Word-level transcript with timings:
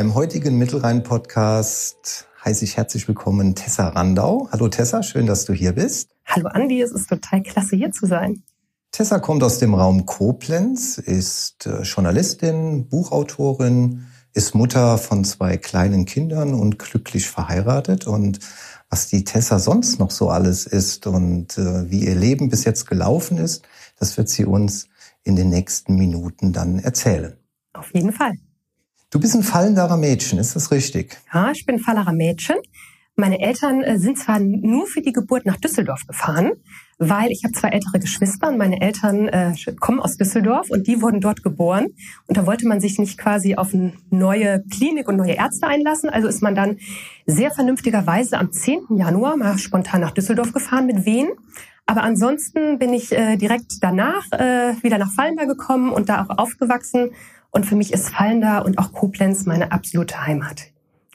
Beim 0.00 0.14
heutigen 0.14 0.56
Mittelrhein-Podcast 0.56 2.26
heiße 2.42 2.64
ich 2.64 2.78
herzlich 2.78 3.06
willkommen 3.06 3.54
Tessa 3.54 3.88
Randau. 3.88 4.48
Hallo 4.50 4.68
Tessa, 4.68 5.02
schön, 5.02 5.26
dass 5.26 5.44
du 5.44 5.52
hier 5.52 5.72
bist. 5.72 6.16
Hallo 6.24 6.48
Andi, 6.48 6.80
es 6.80 6.90
ist 6.90 7.10
total 7.10 7.42
klasse 7.42 7.76
hier 7.76 7.92
zu 7.92 8.06
sein. 8.06 8.42
Tessa 8.92 9.18
kommt 9.18 9.42
aus 9.42 9.58
dem 9.58 9.74
Raum 9.74 10.06
Koblenz, 10.06 10.96
ist 10.96 11.66
äh, 11.66 11.82
Journalistin, 11.82 12.88
Buchautorin, 12.88 14.06
ist 14.32 14.54
Mutter 14.54 14.96
von 14.96 15.22
zwei 15.22 15.58
kleinen 15.58 16.06
Kindern 16.06 16.54
und 16.54 16.78
glücklich 16.78 17.28
verheiratet. 17.28 18.06
Und 18.06 18.40
was 18.88 19.08
die 19.08 19.24
Tessa 19.24 19.58
sonst 19.58 19.98
noch 19.98 20.12
so 20.12 20.30
alles 20.30 20.64
ist 20.64 21.06
und 21.06 21.58
äh, 21.58 21.90
wie 21.90 22.06
ihr 22.06 22.14
Leben 22.14 22.48
bis 22.48 22.64
jetzt 22.64 22.86
gelaufen 22.86 23.36
ist, 23.36 23.68
das 23.98 24.16
wird 24.16 24.30
sie 24.30 24.46
uns 24.46 24.88
in 25.24 25.36
den 25.36 25.50
nächsten 25.50 25.96
Minuten 25.96 26.54
dann 26.54 26.78
erzählen. 26.78 27.36
Auf 27.74 27.92
jeden 27.92 28.14
Fall. 28.14 28.38
Du 29.10 29.18
bist 29.18 29.34
ein 29.34 29.42
fallenderer 29.42 29.96
Mädchen, 29.96 30.38
ist 30.38 30.54
das 30.54 30.70
richtig? 30.70 31.18
Ja, 31.34 31.50
ich 31.50 31.66
bin 31.66 31.76
ein 31.76 31.80
fallerer 31.80 32.12
Mädchen. 32.12 32.54
Meine 33.16 33.40
Eltern 33.40 33.82
äh, 33.82 33.98
sind 33.98 34.16
zwar 34.16 34.38
nur 34.38 34.86
für 34.86 35.02
die 35.02 35.12
Geburt 35.12 35.46
nach 35.46 35.56
Düsseldorf 35.56 36.06
gefahren, 36.06 36.52
weil 36.98 37.32
ich 37.32 37.42
habe 37.42 37.52
zwei 37.52 37.70
ältere 37.70 37.98
Geschwister 37.98 38.48
und 38.48 38.56
meine 38.56 38.80
Eltern 38.80 39.26
äh, 39.26 39.52
kommen 39.80 39.98
aus 39.98 40.16
Düsseldorf 40.16 40.70
und 40.70 40.86
die 40.86 41.02
wurden 41.02 41.20
dort 41.20 41.42
geboren. 41.42 41.88
Und 42.28 42.36
da 42.36 42.46
wollte 42.46 42.68
man 42.68 42.80
sich 42.80 43.00
nicht 43.00 43.18
quasi 43.18 43.56
auf 43.56 43.74
eine 43.74 43.94
neue 44.10 44.62
Klinik 44.72 45.08
und 45.08 45.16
neue 45.16 45.34
Ärzte 45.34 45.66
einlassen. 45.66 46.08
Also 46.08 46.28
ist 46.28 46.40
man 46.40 46.54
dann 46.54 46.78
sehr 47.26 47.50
vernünftigerweise 47.50 48.38
am 48.38 48.52
10. 48.52 48.96
Januar 48.96 49.36
mal 49.36 49.58
spontan 49.58 50.02
nach 50.02 50.12
Düsseldorf 50.12 50.52
gefahren 50.52 50.86
mit 50.86 51.04
Wien. 51.04 51.30
Aber 51.84 52.04
ansonsten 52.04 52.78
bin 52.78 52.92
ich 52.92 53.10
äh, 53.10 53.36
direkt 53.36 53.78
danach 53.80 54.30
äh, 54.30 54.80
wieder 54.82 54.98
nach 54.98 55.10
Fallender 55.12 55.46
gekommen 55.46 55.90
und 55.90 56.08
da 56.08 56.24
auch 56.24 56.38
aufgewachsen 56.38 57.10
und 57.50 57.66
für 57.66 57.76
mich 57.76 57.92
ist 57.92 58.10
Fallender 58.10 58.64
und 58.64 58.78
auch 58.78 58.92
Koblenz 58.92 59.46
meine 59.46 59.72
absolute 59.72 60.26
Heimat. 60.26 60.62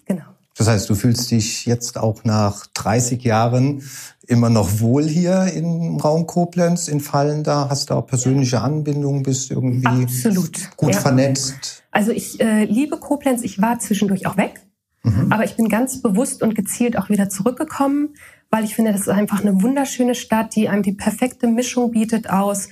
Genau. 0.06 0.24
Das 0.58 0.68
heißt, 0.68 0.90
du 0.90 0.96
fühlst 0.96 1.32
dich 1.32 1.66
jetzt 1.66 1.98
auch 1.98 2.24
nach 2.24 2.66
30 2.74 3.24
Jahren 3.24 3.84
immer 4.28 4.50
noch 4.50 4.80
wohl 4.80 5.04
hier 5.04 5.52
im 5.54 5.98
Raum 5.98 6.28
Koblenz, 6.28 6.88
in 6.88 7.02
Fallender? 7.02 7.68
Hast 7.70 7.90
du 7.90 7.94
auch 7.94 8.08
persönliche 8.08 8.62
Anbindungen? 8.62 9.24
Bist 9.24 9.52
irgendwie 9.52 9.86
Absolut. 9.86 10.76
gut 10.78 10.94
ja. 10.94 11.00
vernetzt? 11.00 11.84
Also 11.92 12.12
ich 12.12 12.40
äh, 12.40 12.64
liebe 12.66 12.98
Koblenz. 12.98 13.42
Ich 13.44 13.62
war 13.62 13.80
zwischendurch 13.80 14.28
auch 14.28 14.38
weg. 14.38 14.62
Mhm. 15.04 15.32
Aber 15.32 15.44
ich 15.44 15.56
bin 15.56 15.70
ganz 15.70 16.02
bewusst 16.02 16.42
und 16.42 16.56
gezielt 16.56 16.98
auch 16.98 17.10
wieder 17.10 17.30
zurückgekommen, 17.30 18.16
weil 18.50 18.64
ich 18.64 18.76
finde, 18.76 18.92
das 18.92 19.02
ist 19.02 19.10
einfach 19.10 19.42
eine 19.42 19.62
wunderschöne 19.62 20.16
Stadt, 20.16 20.56
die 20.56 20.70
einem 20.70 20.84
die 20.84 20.94
perfekte 20.94 21.48
Mischung 21.48 21.92
bietet 21.92 22.30
aus 22.30 22.70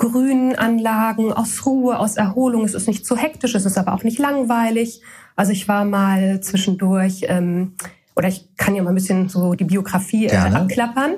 grünen 0.00 0.56
Anlagen, 0.56 1.30
aus 1.30 1.66
Ruhe, 1.66 1.98
aus 1.98 2.16
Erholung. 2.16 2.64
Es 2.64 2.72
ist 2.72 2.88
nicht 2.88 3.04
zu 3.04 3.16
hektisch, 3.16 3.54
es 3.54 3.66
ist 3.66 3.76
aber 3.76 3.92
auch 3.92 4.02
nicht 4.02 4.18
langweilig. 4.18 5.02
Also 5.36 5.52
ich 5.52 5.68
war 5.68 5.84
mal 5.84 6.40
zwischendurch, 6.40 7.26
ähm, 7.28 7.74
oder 8.16 8.28
ich 8.28 8.48
kann 8.56 8.74
ja 8.74 8.82
mal 8.82 8.90
ein 8.90 8.94
bisschen 8.94 9.28
so 9.28 9.54
die 9.54 9.64
Biografie 9.64 10.26
äh, 10.26 10.36
abklappern. 10.36 11.16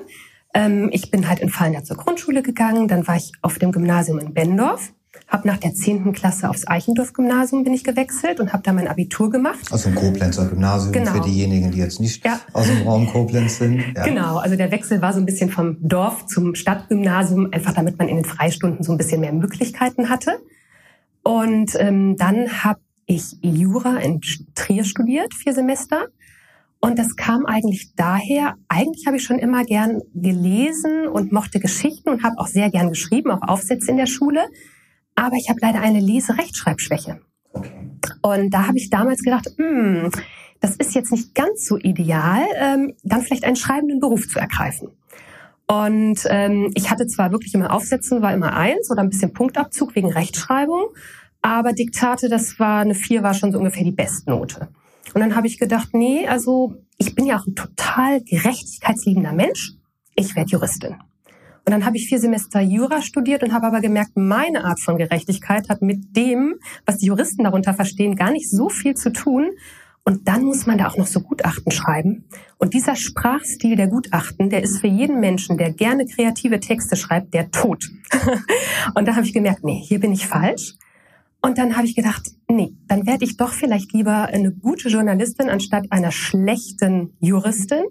Ähm, 0.53 0.89
ich 0.91 1.09
bin 1.11 1.29
halt 1.29 1.39
in 1.39 1.49
Fallner 1.49 1.85
zur 1.85 1.95
Grundschule 1.95 2.43
gegangen, 2.43 2.89
dann 2.89 3.07
war 3.07 3.15
ich 3.15 3.31
auf 3.41 3.57
dem 3.57 3.71
Gymnasium 3.71 4.19
in 4.19 4.33
Bendorf 4.33 4.91
habe 5.33 5.47
nach 5.47 5.57
der 5.57 5.73
10. 5.73 6.13
Klasse 6.13 6.49
aufs 6.49 6.67
Eichendorf-Gymnasium 6.67 7.63
bin 7.63 7.73
ich 7.73 7.83
gewechselt 7.83 8.39
und 8.39 8.53
habe 8.53 8.61
da 8.63 8.71
mein 8.71 8.87
Abitur 8.87 9.31
gemacht. 9.31 9.71
Also 9.71 9.89
ein 9.89 9.95
Koblenzer 9.95 10.45
Gymnasium 10.45 10.93
genau. 10.93 11.11
für 11.11 11.21
diejenigen, 11.21 11.71
die 11.71 11.79
jetzt 11.79 11.99
nicht 11.99 12.23
ja. 12.23 12.39
aus 12.53 12.67
dem 12.67 12.83
Raum 12.83 13.07
Koblenz 13.07 13.57
sind. 13.57 13.73
Ja. 13.95 14.05
Genau, 14.05 14.37
also 14.37 14.55
der 14.55 14.71
Wechsel 14.71 15.01
war 15.01 15.13
so 15.13 15.19
ein 15.19 15.25
bisschen 15.25 15.49
vom 15.49 15.77
Dorf 15.81 16.25
zum 16.27 16.55
Stadtgymnasium, 16.55 17.49
einfach 17.51 17.73
damit 17.73 17.97
man 17.97 18.07
in 18.07 18.17
den 18.17 18.25
Freistunden 18.25 18.83
so 18.83 18.91
ein 18.91 18.97
bisschen 18.97 19.21
mehr 19.21 19.33
Möglichkeiten 19.33 20.09
hatte. 20.09 20.39
Und 21.23 21.71
ähm, 21.79 22.15
dann 22.17 22.63
habe 22.63 22.79
ich 23.05 23.37
Jura 23.41 23.97
in 23.97 24.21
Trier 24.55 24.83
studiert, 24.83 25.33
vier 25.33 25.53
Semester. 25.53 26.07
Und 26.79 26.99
das 26.99 27.15
kam 27.15 27.45
eigentlich 27.45 27.93
daher, 27.95 28.55
eigentlich 28.67 29.07
habe 29.07 29.17
ich 29.17 29.23
schon 29.23 29.39
immer 29.39 29.63
gern 29.63 30.01
gelesen 30.13 31.07
und 31.07 31.31
mochte 31.31 31.59
Geschichten 31.59 32.09
und 32.09 32.23
habe 32.23 32.37
auch 32.37 32.47
sehr 32.47 32.69
gern 32.69 32.89
geschrieben, 32.89 33.31
auch 33.31 33.41
Aufsätze 33.47 33.91
in 33.91 33.97
der 33.97 34.07
Schule 34.07 34.45
aber 35.15 35.35
ich 35.35 35.49
habe 35.49 35.59
leider 35.61 35.81
eine 35.81 35.99
Leserechtschreibschwäche. 35.99 37.21
Und 38.21 38.53
da 38.53 38.67
habe 38.67 38.77
ich 38.77 38.89
damals 38.89 39.21
gedacht, 39.21 39.49
hm, 39.57 40.11
das 40.59 40.75
ist 40.77 40.95
jetzt 40.95 41.11
nicht 41.11 41.35
ganz 41.35 41.65
so 41.65 41.77
ideal, 41.77 42.43
ähm, 42.57 42.93
dann 43.03 43.21
vielleicht 43.21 43.43
einen 43.43 43.55
schreibenden 43.55 43.99
Beruf 43.99 44.27
zu 44.27 44.39
ergreifen. 44.39 44.89
Und 45.67 46.19
ähm, 46.29 46.71
ich 46.75 46.89
hatte 46.89 47.07
zwar 47.07 47.31
wirklich 47.31 47.53
immer 47.53 47.71
Aufsätzen, 47.73 48.21
war 48.21 48.33
immer 48.33 48.55
eins 48.55 48.89
oder 48.91 49.01
ein 49.01 49.09
bisschen 49.09 49.33
Punktabzug 49.33 49.95
wegen 49.95 50.11
Rechtschreibung, 50.11 50.87
aber 51.41 51.73
Diktate, 51.73 52.29
das 52.29 52.59
war 52.59 52.81
eine 52.81 52.95
vier, 52.95 53.23
war 53.23 53.33
schon 53.33 53.51
so 53.51 53.59
ungefähr 53.59 53.83
die 53.83 53.91
Bestnote. 53.91 54.69
Und 55.13 55.21
dann 55.21 55.35
habe 55.35 55.47
ich 55.47 55.59
gedacht, 55.59 55.89
nee, 55.93 56.27
also 56.27 56.75
ich 56.97 57.15
bin 57.15 57.25
ja 57.25 57.37
auch 57.37 57.45
ein 57.45 57.55
total 57.55 58.21
gerechtigkeitsliebender 58.21 59.33
Mensch. 59.33 59.73
Ich 60.15 60.35
werde 60.35 60.51
Juristin. 60.51 60.95
Und 61.65 61.71
dann 61.71 61.85
habe 61.85 61.95
ich 61.95 62.07
vier 62.07 62.19
Semester 62.19 62.59
Jura 62.59 63.01
studiert 63.01 63.41
und 63.41 63.53
habe 63.53 63.67
aber 63.67 63.79
gemerkt, 63.79 64.11
meine 64.15 64.65
Art 64.65 64.81
von 64.81 64.97
Gerechtigkeit 64.97 65.69
hat 65.69 65.81
mit 65.81 66.15
dem, 66.15 66.55
was 66.85 66.97
die 66.97 67.05
Juristen 67.05 67.45
darunter 67.45 67.73
verstehen, 67.73 68.15
gar 68.15 68.31
nicht 68.31 68.49
so 68.49 68.67
viel 68.67 68.95
zu 68.95 69.11
tun. 69.11 69.51
Und 70.05 70.27
dann 70.27 70.43
muss 70.43 70.65
man 70.65 70.77
da 70.77 70.87
auch 70.87 70.97
noch 70.97 71.07
so 71.07 71.21
Gutachten 71.21 71.71
schreiben. 71.71 72.25
Und 72.57 72.73
dieser 72.73 72.97
Sprachstil 72.97 73.77
der 73.77 73.87
Gutachten, 73.87 74.49
der 74.49 74.61
ist 74.61 74.81
für 74.81 74.87
jeden 74.87 75.21
Menschen, 75.21 75.57
der 75.57 75.71
gerne 75.71 76.05
kreative 76.05 76.59
Texte 76.59 76.97
schreibt, 76.97 77.33
der 77.33 77.51
tot. 77.51 77.85
und 78.95 79.07
da 79.07 79.15
habe 79.15 79.25
ich 79.25 79.33
gemerkt, 79.33 79.63
nee, 79.63 79.81
hier 79.81 80.01
bin 80.01 80.11
ich 80.11 80.27
falsch. 80.27 80.73
Und 81.41 81.57
dann 81.57 81.77
habe 81.77 81.87
ich 81.87 81.95
gedacht, 81.95 82.31
nee, 82.49 82.73
dann 82.87 83.05
werde 83.05 83.23
ich 83.23 83.37
doch 83.37 83.51
vielleicht 83.51 83.93
lieber 83.93 84.25
eine 84.25 84.51
gute 84.51 84.89
Journalistin 84.89 85.49
anstatt 85.49 85.85
einer 85.89 86.11
schlechten 86.11 87.15
Juristin. 87.19 87.83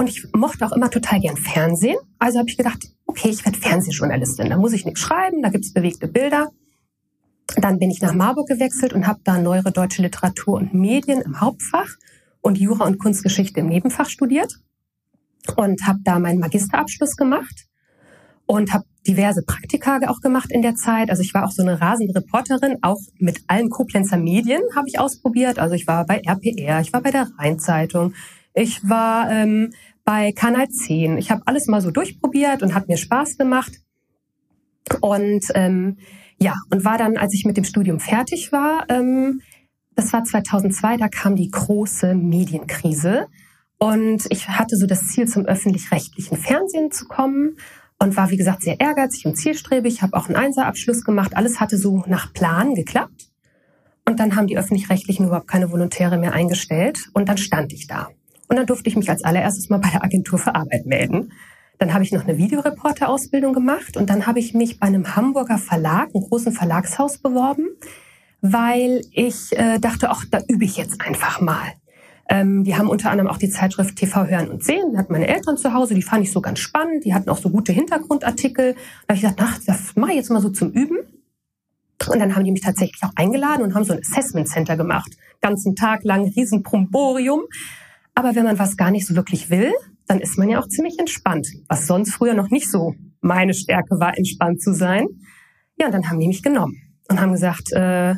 Und 0.00 0.08
ich 0.08 0.26
mochte 0.32 0.64
auch 0.64 0.72
immer 0.72 0.88
total 0.88 1.20
gern 1.20 1.36
Fernsehen. 1.36 1.98
Also 2.18 2.38
habe 2.38 2.48
ich 2.48 2.56
gedacht, 2.56 2.78
okay, 3.04 3.28
ich 3.28 3.44
werde 3.44 3.58
Fernsehjournalistin. 3.58 4.48
Da 4.48 4.56
muss 4.56 4.72
ich 4.72 4.86
nichts 4.86 5.00
schreiben, 5.00 5.42
da 5.42 5.50
gibt's 5.50 5.74
bewegte 5.74 6.08
Bilder. 6.08 6.48
Dann 7.56 7.78
bin 7.78 7.90
ich 7.90 8.00
nach 8.00 8.14
Marburg 8.14 8.48
gewechselt 8.48 8.94
und 8.94 9.06
habe 9.06 9.20
da 9.24 9.36
neuere 9.36 9.72
deutsche 9.72 10.00
Literatur 10.00 10.54
und 10.54 10.72
Medien 10.72 11.20
im 11.20 11.42
Hauptfach 11.42 11.86
und 12.40 12.56
Jura 12.56 12.86
und 12.86 12.98
Kunstgeschichte 12.98 13.60
im 13.60 13.66
Nebenfach 13.66 14.08
studiert 14.08 14.54
und 15.56 15.86
habe 15.86 15.98
da 16.02 16.18
meinen 16.18 16.38
Magisterabschluss 16.38 17.16
gemacht 17.16 17.66
und 18.46 18.72
habe 18.72 18.86
diverse 19.06 19.42
Praktika 19.42 20.00
auch 20.08 20.22
gemacht 20.22 20.50
in 20.50 20.62
der 20.62 20.76
Zeit. 20.76 21.10
Also 21.10 21.22
ich 21.22 21.34
war 21.34 21.44
auch 21.44 21.52
so 21.52 21.60
eine 21.60 21.78
rasende 21.78 22.14
Reporterin, 22.14 22.78
auch 22.80 23.00
mit 23.18 23.42
allen 23.48 23.68
Koblenzer 23.68 24.16
Medien 24.16 24.62
habe 24.74 24.88
ich 24.88 24.98
ausprobiert. 24.98 25.58
Also 25.58 25.74
ich 25.74 25.86
war 25.86 26.06
bei 26.06 26.22
RPR, 26.24 26.80
ich 26.80 26.90
war 26.94 27.02
bei 27.02 27.10
der 27.10 27.28
Rheinzeitung, 27.38 28.14
ich 28.54 28.88
war 28.88 29.30
ähm, 29.30 29.72
bei 30.04 30.32
Kanal 30.32 30.68
10. 30.68 31.18
Ich 31.18 31.30
habe 31.30 31.42
alles 31.46 31.66
mal 31.66 31.80
so 31.80 31.90
durchprobiert 31.90 32.62
und 32.62 32.74
hat 32.74 32.88
mir 32.88 32.96
Spaß 32.96 33.38
gemacht. 33.38 33.72
Und 35.00 35.44
ähm, 35.54 35.98
ja, 36.40 36.54
und 36.70 36.84
war 36.84 36.98
dann, 36.98 37.16
als 37.16 37.34
ich 37.34 37.44
mit 37.44 37.56
dem 37.56 37.64
Studium 37.64 38.00
fertig 38.00 38.50
war, 38.50 38.86
ähm, 38.88 39.40
das 39.94 40.12
war 40.12 40.24
2002, 40.24 40.96
da 40.96 41.08
kam 41.08 41.36
die 41.36 41.50
große 41.50 42.14
Medienkrise. 42.14 43.26
Und 43.78 44.26
ich 44.30 44.48
hatte 44.48 44.76
so 44.76 44.86
das 44.86 45.08
Ziel, 45.08 45.28
zum 45.28 45.46
öffentlich-rechtlichen 45.46 46.36
Fernsehen 46.36 46.90
zu 46.90 47.06
kommen 47.06 47.56
und 47.98 48.16
war, 48.16 48.30
wie 48.30 48.36
gesagt, 48.36 48.62
sehr 48.62 48.80
ehrgeizig 48.80 49.26
und 49.26 49.36
zielstrebig. 49.36 49.94
Ich 49.94 50.02
habe 50.02 50.16
auch 50.16 50.26
einen 50.26 50.36
Einserabschluss 50.36 51.04
gemacht. 51.04 51.36
Alles 51.36 51.60
hatte 51.60 51.76
so 51.76 52.02
nach 52.06 52.32
Plan 52.32 52.74
geklappt. 52.74 53.28
Und 54.06 54.18
dann 54.18 54.36
haben 54.36 54.46
die 54.46 54.58
öffentlich-rechtlichen 54.58 55.26
überhaupt 55.26 55.48
keine 55.48 55.70
Volontäre 55.70 56.18
mehr 56.18 56.32
eingestellt. 56.32 57.10
Und 57.12 57.28
dann 57.28 57.38
stand 57.38 57.72
ich 57.72 57.86
da. 57.86 58.08
Und 58.50 58.56
dann 58.56 58.66
durfte 58.66 58.88
ich 58.88 58.96
mich 58.96 59.08
als 59.08 59.22
allererstes 59.22 59.70
mal 59.70 59.78
bei 59.78 59.90
der 59.90 60.02
Agentur 60.02 60.36
für 60.36 60.56
Arbeit 60.56 60.84
melden. 60.84 61.32
Dann 61.78 61.94
habe 61.94 62.02
ich 62.02 62.10
noch 62.10 62.24
eine 62.24 62.36
Videoreporter-Ausbildung 62.36 63.54
gemacht 63.54 63.96
und 63.96 64.10
dann 64.10 64.26
habe 64.26 64.40
ich 64.40 64.54
mich 64.54 64.80
bei 64.80 64.88
einem 64.88 65.14
Hamburger 65.14 65.56
Verlag, 65.56 66.10
einem 66.12 66.24
großen 66.24 66.52
Verlagshaus 66.52 67.18
beworben, 67.18 67.68
weil 68.40 69.02
ich 69.12 69.56
äh, 69.56 69.78
dachte, 69.78 70.10
ach, 70.10 70.24
da 70.28 70.40
übe 70.48 70.64
ich 70.64 70.76
jetzt 70.76 71.00
einfach 71.00 71.40
mal. 71.40 71.62
Ähm, 72.28 72.64
die 72.64 72.74
haben 72.74 72.88
unter 72.88 73.12
anderem 73.12 73.30
auch 73.30 73.38
die 73.38 73.50
Zeitschrift 73.50 73.94
TV 73.94 74.26
Hören 74.26 74.50
und 74.50 74.64
Sehen. 74.64 74.90
Die 74.92 74.98
hatten 74.98 75.12
meine 75.12 75.28
Eltern 75.28 75.56
zu 75.56 75.72
Hause, 75.72 75.94
die 75.94 76.02
fand 76.02 76.24
ich 76.24 76.32
so 76.32 76.40
ganz 76.40 76.58
spannend. 76.58 77.04
Die 77.04 77.14
hatten 77.14 77.30
auch 77.30 77.38
so 77.38 77.50
gute 77.50 77.72
Hintergrundartikel. 77.72 78.74
Da 78.74 78.80
habe 79.08 79.14
ich 79.14 79.20
gesagt, 79.20 79.40
ach, 79.40 79.58
das 79.64 79.94
mache 79.94 80.10
ich 80.10 80.16
jetzt 80.16 80.30
mal 80.30 80.40
so 80.40 80.50
zum 80.50 80.72
Üben. 80.72 80.98
Und 82.08 82.18
dann 82.18 82.34
haben 82.34 82.44
die 82.44 82.50
mich 82.50 82.62
tatsächlich 82.62 83.00
auch 83.04 83.12
eingeladen 83.14 83.62
und 83.62 83.76
haben 83.76 83.84
so 83.84 83.92
ein 83.92 84.00
Assessment 84.00 84.48
Center 84.48 84.76
gemacht. 84.76 85.12
Ganzen 85.40 85.76
Tag 85.76 86.02
lang, 86.02 86.24
riesen 86.24 86.64
Promborium. 86.64 87.42
Aber 88.14 88.34
wenn 88.34 88.44
man 88.44 88.58
was 88.58 88.76
gar 88.76 88.90
nicht 88.90 89.06
so 89.06 89.16
wirklich 89.16 89.50
will, 89.50 89.72
dann 90.06 90.20
ist 90.20 90.38
man 90.38 90.48
ja 90.48 90.60
auch 90.60 90.68
ziemlich 90.68 90.98
entspannt. 90.98 91.46
Was 91.68 91.86
sonst 91.86 92.12
früher 92.14 92.34
noch 92.34 92.50
nicht 92.50 92.70
so 92.70 92.94
meine 93.20 93.54
Stärke 93.54 94.00
war, 94.00 94.16
entspannt 94.16 94.60
zu 94.60 94.74
sein. 94.74 95.06
Ja, 95.78 95.86
und 95.86 95.92
dann 95.92 96.08
haben 96.08 96.18
die 96.18 96.26
mich 96.26 96.42
genommen 96.42 96.76
und 97.08 97.20
haben 97.20 97.32
gesagt, 97.32 97.72
äh, 97.72 98.14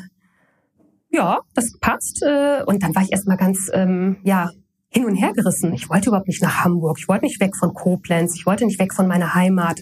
ja, 1.10 1.40
das 1.54 1.78
passt. 1.80 2.22
Äh, 2.22 2.62
und 2.64 2.82
dann 2.82 2.94
war 2.94 3.02
ich 3.02 3.12
erstmal 3.12 3.36
ganz, 3.36 3.70
ähm, 3.72 4.16
ja, 4.24 4.50
hin 4.88 5.04
und 5.04 5.16
her 5.16 5.32
gerissen. 5.32 5.72
Ich 5.72 5.88
wollte 5.88 6.08
überhaupt 6.08 6.28
nicht 6.28 6.42
nach 6.42 6.64
Hamburg. 6.64 6.98
Ich 6.98 7.08
wollte 7.08 7.24
nicht 7.24 7.40
weg 7.40 7.56
von 7.56 7.72
Koblenz. 7.72 8.34
Ich 8.36 8.46
wollte 8.46 8.64
nicht 8.66 8.78
weg 8.78 8.92
von 8.92 9.06
meiner 9.06 9.34
Heimat, 9.34 9.80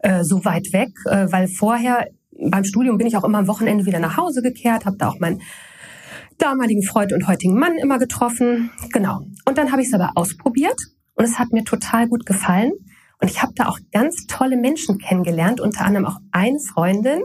äh, 0.00 0.24
so 0.24 0.44
weit 0.44 0.72
weg, 0.72 0.90
äh, 1.06 1.26
weil 1.30 1.48
vorher 1.48 2.06
beim 2.38 2.64
Studium 2.64 2.98
bin 2.98 3.06
ich 3.06 3.16
auch 3.16 3.24
immer 3.24 3.38
am 3.38 3.46
Wochenende 3.46 3.86
wieder 3.86 3.98
nach 3.98 4.16
Hause 4.16 4.42
gekehrt, 4.42 4.84
habe 4.84 4.96
da 4.96 5.08
auch 5.08 5.18
mein 5.20 5.40
damaligen 6.42 6.82
Freund 6.82 7.12
und 7.12 7.28
heutigen 7.28 7.58
Mann 7.58 7.78
immer 7.78 7.98
getroffen. 7.98 8.70
Genau. 8.92 9.20
Und 9.46 9.58
dann 9.58 9.70
habe 9.70 9.80
ich 9.82 9.88
es 9.88 9.94
aber 9.94 10.12
ausprobiert 10.16 10.76
und 11.14 11.24
es 11.24 11.38
hat 11.38 11.52
mir 11.52 11.64
total 11.64 12.08
gut 12.08 12.26
gefallen. 12.26 12.72
Und 13.20 13.30
ich 13.30 13.40
habe 13.40 13.52
da 13.54 13.68
auch 13.68 13.78
ganz 13.92 14.26
tolle 14.26 14.56
Menschen 14.56 14.98
kennengelernt, 14.98 15.60
unter 15.60 15.84
anderem 15.84 16.06
auch 16.06 16.18
eine 16.32 16.58
Freundin, 16.58 17.20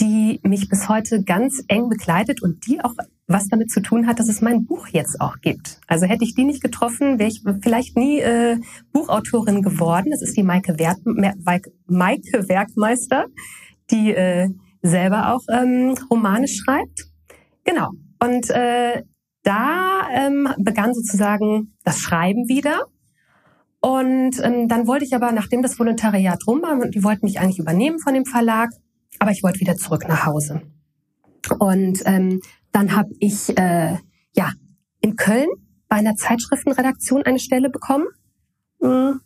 die 0.00 0.40
mich 0.42 0.68
bis 0.68 0.88
heute 0.88 1.22
ganz 1.22 1.62
eng 1.68 1.88
begleitet 1.88 2.42
und 2.42 2.66
die 2.66 2.80
auch 2.82 2.94
was 3.28 3.46
damit 3.46 3.70
zu 3.70 3.80
tun 3.80 4.06
hat, 4.06 4.18
dass 4.18 4.28
es 4.28 4.40
mein 4.40 4.64
Buch 4.64 4.88
jetzt 4.88 5.20
auch 5.20 5.40
gibt. 5.40 5.80
Also 5.86 6.06
hätte 6.06 6.24
ich 6.24 6.34
die 6.34 6.44
nicht 6.44 6.62
getroffen, 6.62 7.18
wäre 7.18 7.28
ich 7.28 7.42
vielleicht 7.62 7.96
nie 7.96 8.18
äh, 8.18 8.58
Buchautorin 8.92 9.62
geworden. 9.62 10.10
Das 10.10 10.22
ist 10.22 10.36
die 10.36 10.42
Maike, 10.42 10.78
Werk, 10.78 10.98
Maike 11.86 12.48
Werkmeister, 12.48 13.26
die 13.90 14.12
äh, 14.12 14.48
selber 14.82 15.34
auch 15.34 15.42
ähm, 15.48 15.94
Romane 16.10 16.48
schreibt. 16.48 17.06
Genau. 17.64 17.90
Und 18.20 18.50
äh, 18.50 19.02
da 19.42 20.08
ähm, 20.12 20.48
begann 20.58 20.94
sozusagen 20.94 21.74
das 21.84 21.98
Schreiben 22.00 22.48
wieder. 22.48 22.86
Und 23.80 24.42
ähm, 24.42 24.68
dann 24.68 24.86
wollte 24.86 25.04
ich 25.04 25.14
aber, 25.14 25.32
nachdem 25.32 25.62
das 25.62 25.78
Volontariat 25.78 26.46
rum 26.46 26.62
war, 26.62 26.72
und 26.72 26.94
die 26.94 27.04
wollten 27.04 27.26
mich 27.26 27.38
eigentlich 27.38 27.58
übernehmen 27.58 27.98
von 28.00 28.14
dem 28.14 28.24
Verlag, 28.24 28.70
aber 29.18 29.30
ich 29.30 29.42
wollte 29.42 29.60
wieder 29.60 29.76
zurück 29.76 30.06
nach 30.08 30.26
Hause. 30.26 30.62
Und 31.58 32.02
ähm, 32.04 32.40
dann 32.72 32.94
habe 32.94 33.10
ich 33.20 33.56
äh, 33.56 33.96
ja 34.34 34.52
in 35.00 35.16
Köln 35.16 35.48
bei 35.88 35.96
einer 35.96 36.16
Zeitschriftenredaktion 36.16 37.22
eine 37.22 37.38
Stelle 37.38 37.70
bekommen. 37.70 38.06
Mhm. 38.80 39.20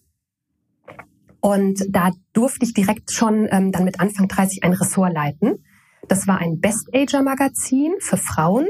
Und 1.40 1.84
da 1.88 2.10
durfte 2.32 2.64
ich 2.64 2.72
direkt 2.72 3.10
schon 3.10 3.48
ähm, 3.50 3.72
dann 3.72 3.84
mit 3.84 3.98
Anfang 3.98 4.28
30 4.28 4.62
ein 4.62 4.74
Ressort 4.74 5.12
leiten. 5.12 5.64
Das 6.08 6.28
war 6.28 6.38
ein 6.38 6.60
Best-Ager-Magazin 6.60 7.94
für 7.98 8.16
Frauen. 8.16 8.68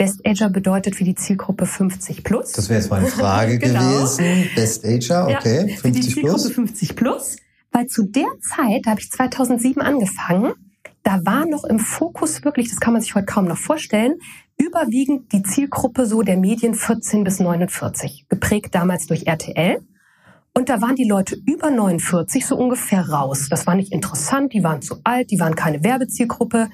Best-Ager 0.00 0.48
bedeutet 0.48 0.96
für 0.96 1.04
die 1.04 1.14
Zielgruppe 1.14 1.66
50 1.66 2.24
plus. 2.24 2.52
Das 2.52 2.70
wäre 2.70 2.80
jetzt 2.80 2.88
meine 2.88 3.06
Frage 3.08 3.58
genau. 3.58 3.80
gewesen. 3.80 4.48
Best-Ager, 4.54 5.28
okay, 5.28 5.68
ja, 5.68 5.76
50 5.76 5.78
für 5.78 5.90
die 5.90 6.00
Zielgruppe 6.00 6.32
plus. 6.32 6.52
50 6.52 6.96
plus. 6.96 7.36
Weil 7.70 7.86
zu 7.86 8.04
der 8.04 8.30
Zeit, 8.40 8.86
da 8.86 8.92
habe 8.92 9.00
ich 9.00 9.10
2007 9.10 9.82
angefangen, 9.82 10.54
da 11.02 11.20
war 11.26 11.44
noch 11.44 11.64
im 11.64 11.78
Fokus 11.78 12.42
wirklich, 12.44 12.70
das 12.70 12.80
kann 12.80 12.94
man 12.94 13.02
sich 13.02 13.14
heute 13.14 13.26
kaum 13.26 13.44
noch 13.44 13.58
vorstellen, 13.58 14.14
überwiegend 14.56 15.34
die 15.34 15.42
Zielgruppe 15.42 16.06
so 16.06 16.22
der 16.22 16.38
Medien 16.38 16.74
14 16.74 17.22
bis 17.22 17.38
49, 17.38 18.24
geprägt 18.30 18.74
damals 18.74 19.06
durch 19.06 19.26
RTL. 19.26 19.82
Und 20.54 20.70
da 20.70 20.80
waren 20.80 20.96
die 20.96 21.06
Leute 21.06 21.36
über 21.46 21.70
49 21.70 22.46
so 22.46 22.56
ungefähr 22.56 23.06
raus. 23.06 23.48
Das 23.50 23.66
war 23.66 23.74
nicht 23.74 23.92
interessant, 23.92 24.54
die 24.54 24.64
waren 24.64 24.80
zu 24.80 24.96
alt, 25.04 25.30
die 25.30 25.38
waren 25.38 25.54
keine 25.54 25.84
Werbezielgruppe. 25.84 26.70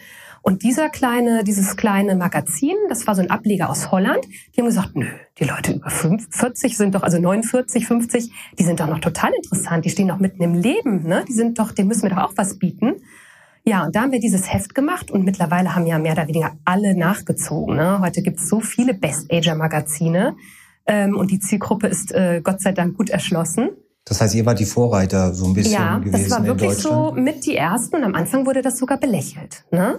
Und 0.46 0.62
dieser 0.62 0.90
kleine, 0.90 1.43
dieses 1.43 1.76
kleine 1.76 2.14
Magazin, 2.14 2.76
das 2.88 3.08
war 3.08 3.16
so 3.16 3.20
ein 3.20 3.31
Ableger 3.31 3.69
aus 3.69 3.90
Holland, 3.90 4.25
die 4.54 4.60
haben 4.60 4.66
gesagt, 4.66 4.94
nö, 4.94 5.06
die 5.40 5.44
Leute 5.44 5.72
über 5.72 5.90
40 5.90 6.76
sind 6.76 6.94
doch, 6.94 7.02
also 7.02 7.19
49, 7.19 7.84
50, 7.84 8.31
die 8.56 8.62
sind 8.62 8.78
doch 8.78 8.87
noch 8.87 9.00
total 9.00 9.32
interessant, 9.34 9.84
die 9.84 9.90
stehen 9.90 10.06
doch 10.06 10.20
mitten 10.20 10.40
im 10.44 10.54
Leben, 10.54 11.02
ne? 11.02 11.25
Die 11.26 11.32
sind 11.32 11.58
doch, 11.58 11.72
denen 11.72 11.88
müssen 11.88 12.02
wir 12.02 12.10
doch 12.10 12.22
auch 12.22 12.32
was 12.37 12.60
bieten. 12.60 12.93
Ja, 13.64 13.87
und 13.87 13.96
da 13.96 14.02
haben 14.02 14.12
wir 14.12 14.20
dieses 14.20 14.52
Heft 14.52 14.76
gemacht 14.76 15.10
und 15.10 15.25
mittlerweile 15.25 15.75
haben 15.75 15.84
ja 15.84 15.98
mehr 15.98 16.12
oder 16.12 16.28
weniger 16.28 16.52
alle 16.64 16.96
nachgezogen. 16.96 17.75
Ne? 17.75 17.98
Heute 17.98 18.22
gibt 18.22 18.38
es 18.38 18.48
so 18.48 18.60
viele 18.60 18.94
Best-Ager-Magazine 18.94 20.37
ähm, 20.87 21.16
und 21.16 21.32
die 21.32 21.40
Zielgruppe 21.40 21.88
ist 21.88 22.12
äh, 22.12 22.40
Gott 22.40 22.60
sei 22.60 22.70
Dank 22.70 22.96
gut 22.96 23.10
erschlossen. 23.10 23.70
Das 24.04 24.20
heißt, 24.20 24.37
ihr 24.37 24.46
wart 24.46 24.60
die 24.60 24.64
Vorreiter 24.64 25.34
so 25.34 25.46
ein 25.46 25.54
bisschen 25.54 25.72
ja, 25.72 25.98
gewesen 25.98 26.12
das 26.12 26.31
war 26.31 26.46
wirklich 26.46 26.75
so 26.75 27.10
mit 27.10 27.44
die 27.46 27.56
ersten 27.56 27.96
und 27.96 28.04
am 28.04 28.14
Anfang 28.14 28.46
wurde 28.46 28.62
das 28.62 28.78
sogar 28.78 29.00
belächelt. 29.00 29.64
Ne? 29.72 29.98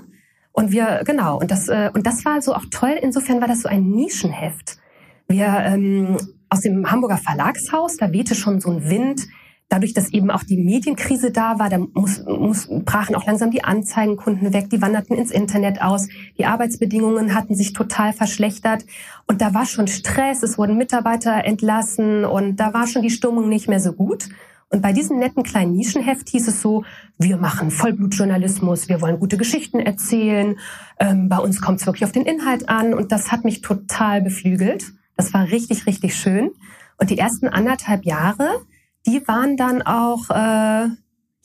Und 0.58 0.72
wir, 0.72 1.04
genau, 1.06 1.40
und 1.40 1.52
das, 1.52 1.70
äh, 1.70 1.92
und 1.94 2.08
das 2.08 2.26
war 2.26 2.42
so 2.42 2.56
auch 2.56 2.66
toll, 2.72 2.98
insofern 3.00 3.42
war 3.42 3.48
das 3.48 3.62
so 3.62 3.70
ein 3.70 3.92
Nischenheft. 3.92 4.80
Wir 5.28 5.46
ähm, 5.46 6.18
aus 6.50 6.62
dem 6.62 6.90
Hamburger 6.90 7.18
Verlagshaus, 7.18 7.98
da 7.98 8.12
wehte 8.12 8.34
schon 8.34 8.60
so 8.60 8.72
ein 8.72 8.90
Wind, 8.90 9.28
dadurch, 9.70 9.94
dass 9.94 10.12
eben 10.12 10.32
auch 10.32 10.42
die 10.42 10.58
Medienkrise 10.58 11.30
da 11.30 11.60
war, 11.60 11.70
da 11.70 11.78
muss, 11.78 12.24
muss, 12.26 12.68
brachen 12.86 13.14
auch 13.14 13.28
langsam 13.28 13.52
die 13.52 13.64
Anzeigenkunden 13.64 14.52
weg, 14.52 14.72
die 14.72 14.82
wanderten 14.82 15.16
ins 15.16 15.30
Internet 15.30 15.80
aus, 15.84 16.08
die 16.40 16.46
Arbeitsbedingungen 16.48 17.36
hatten 17.36 17.54
sich 17.54 17.74
total 17.74 18.12
verschlechtert. 18.12 18.84
Und 19.28 19.42
da 19.42 19.54
war 19.54 19.68
schon 19.68 19.86
Stress, 19.86 20.42
es 20.42 20.58
wurden 20.58 20.76
Mitarbeiter 20.76 21.46
entlassen. 21.46 22.26
Und 22.26 22.56
da 22.56 22.74
war 22.74 22.88
schon 22.88 23.04
die 23.04 23.12
Stimmung 23.12 23.48
nicht 23.48 23.68
mehr 23.68 23.80
so 23.80 23.94
gut. 23.94 24.30
Und 24.70 24.82
bei 24.82 24.92
diesem 24.92 25.18
netten 25.18 25.44
kleinen 25.44 25.74
Nischenheft 25.74 26.28
hieß 26.30 26.50
es 26.50 26.62
so, 26.62 26.84
wir 27.18 27.38
machen 27.38 27.72
Vollblutjournalismus, 27.72 28.90
wir 28.90 29.02
wollen 29.02 29.20
gute 29.20 29.38
Geschichten 29.38 29.80
erzählen, 29.80 30.60
ähm, 31.00 31.30
bei 31.30 31.38
uns 31.38 31.62
kommt 31.62 31.80
es 31.80 31.86
wirklich 31.86 32.04
auf 32.04 32.12
den 32.12 32.26
Inhalt 32.26 32.68
an 32.68 32.94
und 32.94 33.12
das 33.12 33.32
hat 33.32 33.46
mich 33.46 33.62
total 33.62 34.22
beflügelt. 34.22 34.92
Das 35.16 35.34
war 35.34 35.46
richtig, 35.50 35.86
richtig 35.88 36.16
schön. 36.16 36.52
Und 36.98 37.10
die 37.10 37.18
ersten 37.18 37.48
anderthalb 37.48 38.06
Jahre, 38.06 38.66
die 39.06 39.26
waren 39.28 39.56
dann 39.56 39.82
auch 39.84 40.30
äh, 40.30 40.90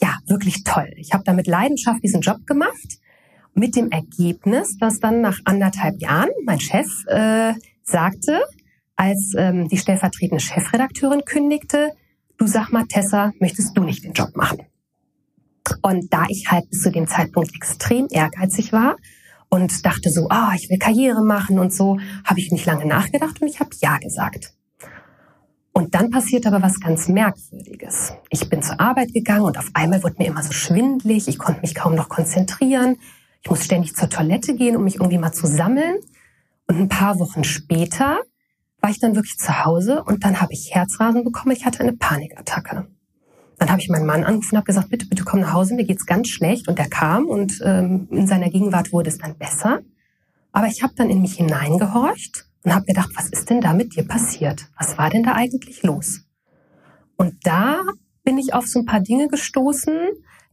ja 0.01 0.19
wirklich 0.27 0.65
toll. 0.65 0.91
Ich 0.97 1.13
habe 1.13 1.23
da 1.25 1.33
mit 1.33 1.47
Leidenschaft 1.47 2.03
diesen 2.03 2.23
Job 2.23 2.45
gemacht, 2.47 2.99
mit 3.55 3.77
dem 3.77 3.91
Ergebnis, 3.91 4.79
dass 4.79 4.99
dann 4.99 5.21
nach 5.21 5.39
anderthalb 5.45 6.01
Jahren 6.01 6.31
mein 6.45 6.59
Chef 6.59 6.89
äh, 7.07 7.55
sagte, 7.85 8.41
als 8.97 9.35
ähm, 9.37 9.69
die 9.69 9.79
stellvertretende 9.79 10.43
Chefredakteurin 10.43 11.25
kündigte, 11.25 11.93
du 12.43 12.49
sag 12.49 12.73
mal, 12.73 12.87
Tessa, 12.87 13.33
möchtest 13.39 13.77
du 13.77 13.85
nicht 13.85 14.03
den 14.03 14.15
Job 14.15 14.35
machen? 14.35 14.63
Und 15.81 16.13
da 16.13 16.25
ich 16.29 16.51
halt 16.51 16.69
bis 16.71 16.83
zu 16.83 16.91
dem 16.91 17.07
Zeitpunkt 17.07 17.55
extrem 17.55 18.09
ehrgeizig 18.11 18.73
war 18.73 18.97
und 19.49 19.87
dachte 19.87 20.11
so, 20.11 20.27
ah, 20.29 20.49
oh, 20.51 20.57
ich 20.57 20.69
will 20.69 20.79
Karriere 20.79 21.23
machen 21.23 21.61
und 21.61 21.73
so, 21.73 22.01
habe 22.25 22.41
ich 22.41 22.51
nicht 22.51 22.67
lange 22.67 22.85
nachgedacht 22.85 23.41
und 23.41 23.47
ich 23.47 23.61
habe 23.61 23.71
ja 23.81 23.97
gesagt. 23.99 24.55
Und 25.71 25.95
dann 25.95 26.11
passiert 26.11 26.45
aber 26.45 26.61
was 26.61 26.81
ganz 26.81 27.07
Merkwürdiges. 27.07 28.15
Ich 28.29 28.49
bin 28.51 28.61
zur 28.61 28.81
Arbeit 28.81 29.15
gegangen 29.15 29.45
und 29.45 29.57
auf 29.57 29.71
einmal 29.75 30.03
wurde 30.03 30.17
mir 30.19 30.27
immer 30.27 30.43
so 30.43 30.53
schwindlig. 30.53 31.29
Ich 31.29 31.39
konnte 31.39 31.61
mich 31.61 31.77
kaum 31.77 31.95
noch 31.95 32.09
konzentrieren. 32.09 32.97
Ich 33.43 33.51
musste 33.51 33.67
ständig 33.67 33.95
zur 33.95 34.11
Toilette 34.11 34.57
gehen, 34.57 34.77
um 34.77 34.83
mich 34.83 34.97
irgendwie 34.97 35.19
mal 35.19 35.33
zu 35.33 35.47
sammeln. 35.47 35.95
Und 36.67 36.77
ein 36.77 36.89
paar 36.89 37.21
Wochen 37.21 37.45
später 37.45 38.19
war 38.83 38.91
ich 38.91 38.99
dann 38.99 39.15
wirklich 39.15 39.39
zu 39.39 39.65
Hause 39.65 40.03
und 40.03 40.25
dann 40.25 40.41
habe 40.41 40.53
ich 40.53 40.75
Herzrasen 40.75 41.25
bekommen. 41.25 41.55
Ich 41.57 41.65
hatte 41.65 41.81
eine 41.81 41.93
Panikattacke. 41.93 42.89
Dann 43.59 43.71
habe 43.71 43.81
ich 43.81 43.89
meinen 43.89 44.07
Mann 44.07 44.25
angerufen 44.25 44.57
und 44.57 44.59
habe 44.59 44.67
gesagt, 44.67 44.91
bitte, 44.91 45.07
bitte 45.07 45.23
komm 45.23 45.41
nach 45.41 45.53
Hause, 45.53 45.75
mir 45.75 45.85
geht's 45.85 46.05
ganz 46.05 46.29
schlecht. 46.29 46.67
Und 46.67 46.81
er 46.81 46.89
kam 46.89 47.27
und 47.27 47.61
ähm, 47.65 48.09
in 48.11 48.27
seiner 48.27 48.51
Gegenwart 48.51 48.93
wurde 48.93 49.09
es 49.09 49.19
dann 49.19 49.39
besser. 49.39 49.83
Aber 50.51 50.67
ich 50.67 50.83
habe 50.83 50.95
dann 50.97 51.11
in 51.11 51.23
mich 51.23 51.35
hineingehorcht 51.35 52.47
und 52.65 52.75
habe 52.75 52.85
gedacht, 52.85 53.11
was 53.15 53.29
ist 53.29 53.51
denn 53.51 53.61
da 53.61 53.73
mit 53.73 53.95
dir 53.95 54.07
passiert? 54.07 54.67
Was 54.77 54.99
war 54.99 55.11
denn 55.11 55.23
da 55.23 55.35
eigentlich 55.35 55.85
los? 55.85 56.23
Und 57.17 57.35
da 57.45 57.83
bin 58.25 58.37
ich 58.37 58.53
auf 58.53 58.67
so 58.67 58.81
ein 58.81 58.87
paar 58.87 59.01
Dinge 59.01 59.29
gestoßen, 59.29 59.97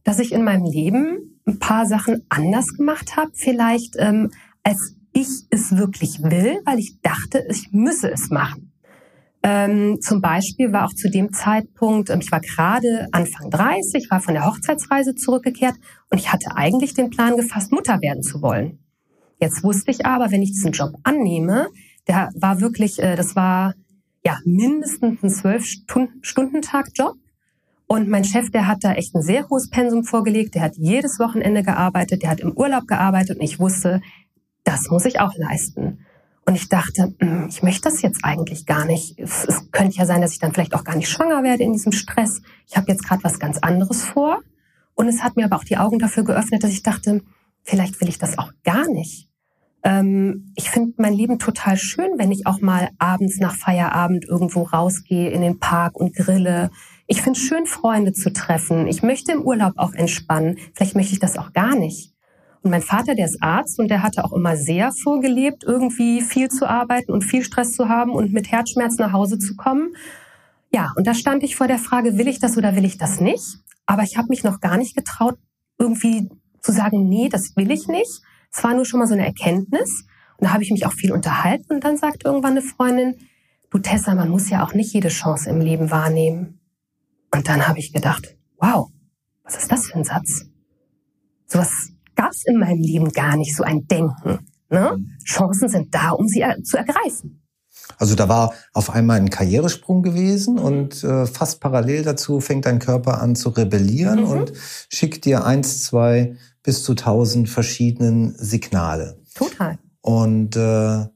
dass 0.04 0.20
ich 0.20 0.30
in 0.30 0.44
meinem 0.44 0.64
Leben 0.64 1.40
ein 1.46 1.58
paar 1.58 1.86
Sachen 1.86 2.24
anders 2.28 2.74
gemacht 2.76 3.16
habe, 3.16 3.32
vielleicht 3.34 3.96
ähm, 3.98 4.30
als 4.62 4.94
ich 5.12 5.28
es 5.50 5.76
wirklich 5.76 6.22
will, 6.22 6.60
weil 6.64 6.78
ich 6.78 7.00
dachte, 7.02 7.44
ich 7.50 7.70
müsse 7.72 8.10
es 8.10 8.30
machen. 8.30 8.70
Ähm, 9.42 9.98
zum 10.02 10.20
Beispiel 10.20 10.72
war 10.72 10.84
auch 10.84 10.92
zu 10.92 11.10
dem 11.10 11.32
Zeitpunkt, 11.32 12.10
ähm, 12.10 12.20
ich 12.20 12.30
war 12.30 12.40
gerade 12.40 13.08
Anfang 13.12 13.50
30, 13.50 14.10
war 14.10 14.20
von 14.20 14.34
der 14.34 14.44
Hochzeitsreise 14.44 15.14
zurückgekehrt 15.14 15.76
und 16.10 16.18
ich 16.18 16.30
hatte 16.30 16.56
eigentlich 16.56 16.92
den 16.92 17.08
Plan 17.08 17.36
gefasst, 17.36 17.72
Mutter 17.72 18.00
werden 18.02 18.22
zu 18.22 18.42
wollen. 18.42 18.80
Jetzt 19.38 19.64
wusste 19.64 19.90
ich 19.90 20.04
aber, 20.04 20.30
wenn 20.30 20.42
ich 20.42 20.52
diesen 20.52 20.72
Job 20.72 20.92
annehme, 21.04 21.68
der 22.06 22.30
war 22.34 22.60
wirklich, 22.60 23.02
äh, 23.02 23.16
das 23.16 23.34
war 23.34 23.74
ja 24.24 24.38
mindestens 24.44 25.22
ein 25.22 25.30
zwölf 25.30 25.64
Stunden 26.20 26.60
Tag 26.60 26.90
Job. 26.94 27.14
Und 27.86 28.08
mein 28.08 28.24
Chef, 28.24 28.50
der 28.50 28.66
hat 28.66 28.84
da 28.84 28.92
echt 28.92 29.14
ein 29.14 29.22
sehr 29.22 29.48
hohes 29.48 29.68
Pensum 29.70 30.04
vorgelegt. 30.04 30.54
Der 30.54 30.62
hat 30.62 30.76
jedes 30.76 31.18
Wochenende 31.18 31.62
gearbeitet, 31.62 32.22
der 32.22 32.30
hat 32.30 32.40
im 32.40 32.52
Urlaub 32.52 32.86
gearbeitet 32.86 33.38
und 33.38 33.42
ich 33.42 33.58
wusste, 33.58 34.00
das 34.64 34.88
muss 34.90 35.04
ich 35.04 35.20
auch 35.20 35.34
leisten. 35.36 36.04
Und 36.46 36.54
ich 36.54 36.68
dachte, 36.68 37.14
hm, 37.18 37.46
ich 37.48 37.62
möchte 37.62 37.82
das 37.82 38.02
jetzt 38.02 38.24
eigentlich 38.24 38.66
gar 38.66 38.84
nicht. 38.84 39.18
Es, 39.18 39.44
es 39.44 39.70
könnte 39.70 39.96
ja 39.96 40.06
sein, 40.06 40.20
dass 40.20 40.32
ich 40.32 40.38
dann 40.38 40.52
vielleicht 40.52 40.74
auch 40.74 40.84
gar 40.84 40.96
nicht 40.96 41.08
schwanger 41.08 41.42
werde 41.42 41.62
in 41.62 41.72
diesem 41.72 41.92
Stress. 41.92 42.42
Ich 42.66 42.76
habe 42.76 42.90
jetzt 42.90 43.06
gerade 43.06 43.22
was 43.22 43.38
ganz 43.38 43.58
anderes 43.58 44.02
vor. 44.02 44.40
Und 44.94 45.08
es 45.08 45.22
hat 45.22 45.36
mir 45.36 45.44
aber 45.44 45.56
auch 45.56 45.64
die 45.64 45.76
Augen 45.76 45.98
dafür 45.98 46.24
geöffnet, 46.24 46.64
dass 46.64 46.72
ich 46.72 46.82
dachte, 46.82 47.22
vielleicht 47.62 48.00
will 48.00 48.08
ich 48.08 48.18
das 48.18 48.36
auch 48.38 48.52
gar 48.64 48.88
nicht. 48.88 49.28
Ähm, 49.82 50.52
ich 50.56 50.70
finde 50.70 50.94
mein 50.98 51.14
Leben 51.14 51.38
total 51.38 51.76
schön, 51.76 52.18
wenn 52.18 52.32
ich 52.32 52.46
auch 52.46 52.60
mal 52.60 52.90
abends 52.98 53.38
nach 53.38 53.54
Feierabend 53.54 54.26
irgendwo 54.26 54.62
rausgehe 54.62 55.30
in 55.30 55.40
den 55.40 55.58
Park 55.58 55.96
und 55.96 56.14
grille. 56.14 56.70
Ich 57.06 57.22
finde 57.22 57.38
schön, 57.38 57.66
Freunde 57.66 58.12
zu 58.12 58.32
treffen. 58.32 58.86
Ich 58.88 59.02
möchte 59.02 59.32
im 59.32 59.42
Urlaub 59.42 59.74
auch 59.76 59.94
entspannen. 59.94 60.58
Vielleicht 60.74 60.96
möchte 60.96 61.12
ich 61.12 61.20
das 61.20 61.38
auch 61.38 61.52
gar 61.52 61.76
nicht. 61.76 62.12
Und 62.62 62.70
mein 62.70 62.82
Vater, 62.82 63.14
der 63.14 63.26
ist 63.26 63.42
Arzt 63.42 63.78
und 63.78 63.88
der 63.88 64.02
hatte 64.02 64.24
auch 64.24 64.32
immer 64.32 64.56
sehr 64.56 64.92
vorgelebt, 64.92 65.64
irgendwie 65.64 66.20
viel 66.20 66.48
zu 66.48 66.68
arbeiten 66.68 67.10
und 67.10 67.24
viel 67.24 67.42
Stress 67.42 67.72
zu 67.72 67.88
haben 67.88 68.12
und 68.12 68.32
mit 68.32 68.50
Herzschmerz 68.50 68.98
nach 68.98 69.12
Hause 69.12 69.38
zu 69.38 69.56
kommen. 69.56 69.94
Ja, 70.72 70.92
und 70.96 71.06
da 71.06 71.14
stand 71.14 71.42
ich 71.42 71.56
vor 71.56 71.68
der 71.68 71.78
Frage, 71.78 72.18
will 72.18 72.28
ich 72.28 72.38
das 72.38 72.56
oder 72.56 72.76
will 72.76 72.84
ich 72.84 72.98
das 72.98 73.20
nicht? 73.20 73.58
Aber 73.86 74.02
ich 74.02 74.16
habe 74.16 74.28
mich 74.28 74.44
noch 74.44 74.60
gar 74.60 74.76
nicht 74.76 74.94
getraut, 74.94 75.38
irgendwie 75.78 76.28
zu 76.60 76.72
sagen, 76.72 77.08
nee, 77.08 77.28
das 77.28 77.56
will 77.56 77.70
ich 77.70 77.88
nicht. 77.88 78.20
Es 78.52 78.62
war 78.62 78.74
nur 78.74 78.84
schon 78.84 79.00
mal 79.00 79.06
so 79.06 79.14
eine 79.14 79.24
Erkenntnis. 79.24 80.04
Und 80.36 80.46
da 80.46 80.52
habe 80.52 80.62
ich 80.62 80.70
mich 80.70 80.86
auch 80.86 80.92
viel 80.92 81.12
unterhalten 81.12 81.72
und 81.72 81.84
dann 81.84 81.96
sagt 81.96 82.24
irgendwann 82.24 82.52
eine 82.52 82.62
Freundin, 82.62 83.16
du 83.70 83.78
Tessa, 83.78 84.14
man 84.14 84.28
muss 84.28 84.50
ja 84.50 84.64
auch 84.64 84.74
nicht 84.74 84.92
jede 84.92 85.08
Chance 85.08 85.48
im 85.50 85.60
Leben 85.60 85.90
wahrnehmen. 85.90 86.60
Und 87.32 87.48
dann 87.48 87.66
habe 87.66 87.78
ich 87.78 87.92
gedacht, 87.92 88.36
wow, 88.58 88.90
was 89.44 89.56
ist 89.56 89.72
das 89.72 89.86
für 89.86 89.98
ein 89.98 90.04
Satz? 90.04 90.46
Sowas 91.46 91.92
gab 92.20 92.32
es 92.32 92.44
in 92.44 92.58
meinem 92.58 92.80
Leben 92.80 93.08
gar 93.12 93.36
nicht, 93.36 93.56
so 93.56 93.62
ein 93.62 93.86
Denken. 93.86 94.40
Ne? 94.68 94.98
Chancen 95.24 95.68
sind 95.68 95.94
da, 95.94 96.10
um 96.10 96.28
sie 96.28 96.44
zu 96.64 96.76
ergreifen. 96.76 97.42
Also 97.98 98.14
da 98.14 98.28
war 98.28 98.52
auf 98.72 98.90
einmal 98.90 99.16
ein 99.16 99.30
Karrieresprung 99.30 100.02
gewesen 100.02 100.58
und 100.58 101.02
äh, 101.02 101.26
fast 101.26 101.60
parallel 101.60 102.02
dazu 102.04 102.40
fängt 102.40 102.66
dein 102.66 102.78
Körper 102.78 103.20
an 103.20 103.36
zu 103.36 103.48
rebellieren 103.48 104.20
mhm. 104.20 104.30
und 104.30 104.52
schickt 104.90 105.24
dir 105.24 105.44
eins, 105.44 105.82
zwei 105.84 106.36
bis 106.62 106.84
zu 106.84 106.94
tausend 106.94 107.48
verschiedenen 107.48 108.34
Signale. 108.36 109.18
Total. 109.34 109.78
Und 110.02 110.56
äh, 110.56 111.06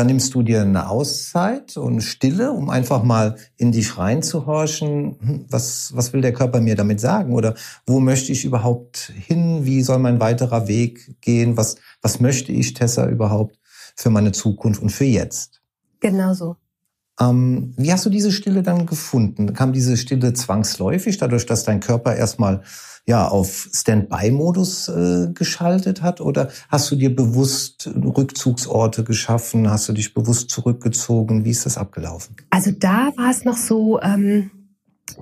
dann 0.00 0.06
nimmst 0.06 0.32
du 0.32 0.42
dir 0.42 0.62
eine 0.62 0.88
Auszeit 0.88 1.76
und 1.76 2.00
Stille, 2.00 2.52
um 2.52 2.70
einfach 2.70 3.02
mal 3.02 3.36
in 3.58 3.70
dich 3.70 3.98
reinzuhorchen. 3.98 5.18
Hm, 5.20 5.44
was, 5.50 5.94
was 5.94 6.14
will 6.14 6.22
der 6.22 6.32
Körper 6.32 6.62
mir 6.62 6.74
damit 6.74 7.00
sagen? 7.00 7.34
Oder 7.34 7.54
wo 7.86 8.00
möchte 8.00 8.32
ich 8.32 8.46
überhaupt 8.46 9.12
hin? 9.14 9.66
Wie 9.66 9.82
soll 9.82 9.98
mein 9.98 10.18
weiterer 10.18 10.68
Weg 10.68 11.20
gehen? 11.20 11.58
Was, 11.58 11.76
was 12.00 12.18
möchte 12.18 12.50
ich, 12.50 12.72
Tessa, 12.72 13.08
überhaupt 13.08 13.58
für 13.94 14.08
meine 14.08 14.32
Zukunft 14.32 14.80
und 14.80 14.88
für 14.88 15.04
jetzt? 15.04 15.60
Genau 16.00 16.32
so. 16.32 16.56
Ähm, 17.18 17.74
wie 17.76 17.92
hast 17.92 18.06
du 18.06 18.10
diese 18.10 18.32
Stille 18.32 18.62
dann 18.62 18.86
gefunden? 18.86 19.52
Kam 19.52 19.72
diese 19.72 19.96
Stille 19.96 20.32
zwangsläufig, 20.32 21.18
dadurch, 21.18 21.46
dass 21.46 21.64
dein 21.64 21.80
Körper 21.80 22.14
erstmal 22.14 22.62
ja 23.06 23.26
auf 23.26 23.68
Standby-Modus 23.72 24.88
äh, 24.88 25.28
geschaltet 25.34 26.02
hat? 26.02 26.20
Oder 26.20 26.50
hast 26.68 26.90
du 26.90 26.96
dir 26.96 27.14
bewusst 27.14 27.90
Rückzugsorte 27.94 29.04
geschaffen? 29.04 29.70
Hast 29.70 29.88
du 29.88 29.92
dich 29.92 30.14
bewusst 30.14 30.50
zurückgezogen? 30.50 31.44
Wie 31.44 31.50
ist 31.50 31.66
das 31.66 31.76
abgelaufen? 31.76 32.36
Also 32.50 32.70
da 32.70 33.10
war 33.16 33.30
es 33.30 33.44
noch 33.44 33.56
so, 33.56 34.00
ähm, 34.00 34.50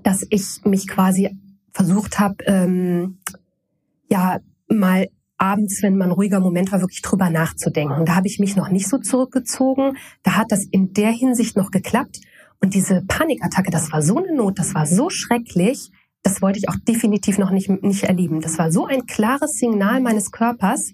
dass 0.02 0.26
ich 0.28 0.64
mich 0.64 0.86
quasi 0.86 1.36
versucht 1.72 2.18
habe, 2.18 2.44
ähm, 2.46 3.18
ja 4.10 4.40
mal 4.68 5.08
abends, 5.38 5.82
wenn 5.82 5.96
man 5.96 6.10
ruhiger 6.10 6.40
Moment 6.40 6.72
war, 6.72 6.80
wirklich 6.80 7.02
drüber 7.02 7.30
nachzudenken. 7.30 8.04
Da 8.04 8.16
habe 8.16 8.26
ich 8.26 8.38
mich 8.38 8.56
noch 8.56 8.68
nicht 8.68 8.88
so 8.88 8.98
zurückgezogen. 8.98 9.96
Da 10.22 10.36
hat 10.36 10.50
das 10.50 10.64
in 10.64 10.92
der 10.92 11.10
Hinsicht 11.10 11.56
noch 11.56 11.70
geklappt. 11.70 12.20
Und 12.60 12.74
diese 12.74 13.02
Panikattacke, 13.06 13.70
das 13.70 13.92
war 13.92 14.02
so 14.02 14.18
eine 14.18 14.34
Not, 14.34 14.58
das 14.58 14.74
war 14.74 14.84
so 14.84 15.10
schrecklich, 15.10 15.92
das 16.22 16.42
wollte 16.42 16.58
ich 16.58 16.68
auch 16.68 16.76
definitiv 16.86 17.38
noch 17.38 17.50
nicht, 17.50 17.70
nicht 17.82 18.02
erleben. 18.02 18.40
Das 18.40 18.58
war 18.58 18.72
so 18.72 18.86
ein 18.86 19.06
klares 19.06 19.58
Signal 19.58 20.00
meines 20.00 20.32
Körpers. 20.32 20.92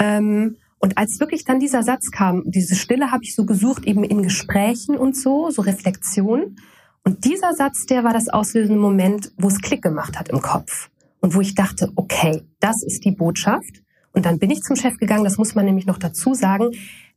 Ähm, 0.00 0.56
und 0.80 0.98
als 0.98 1.20
wirklich 1.20 1.44
dann 1.44 1.60
dieser 1.60 1.82
Satz 1.82 2.10
kam, 2.10 2.42
diese 2.46 2.74
Stille 2.74 3.12
habe 3.12 3.22
ich 3.22 3.34
so 3.34 3.44
gesucht, 3.44 3.84
eben 3.84 4.02
in 4.02 4.22
Gesprächen 4.22 4.96
und 4.96 5.16
so, 5.16 5.50
so 5.50 5.62
Reflexion. 5.62 6.56
Und 7.04 7.24
dieser 7.24 7.54
Satz, 7.54 7.86
der 7.86 8.02
war 8.02 8.12
das 8.12 8.28
auslösende 8.28 8.80
Moment, 8.80 9.32
wo 9.38 9.48
es 9.48 9.60
Klick 9.60 9.82
gemacht 9.82 10.18
hat 10.18 10.28
im 10.30 10.40
Kopf. 10.40 10.90
Und 11.20 11.34
wo 11.34 11.40
ich 11.40 11.54
dachte, 11.54 11.92
okay, 11.96 12.42
das 12.60 12.82
ist 12.82 13.04
die 13.04 13.12
Botschaft. 13.12 13.82
Und 14.12 14.26
dann 14.26 14.38
bin 14.38 14.50
ich 14.50 14.62
zum 14.62 14.76
Chef 14.76 14.96
gegangen, 14.96 15.24
das 15.24 15.38
muss 15.38 15.54
man 15.54 15.64
nämlich 15.64 15.86
noch 15.86 15.98
dazu 15.98 16.34
sagen. 16.34 16.70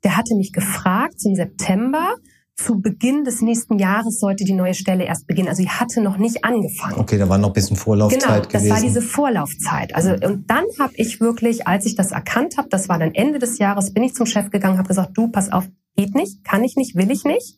Der 0.04 0.18
hatte 0.18 0.36
mich 0.36 0.54
gefragt 0.54 1.16
im 1.26 1.36
September, 1.36 2.16
zu 2.56 2.80
Beginn 2.80 3.24
des 3.24 3.42
nächsten 3.42 3.80
Jahres 3.80 4.20
sollte 4.20 4.44
die 4.44 4.54
neue 4.54 4.76
Stelle 4.76 5.06
erst 5.06 5.26
beginnen. 5.26 5.48
Also 5.48 5.64
sie 5.64 5.70
hatte 5.70 6.02
noch 6.02 6.18
nicht 6.18 6.46
angefangen. 6.46 7.00
Okay, 7.00 7.18
da 7.18 7.28
war 7.28 7.40
noch 7.40 7.50
ein 7.50 7.54
bisschen 7.54 7.78
Vorlaufzeit 7.78 8.22
genau, 8.22 8.34
gewesen. 8.42 8.50
Genau, 8.52 8.64
das 8.64 8.70
war 8.70 8.82
diese 8.82 9.02
Vorlaufzeit. 9.02 9.96
Also 9.96 10.12
und 10.12 10.50
dann 10.50 10.66
habe 10.80 10.94
ich 10.96 11.20
wirklich, 11.20 11.68
als 11.68 11.86
ich 11.86 11.96
das 11.96 12.12
erkannt 12.12 12.58
habe, 12.58 12.70
das 12.70 12.90
war 12.90 13.00
dann 13.00 13.16
Ende 13.16 13.40
des 13.40 13.58
Jahres, 13.58 13.92
bin 13.92 14.04
ich 14.04 14.14
zum 14.14 14.28
Chef 14.28 14.52
gegangen, 14.52 14.78
habe 14.78 14.88
gesagt, 14.88 15.18
du, 15.18 15.30
pass 15.30 15.52
auf, 15.52 15.68
geht 15.96 16.14
nicht, 16.14 16.44
kann 16.44 16.64
ich 16.64 16.76
nicht, 16.76 16.96
will 16.96 17.10
ich 17.10 17.24
nicht. 17.24 17.58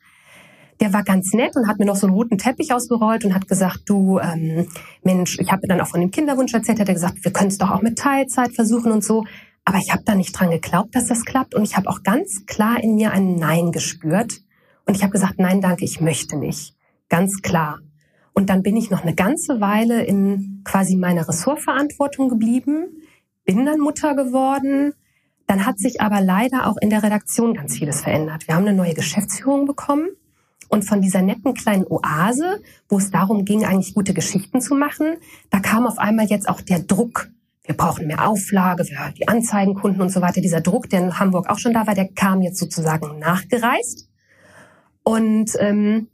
Der 0.79 0.91
war 0.91 1.03
ganz 1.03 1.34
nett 1.34 1.55
und 1.55 1.67
hat 1.67 1.79
mir 1.79 1.86
noch 1.86 1.96
so 1.96 2.08
einen 2.08 2.15
roten 2.15 2.38
Teppich 2.38 2.74
ausgerollt 2.74 3.24
und 3.24 3.34
hat 3.34 3.48
gesagt, 3.48 3.82
du 3.86 4.20
ähm, 4.20 4.67
Mensch, 5.03 5.39
ich 5.39 5.51
habe 5.51 5.67
dann 5.67 5.79
auch 5.79 5.88
von 5.88 6.01
dem 6.01 6.12
Kinderwunsch 6.12 6.53
erzählt, 6.53 6.79
hat 6.79 6.89
er 6.89 6.94
gesagt, 6.94 7.24
wir 7.24 7.32
können 7.32 7.50
es 7.50 7.58
doch 7.58 7.72
auch 7.72 7.82
mit 7.82 7.98
Teilzeit 7.98 8.53
versuchen 8.53 8.91
und 8.91 9.03
so. 9.03 9.24
Aber 9.63 9.77
ich 9.77 9.91
habe 9.91 10.03
da 10.05 10.13
nicht 10.15 10.38
dran 10.38 10.51
geglaubt, 10.51 10.94
dass 10.94 11.08
das 11.08 11.25
klappt 11.25 11.55
und 11.55 11.63
ich 11.63 11.75
habe 11.75 11.89
auch 11.89 12.03
ganz 12.03 12.46
klar 12.46 12.84
in 12.84 12.96
mir 12.96 13.12
ein 13.12 13.36
Nein 13.36 13.72
gespürt 13.72 14.41
und 14.86 14.96
ich 14.96 15.01
habe 15.01 15.12
gesagt, 15.12 15.39
nein, 15.39 15.62
danke, 15.62 15.84
ich 15.84 16.00
möchte 16.01 16.38
nicht. 16.38 16.75
Ganz 17.10 17.41
klar. 17.41 17.79
Und 18.34 18.50
dann 18.50 18.63
bin 18.63 18.75
ich 18.75 18.91
noch 18.91 19.01
eine 19.01 19.15
ganze 19.15 19.62
Weile 19.62 20.03
in 20.03 20.62
quasi 20.65 20.96
meiner 20.98 21.27
Ressortverantwortung 21.27 22.29
geblieben, 22.29 22.88
bin 23.46 23.65
dann 23.65 23.79
Mutter 23.79 24.13
geworden. 24.15 24.94
Dann 25.48 25.65
hat 25.65 25.79
sich 25.79 26.01
aber 26.01 26.22
leider 26.22 26.67
auch 26.67 26.77
in 26.77 26.89
der 26.89 27.01
Redaktion 27.01 27.53
ganz 27.53 27.77
vieles 27.77 28.01
verändert. 28.01 28.48
Wir 28.48 28.55
haben 28.55 28.67
eine 28.67 28.75
neue 28.75 28.94
Geschäftsführung 28.94 29.65
bekommen. 29.65 30.10
Und 30.69 30.84
von 30.84 31.01
dieser 31.01 31.22
netten 31.22 31.53
kleinen 31.53 31.86
Oase, 31.88 32.62
wo 32.89 32.98
es 32.98 33.12
darum 33.12 33.45
ging, 33.45 33.65
eigentlich 33.65 33.93
gute 33.93 34.13
Geschichten 34.13 34.62
zu 34.62 34.75
machen, 34.75 35.17
da 35.50 35.60
kam 35.60 35.86
auf 35.86 35.98
einmal 35.98 36.25
jetzt 36.25 36.50
auch 36.50 36.62
der 36.62 36.79
Druck. 36.79 37.29
Wir 37.63 37.75
brauchen 37.75 38.07
mehr 38.07 38.27
Auflage, 38.27 38.86
die 39.17 39.27
Anzeigenkunden 39.27 40.01
und 40.01 40.10
so 40.10 40.22
weiter. 40.22 40.41
Dieser 40.41 40.62
Druck, 40.62 40.89
der 40.89 41.01
in 41.01 41.19
Hamburg 41.19 41.50
auch 41.50 41.57
schon 41.57 41.74
da 41.74 41.88
war, 41.88 41.95
der 41.95 42.07
kam 42.07 42.41
jetzt 42.41 42.60
sozusagen 42.60 43.17
nachgereist. 43.19 44.07
Und 45.03 45.51
ähm, 45.60 46.07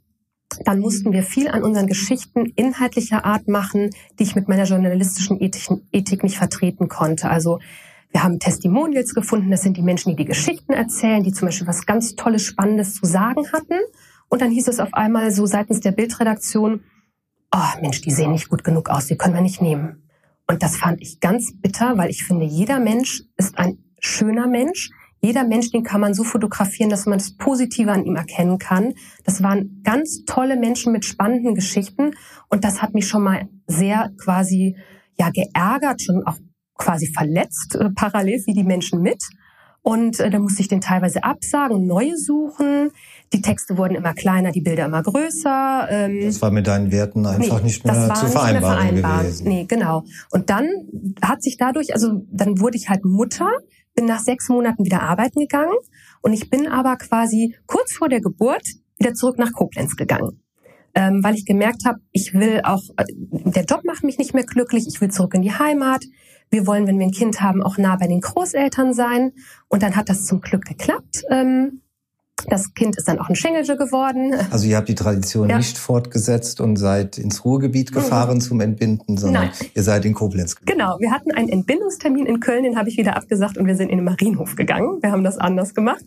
dann 0.64 0.80
mussten 0.80 1.12
wir 1.12 1.22
viel 1.22 1.48
an 1.48 1.62
unseren 1.62 1.86
Geschichten 1.86 2.46
inhaltlicher 2.56 3.24
Art 3.24 3.48
machen, 3.48 3.90
die 4.18 4.24
ich 4.24 4.34
mit 4.34 4.48
meiner 4.48 4.64
journalistischen 4.64 5.40
Ethik, 5.40 5.68
Ethik 5.92 6.22
nicht 6.22 6.36
vertreten 6.36 6.88
konnte. 6.88 7.30
Also 7.30 7.58
wir 8.10 8.22
haben 8.22 8.38
Testimonials 8.38 9.14
gefunden, 9.14 9.50
das 9.50 9.62
sind 9.62 9.76
die 9.76 9.82
Menschen, 9.82 10.10
die 10.10 10.16
die 10.16 10.26
Geschichten 10.26 10.72
erzählen, 10.72 11.22
die 11.22 11.32
zum 11.32 11.48
Beispiel 11.48 11.66
was 11.66 11.86
ganz 11.86 12.14
Tolles, 12.14 12.44
Spannendes 12.44 12.94
zu 12.94 13.06
sagen 13.06 13.50
hatten. 13.52 13.78
Und 14.32 14.40
dann 14.40 14.50
hieß 14.50 14.68
es 14.68 14.80
auf 14.80 14.94
einmal 14.94 15.30
so 15.30 15.44
seitens 15.44 15.80
der 15.80 15.92
Bildredaktion, 15.92 16.82
oh 17.54 17.80
Mensch, 17.82 18.00
die 18.00 18.10
sehen 18.10 18.32
nicht 18.32 18.48
gut 18.48 18.64
genug 18.64 18.88
aus, 18.88 19.06
die 19.06 19.18
können 19.18 19.34
wir 19.34 19.42
nicht 19.42 19.60
nehmen. 19.60 20.08
Und 20.46 20.62
das 20.62 20.78
fand 20.78 21.02
ich 21.02 21.20
ganz 21.20 21.52
bitter, 21.60 21.98
weil 21.98 22.08
ich 22.08 22.24
finde, 22.24 22.46
jeder 22.46 22.80
Mensch 22.80 23.24
ist 23.36 23.58
ein 23.58 23.76
schöner 24.00 24.46
Mench. 24.46 24.90
Jeder 25.20 25.44
Mensch, 25.44 25.70
den 25.70 25.82
kann 25.82 26.00
man 26.00 26.14
so 26.14 26.24
fotografieren, 26.24 26.88
dass 26.88 27.04
man 27.04 27.18
das 27.18 27.36
Positive 27.36 27.92
an 27.92 28.06
ihm 28.06 28.16
erkennen 28.16 28.56
kann. 28.56 28.94
Das 29.24 29.42
waren 29.42 29.82
ganz 29.84 30.24
tolle 30.24 30.56
Menschen 30.56 30.92
mit 30.92 31.04
spannenden 31.04 31.54
Geschichten 31.54 32.12
und 32.48 32.64
das 32.64 32.80
hat 32.80 32.94
mich 32.94 33.06
schon 33.06 33.24
mal 33.24 33.50
sehr 33.66 34.12
quasi 34.16 34.78
ja 35.18 35.28
geärgert, 35.28 36.00
schon 36.00 36.22
auch 36.24 36.38
quasi 36.78 37.12
verletzt, 37.12 37.74
äh, 37.74 37.90
parallel 37.90 38.42
wie 38.46 38.54
die 38.54 38.64
Menschen 38.64 39.02
mit. 39.02 39.22
Und 39.82 40.20
äh, 40.20 40.30
da 40.30 40.38
musste 40.38 40.62
ich 40.62 40.68
den 40.68 40.80
teilweise 40.80 41.22
absagen 41.22 41.86
neue 41.86 42.16
suchen. 42.16 42.92
Die 43.32 43.40
Texte 43.40 43.78
wurden 43.78 43.94
immer 43.94 44.14
kleiner, 44.14 44.52
die 44.52 44.60
Bilder 44.60 44.86
immer 44.86 45.02
größer. 45.02 45.86
Ähm, 45.90 46.20
das 46.22 46.42
war 46.42 46.50
mit 46.50 46.66
deinen 46.66 46.92
Werten 46.92 47.24
einfach 47.26 47.58
nee, 47.58 47.66
nicht 47.66 47.84
mehr 47.84 48.14
zu 48.14 48.26
vereinbaren, 48.26 48.52
mehr 48.52 48.60
vereinbaren 48.60 49.26
gewesen. 49.26 49.48
Nee, 49.48 49.64
genau. 49.66 50.04
Und 50.30 50.50
dann 50.50 50.68
hat 51.22 51.42
sich 51.42 51.56
dadurch, 51.56 51.94
also 51.94 52.24
dann 52.30 52.60
wurde 52.60 52.76
ich 52.76 52.88
halt 52.88 53.04
Mutter 53.04 53.48
bin 53.94 54.06
nach 54.06 54.20
sechs 54.20 54.48
Monaten 54.48 54.84
wieder 54.84 55.02
arbeiten 55.02 55.40
gegangen 55.40 55.76
und 56.22 56.32
ich 56.32 56.50
bin 56.50 56.66
aber 56.68 56.96
quasi 56.96 57.56
kurz 57.66 57.92
vor 57.92 58.08
der 58.08 58.20
Geburt 58.20 58.64
wieder 58.98 59.14
zurück 59.14 59.38
nach 59.38 59.52
Koblenz 59.52 59.96
gegangen. 59.96 60.42
Ähm, 60.94 61.24
weil 61.24 61.34
ich 61.34 61.46
gemerkt 61.46 61.86
habe, 61.86 62.00
ich 62.10 62.34
will 62.34 62.60
auch, 62.64 62.82
äh, 62.98 63.04
der 63.30 63.64
Job 63.64 63.82
macht 63.84 64.04
mich 64.04 64.18
nicht 64.18 64.34
mehr 64.34 64.44
glücklich, 64.44 64.86
ich 64.86 65.00
will 65.00 65.10
zurück 65.10 65.32
in 65.32 65.40
die 65.40 65.52
Heimat. 65.52 66.04
Wir 66.50 66.66
wollen, 66.66 66.86
wenn 66.86 66.98
wir 66.98 67.06
ein 67.06 67.12
Kind 67.12 67.40
haben, 67.40 67.62
auch 67.62 67.78
nah 67.78 67.96
bei 67.96 68.06
den 68.06 68.20
Großeltern 68.20 68.92
sein. 68.92 69.32
Und 69.68 69.82
dann 69.82 69.96
hat 69.96 70.10
das 70.10 70.26
zum 70.26 70.42
Glück 70.42 70.66
geklappt. 70.66 71.24
Ähm, 71.30 71.80
das 72.48 72.74
Kind 72.74 72.96
ist 72.96 73.08
dann 73.08 73.18
auch 73.18 73.28
ein 73.28 73.34
Schengelge 73.34 73.76
geworden. 73.76 74.34
Also 74.50 74.66
ihr 74.66 74.76
habt 74.76 74.88
die 74.88 74.94
Tradition 74.94 75.48
ja. 75.48 75.56
nicht 75.56 75.78
fortgesetzt 75.78 76.60
und 76.60 76.76
seid 76.76 77.18
ins 77.18 77.44
Ruhrgebiet 77.44 77.90
mhm. 77.90 77.94
gefahren 77.94 78.36
mhm. 78.36 78.40
zum 78.40 78.60
Entbinden, 78.60 79.16
sondern 79.16 79.44
Nein. 79.46 79.70
ihr 79.74 79.82
seid 79.82 80.04
in 80.04 80.14
Koblenz 80.14 80.56
gegangen. 80.56 80.78
Genau, 80.78 80.96
wir 80.98 81.10
hatten 81.10 81.32
einen 81.32 81.48
Entbindungstermin 81.48 82.26
in 82.26 82.40
Köln, 82.40 82.64
den 82.64 82.76
habe 82.76 82.88
ich 82.88 82.96
wieder 82.96 83.16
abgesagt 83.16 83.58
und 83.58 83.66
wir 83.66 83.76
sind 83.76 83.90
in 83.90 83.98
den 83.98 84.04
Marienhof 84.04 84.56
gegangen. 84.56 85.02
Wir 85.02 85.12
haben 85.12 85.24
das 85.24 85.38
anders 85.38 85.74
gemacht. 85.74 86.04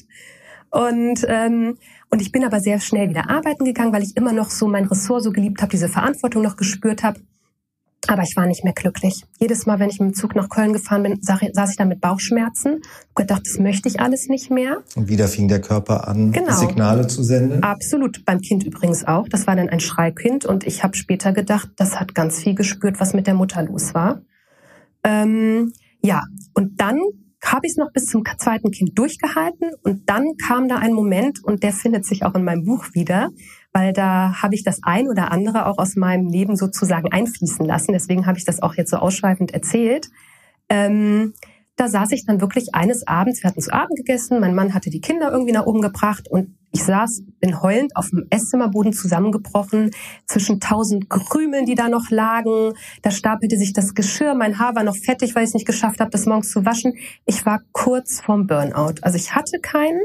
Und, 0.71 1.25
ähm, 1.27 1.77
und 2.09 2.21
ich 2.21 2.31
bin 2.31 2.43
aber 2.43 2.59
sehr 2.59 2.79
schnell 2.79 3.09
wieder 3.09 3.29
arbeiten 3.29 3.63
gegangen, 3.63 3.93
weil 3.93 4.03
ich 4.03 4.17
immer 4.17 4.33
noch 4.33 4.49
so 4.49 4.67
mein 4.67 4.85
Ressort 4.85 5.23
so 5.23 5.31
geliebt 5.31 5.61
habe, 5.61 5.71
diese 5.71 5.87
Verantwortung 5.87 6.41
noch 6.41 6.57
gespürt 6.57 7.03
habe. 7.03 7.19
Aber 8.07 8.23
ich 8.23 8.35
war 8.35 8.45
nicht 8.45 8.63
mehr 8.63 8.73
glücklich. 8.73 9.23
Jedes 9.39 9.65
Mal, 9.65 9.79
wenn 9.79 9.89
ich 9.89 9.99
mit 9.99 10.11
dem 10.11 10.13
Zug 10.13 10.35
nach 10.35 10.49
Köln 10.49 10.73
gefahren 10.73 11.03
bin, 11.03 11.19
saß 11.21 11.69
ich 11.71 11.77
da 11.77 11.85
mit 11.85 12.01
Bauchschmerzen. 12.01 12.81
Ich 13.09 13.15
gedacht, 13.15 13.41
das 13.45 13.59
möchte 13.59 13.89
ich 13.89 13.99
alles 13.99 14.27
nicht 14.27 14.51
mehr. 14.51 14.83
Und 14.95 15.09
wieder 15.09 15.27
fing 15.27 15.47
der 15.47 15.61
Körper 15.61 16.07
an, 16.07 16.31
genau. 16.31 16.53
Signale 16.53 17.07
zu 17.07 17.23
senden? 17.23 17.63
Absolut. 17.63 18.23
Beim 18.25 18.41
Kind 18.41 18.63
übrigens 18.63 19.05
auch. 19.05 19.27
Das 19.27 19.47
war 19.47 19.55
dann 19.55 19.69
ein 19.69 19.79
Schreikind. 19.79 20.45
Und 20.45 20.65
ich 20.65 20.83
habe 20.83 20.95
später 20.95 21.33
gedacht, 21.33 21.69
das 21.77 21.99
hat 21.99 22.13
ganz 22.13 22.39
viel 22.39 22.55
gespürt, 22.55 22.99
was 22.99 23.13
mit 23.13 23.27
der 23.27 23.33
Mutter 23.33 23.63
los 23.63 23.93
war. 23.93 24.21
Ähm, 25.03 25.73
ja, 26.01 26.23
und 26.53 26.79
dann 26.79 26.99
habe 27.43 27.67
ich 27.67 27.73
es 27.73 27.77
noch 27.77 27.91
bis 27.91 28.07
zum 28.07 28.23
zweiten 28.37 28.71
Kind 28.71 28.97
durchgehalten. 28.97 29.71
Und 29.83 30.09
dann 30.09 30.35
kam 30.47 30.67
da 30.67 30.77
ein 30.77 30.93
Moment, 30.93 31.43
und 31.43 31.63
der 31.63 31.73
findet 31.73 32.05
sich 32.05 32.23
auch 32.23 32.35
in 32.35 32.43
meinem 32.43 32.65
Buch 32.65 32.85
wieder, 32.93 33.29
weil 33.75 33.91
da 33.91 34.41
habe 34.41 34.55
ich 34.55 34.63
das 34.63 34.79
ein 34.83 35.09
oder 35.09 35.33
andere 35.33 35.65
auch 35.65 35.77
aus 35.79 35.97
meinem 35.97 36.29
Leben 36.29 36.55
sozusagen 36.55 37.11
einfließen 37.11 37.65
lassen. 37.65 37.91
Deswegen 37.91 38.25
habe 38.25 38.37
ich 38.37 38.45
das 38.45 38.61
auch 38.61 38.75
jetzt 38.75 38.89
so 38.89 38.95
ausschweifend 38.95 39.53
erzählt. 39.53 40.07
Ähm, 40.69 41.33
da 41.75 41.89
saß 41.89 42.13
ich 42.13 42.25
dann 42.25 42.39
wirklich 42.39 42.73
eines 42.73 43.05
Abends, 43.05 43.43
wir 43.43 43.49
hatten 43.49 43.59
zu 43.59 43.73
Abend 43.73 43.97
gegessen, 43.97 44.39
mein 44.39 44.55
Mann 44.55 44.73
hatte 44.73 44.89
die 44.89 45.01
Kinder 45.01 45.29
irgendwie 45.29 45.51
nach 45.51 45.65
oben 45.65 45.81
gebracht 45.81 46.29
und 46.29 46.57
ich 46.71 46.85
saß, 46.85 47.23
bin 47.41 47.61
heulend 47.61 47.97
auf 47.97 48.11
dem 48.11 48.25
Esszimmerboden 48.29 48.93
zusammengebrochen, 48.93 49.91
zwischen 50.25 50.61
tausend 50.61 51.09
Krümeln, 51.09 51.65
die 51.65 51.75
da 51.75 51.89
noch 51.89 52.09
lagen. 52.09 52.75
Da 53.01 53.11
stapelte 53.11 53.57
sich 53.57 53.73
das 53.73 53.93
Geschirr, 53.93 54.35
mein 54.35 54.57
Haar 54.57 54.75
war 54.75 54.83
noch 54.83 54.95
fettig, 54.95 55.35
weil 55.35 55.43
ich 55.43 55.49
es 55.49 55.53
nicht 55.53 55.67
geschafft 55.67 55.99
habe, 55.99 56.11
das 56.11 56.25
morgens 56.25 56.49
zu 56.49 56.63
waschen. 56.63 56.93
Ich 57.25 57.45
war 57.45 57.59
kurz 57.73 58.21
vorm 58.21 58.47
Burnout. 58.47 59.01
Also 59.01 59.17
ich 59.17 59.35
hatte 59.35 59.59
keinen, 59.61 59.99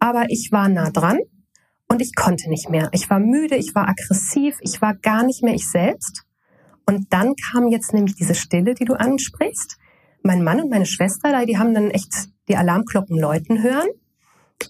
aber 0.00 0.24
ich 0.30 0.50
war 0.50 0.68
nah 0.68 0.90
dran 0.90 1.18
und 1.94 2.02
ich 2.02 2.14
konnte 2.14 2.50
nicht 2.50 2.68
mehr. 2.68 2.88
Ich 2.92 3.08
war 3.08 3.18
müde, 3.18 3.56
ich 3.56 3.74
war 3.74 3.88
aggressiv, 3.88 4.58
ich 4.60 4.82
war 4.82 4.94
gar 4.94 5.24
nicht 5.24 5.42
mehr 5.42 5.54
ich 5.54 5.68
selbst. 5.68 6.24
Und 6.86 7.12
dann 7.12 7.34
kam 7.36 7.68
jetzt 7.68 7.94
nämlich 7.94 8.14
diese 8.14 8.34
Stille, 8.34 8.74
die 8.74 8.84
du 8.84 8.94
ansprichst 8.94 9.78
mein 10.24 10.42
Mann 10.42 10.60
und 10.60 10.70
meine 10.70 10.86
Schwester, 10.86 11.44
die 11.46 11.58
haben 11.58 11.74
dann 11.74 11.90
echt 11.90 12.28
die 12.48 12.56
Alarmglocken 12.56 13.18
läuten 13.18 13.62
hören. 13.62 13.88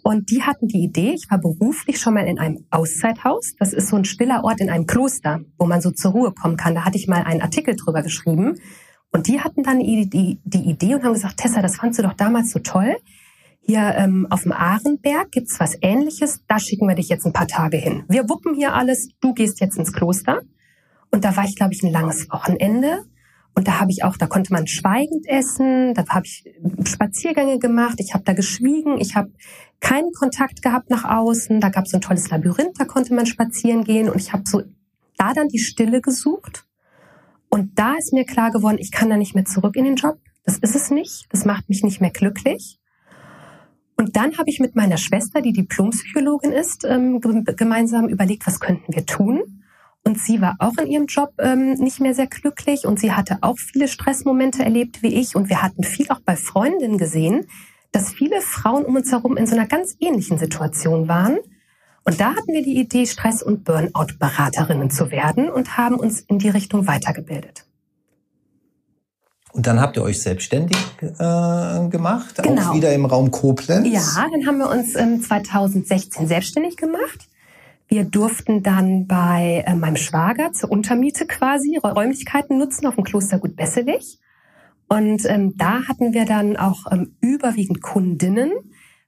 Und 0.03 0.31
die 0.31 0.43
hatten 0.43 0.67
die 0.67 0.83
Idee, 0.83 1.13
ich 1.15 1.31
war 1.31 1.39
beruflich 1.39 2.01
schon 2.01 2.15
mal 2.15 2.27
in 2.27 2.39
einem 2.39 2.67
Auszeithaus. 2.71 3.55
Das 3.59 3.73
ist 3.73 3.89
so 3.89 3.97
ein 3.97 4.05
stiller 4.05 4.43
Ort 4.43 4.61
in 4.61 4.71
einem 4.71 4.87
Kloster, 4.87 5.41
wo 5.59 5.67
man 5.67 5.81
so 5.81 5.91
zur 5.93 6.13
Ruhe 6.13 6.33
kommen 6.33 6.57
kann. 6.57 6.75
Da 6.75 6.85
hatte 6.85 6.99
ich 6.99 7.07
mal 7.07 7.23
einen 7.23 7.43
Artikel 7.43 7.77
drüber 7.77 8.03
geschrieben. 8.03 8.59
Und 9.13 9.29
die 9.29 9.41
hatten 9.41 9.63
dann 9.63 9.79
die, 9.79 10.41
Idee 10.45 10.95
und 10.97 11.05
haben 11.05 11.13
gesagt, 11.13 11.37
Tessa, 11.37 11.63
das 11.63 11.77
fandst 11.77 11.99
du 12.01 12.03
doch 12.03 12.15
damals 12.15 12.51
so 12.51 12.59
toll. 12.59 12.97
Hier 13.67 13.95
ähm, 13.97 14.27
auf 14.29 14.43
dem 14.43 14.53
Ahrenberg 14.53 15.33
gibt's 15.33 15.59
was 15.59 15.77
ähnliches. 15.81 16.45
Da 16.47 16.59
schicken 16.59 16.87
wir 16.87 16.95
dich 16.95 17.09
jetzt 17.09 17.25
ein 17.25 17.33
paar 17.33 17.49
Tage 17.49 17.79
hin. 17.79 18.05
Wir 18.09 18.29
wuppen 18.29 18.55
hier 18.55 18.75
alles. 18.75 19.09
Du 19.21 19.33
gehst 19.33 19.61
jetzt 19.61 19.79
ins 19.79 19.93
Kloster. 19.93 20.43
Und 21.11 21.25
da 21.25 21.35
war 21.37 21.45
ich, 21.45 21.57
glaube 21.57 21.73
ich, 21.73 21.83
ein 21.83 21.91
langes 21.91 22.29
Wochenende. 22.31 23.05
Und 23.55 23.69
da 23.69 23.81
habe 23.81 23.91
ich 23.91 24.05
auch, 24.05 24.17
da 24.17 24.27
konnte 24.27 24.53
man 24.53 24.67
schweigend 24.67 25.27
essen, 25.29 25.95
da 25.95 26.05
habe 26.09 26.27
ich 26.27 26.45
Spaziergänge 26.85 27.61
gemacht, 27.61 28.01
ich 28.01 28.13
habe 28.13 28.25
da 28.25 28.33
geschwiegen, 28.33 29.01
ich 29.01 29.15
habe 29.15 29.31
keinen 29.79 30.13
Kontakt 30.13 30.61
gehabt 30.61 30.91
nach 30.91 31.05
außen, 31.05 31.61
da 31.61 31.69
gab 31.69 31.85
es 31.85 31.93
so 31.93 31.99
ein 31.99 32.01
tolles 32.01 32.29
Labyrinth, 32.31 32.81
da 32.81 32.85
konnte 32.85 33.15
man 33.15 33.27
spazieren 33.27 33.85
gehen 33.85 34.09
und 34.09 34.21
ich 34.21 34.33
habe 34.33 34.43
so 34.45 34.63
da 35.17 35.33
dann 35.33 35.49
die 35.49 35.61
Stille 35.61 36.01
gesucht. 36.01 36.67
Und 37.49 37.79
da 37.79 37.95
ist 37.97 38.13
mir 38.13 38.25
klar 38.25 38.51
geworden, 38.51 38.79
ich 38.81 38.91
kann 38.91 39.09
da 39.09 39.17
nicht 39.17 39.37
mehr 39.37 39.45
zurück 39.45 39.77
in 39.77 39.85
den 39.85 39.95
Job. 39.95 40.19
Das 40.45 40.59
ist 40.59 40.75
es 40.75 40.91
nicht. 40.91 41.27
Das 41.31 41.45
macht 41.45 41.69
mich 41.69 41.85
nicht 41.85 42.01
mehr 42.01 42.11
glücklich. 42.11 42.81
Und 43.97 44.17
dann 44.17 44.37
habe 44.39 44.51
ich 44.51 44.61
mit 44.61 44.75
meiner 44.75 44.97
Schwester, 44.97 45.41
die 45.41 45.53
Diplompsychologin 45.53 46.53
ist, 46.53 46.85
ähm, 46.85 47.21
gemeinsam 47.21 48.09
überlegt, 48.09 48.47
was 48.47 48.61
könnten 48.61 48.95
wir 48.95 49.07
tun. 49.07 49.63
Und 50.05 50.19
sie 50.19 50.41
war 50.41 50.57
auch 50.59 50.77
in 50.77 50.87
ihrem 50.87 51.07
Job 51.07 51.33
ähm, 51.39 51.75
nicht 51.75 52.01
mehr 52.01 52.15
sehr 52.15 52.27
glücklich 52.27 52.87
und 52.87 53.01
sie 53.01 53.13
hatte 53.13 53.39
auch 53.41 53.57
viele 53.59 53.89
Stressmomente 53.89 54.63
erlebt 54.63 55.03
wie 55.03 55.15
ich. 55.15 55.35
Und 55.35 55.49
wir 55.49 55.63
hatten 55.63 55.83
viel 55.83 56.07
auch 56.11 56.21
bei 56.21 56.37
Freundinnen 56.37 56.99
gesehen, 56.99 57.47
dass 57.91 58.13
viele 58.13 58.41
Frauen 58.43 58.85
um 58.85 58.97
uns 58.97 59.11
herum 59.13 59.37
in 59.37 59.47
so 59.47 59.55
einer 59.57 59.67
ganz 59.67 59.97
ähnlichen 60.01 60.37
Situation 60.37 61.09
waren. 61.09 61.39
Und 62.05 62.21
da 62.21 62.35
hatten 62.35 62.53
wir 62.53 62.63
die 62.63 62.79
Idee, 62.79 63.07
Stress- 63.07 63.43
und 63.43 63.65
Burnout-Beraterinnen 63.65 64.91
zu 64.91 65.11
werden 65.11 65.49
und 65.49 65.79
haben 65.79 65.95
uns 65.95 66.21
in 66.21 66.39
die 66.39 66.51
Richtung 66.51 66.87
weitergebildet. 66.87 67.65
Und 69.55 69.67
dann 69.67 69.81
habt 69.81 69.97
ihr 69.97 70.03
euch 70.03 70.21
selbstständig 70.21 70.77
äh, 71.01 71.89
gemacht, 71.89 72.43
genau. 72.43 72.71
auch 72.71 72.75
wieder 72.75 72.93
im 72.93 73.07
Raum 73.07 73.31
Koblenz. 73.31 73.89
Ja, 73.89 74.27
dann 74.31 74.47
haben 74.47 74.59
wir 74.59 74.69
uns 74.69 74.95
ähm, 74.95 75.23
2016 75.23 76.27
selbstständig 76.27 76.77
gemacht 76.77 77.29
wir 77.89 78.05
durften 78.05 78.63
dann 78.63 79.07
bei 79.07 79.63
äh, 79.67 79.75
meinem 79.75 79.97
Schwager 79.97 80.53
zur 80.53 80.71
Untermiete 80.71 81.27
quasi 81.27 81.77
Räumlichkeiten 81.77 82.59
nutzen 82.59 82.87
auf 82.87 82.95
dem 82.95 83.05
Klostergut 83.05 83.57
Besselich. 83.57 84.19
Und 84.89 85.25
ähm, 85.27 85.57
da 85.57 85.87
hatten 85.87 86.13
wir 86.13 86.25
dann 86.25 86.57
auch 86.57 86.91
ähm, 86.91 87.15
überwiegend 87.21 87.83
Kundinnen, 87.83 88.51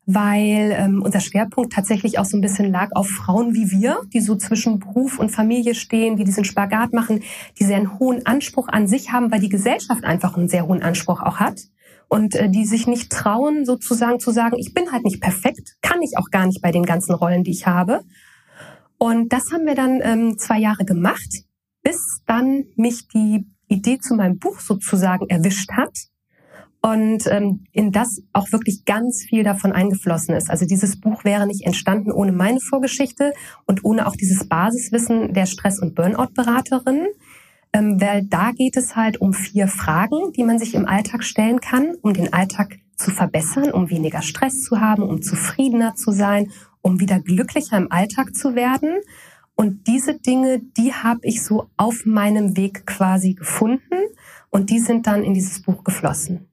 weil 0.06 0.72
ähm, 0.78 1.02
unser 1.02 1.18
Schwerpunkt 1.18 1.72
tatsächlich 1.72 2.18
auch 2.18 2.24
so 2.24 2.36
ein 2.36 2.40
bisschen 2.40 2.70
lag 2.70 2.90
auf 2.94 3.08
Frauen 3.08 3.54
wie 3.54 3.72
wir, 3.72 4.00
die 4.14 4.20
so 4.20 4.36
zwischen 4.36 4.78
Beruf 4.78 5.18
und 5.18 5.30
Familie 5.30 5.74
stehen, 5.74 6.16
die 6.16 6.24
diesen 6.24 6.44
Spagat 6.44 6.92
machen, 6.92 7.24
die 7.58 7.64
sehr 7.64 7.76
einen 7.76 7.98
hohen 7.98 8.24
Anspruch 8.24 8.68
an 8.68 8.86
sich 8.86 9.10
haben, 9.10 9.32
weil 9.32 9.40
die 9.40 9.48
Gesellschaft 9.48 10.04
einfach 10.04 10.36
einen 10.36 10.48
sehr 10.48 10.68
hohen 10.68 10.82
Anspruch 10.82 11.20
auch 11.20 11.40
hat 11.40 11.60
und 12.08 12.36
äh, 12.36 12.48
die 12.48 12.64
sich 12.64 12.86
nicht 12.86 13.10
trauen, 13.10 13.64
sozusagen 13.64 14.20
zu 14.20 14.30
sagen, 14.30 14.56
ich 14.58 14.72
bin 14.72 14.92
halt 14.92 15.04
nicht 15.04 15.20
perfekt, 15.20 15.76
kann 15.82 16.00
ich 16.02 16.16
auch 16.16 16.30
gar 16.30 16.46
nicht 16.46 16.62
bei 16.62 16.70
den 16.70 16.84
ganzen 16.84 17.12
Rollen, 17.12 17.42
die 17.42 17.50
ich 17.50 17.66
habe. 17.66 18.02
Und 18.98 19.32
das 19.32 19.50
haben 19.52 19.66
wir 19.66 19.74
dann 19.74 20.00
ähm, 20.02 20.38
zwei 20.38 20.60
Jahre 20.60 20.84
gemacht, 20.84 21.44
bis 21.82 22.22
dann 22.26 22.64
mich 22.76 23.08
die 23.08 23.44
Idee 23.66 23.98
zu 23.98 24.14
meinem 24.14 24.38
Buch 24.38 24.60
sozusagen 24.60 25.28
erwischt 25.28 25.72
hat 25.72 25.92
und 26.86 27.26
ähm, 27.26 27.64
in 27.72 27.90
das 27.90 28.22
auch 28.32 28.52
wirklich 28.52 28.84
ganz 28.84 29.24
viel 29.28 29.42
davon 29.42 29.72
eingeflossen 29.72 30.36
ist. 30.36 30.48
Also 30.50 30.66
dieses 30.66 31.00
Buch 31.00 31.24
wäre 31.24 31.44
nicht 31.44 31.66
entstanden 31.66 32.12
ohne 32.12 32.30
meine 32.30 32.60
Vorgeschichte 32.60 33.32
und 33.66 33.84
ohne 33.84 34.06
auch 34.06 34.14
dieses 34.14 34.48
Basiswissen 34.48 35.34
der 35.34 35.46
Stress- 35.46 35.80
und 35.80 35.96
Burnout-Beraterin, 35.96 37.08
ähm, 37.72 38.00
weil 38.00 38.22
da 38.26 38.52
geht 38.52 38.76
es 38.76 38.94
halt 38.94 39.20
um 39.20 39.32
vier 39.32 39.66
Fragen, 39.66 40.32
die 40.36 40.44
man 40.44 40.60
sich 40.60 40.76
im 40.76 40.86
Alltag 40.86 41.24
stellen 41.24 41.58
kann, 41.58 41.96
um 42.02 42.12
den 42.12 42.32
Alltag 42.32 42.78
zu 42.94 43.10
verbessern, 43.10 43.72
um 43.72 43.90
weniger 43.90 44.22
Stress 44.22 44.62
zu 44.62 44.80
haben, 44.80 45.02
um 45.02 45.22
zufriedener 45.22 45.96
zu 45.96 46.12
sein, 46.12 46.52
um 46.82 47.00
wieder 47.00 47.18
glücklicher 47.18 47.78
im 47.78 47.90
Alltag 47.90 48.36
zu 48.36 48.54
werden. 48.54 49.00
Und 49.56 49.88
diese 49.88 50.20
Dinge, 50.20 50.60
die 50.60 50.92
habe 50.92 51.20
ich 51.24 51.42
so 51.42 51.68
auf 51.76 52.06
meinem 52.06 52.56
Weg 52.56 52.86
quasi 52.86 53.34
gefunden 53.34 54.04
und 54.50 54.70
die 54.70 54.78
sind 54.78 55.08
dann 55.08 55.24
in 55.24 55.34
dieses 55.34 55.62
Buch 55.62 55.82
geflossen. 55.82 56.46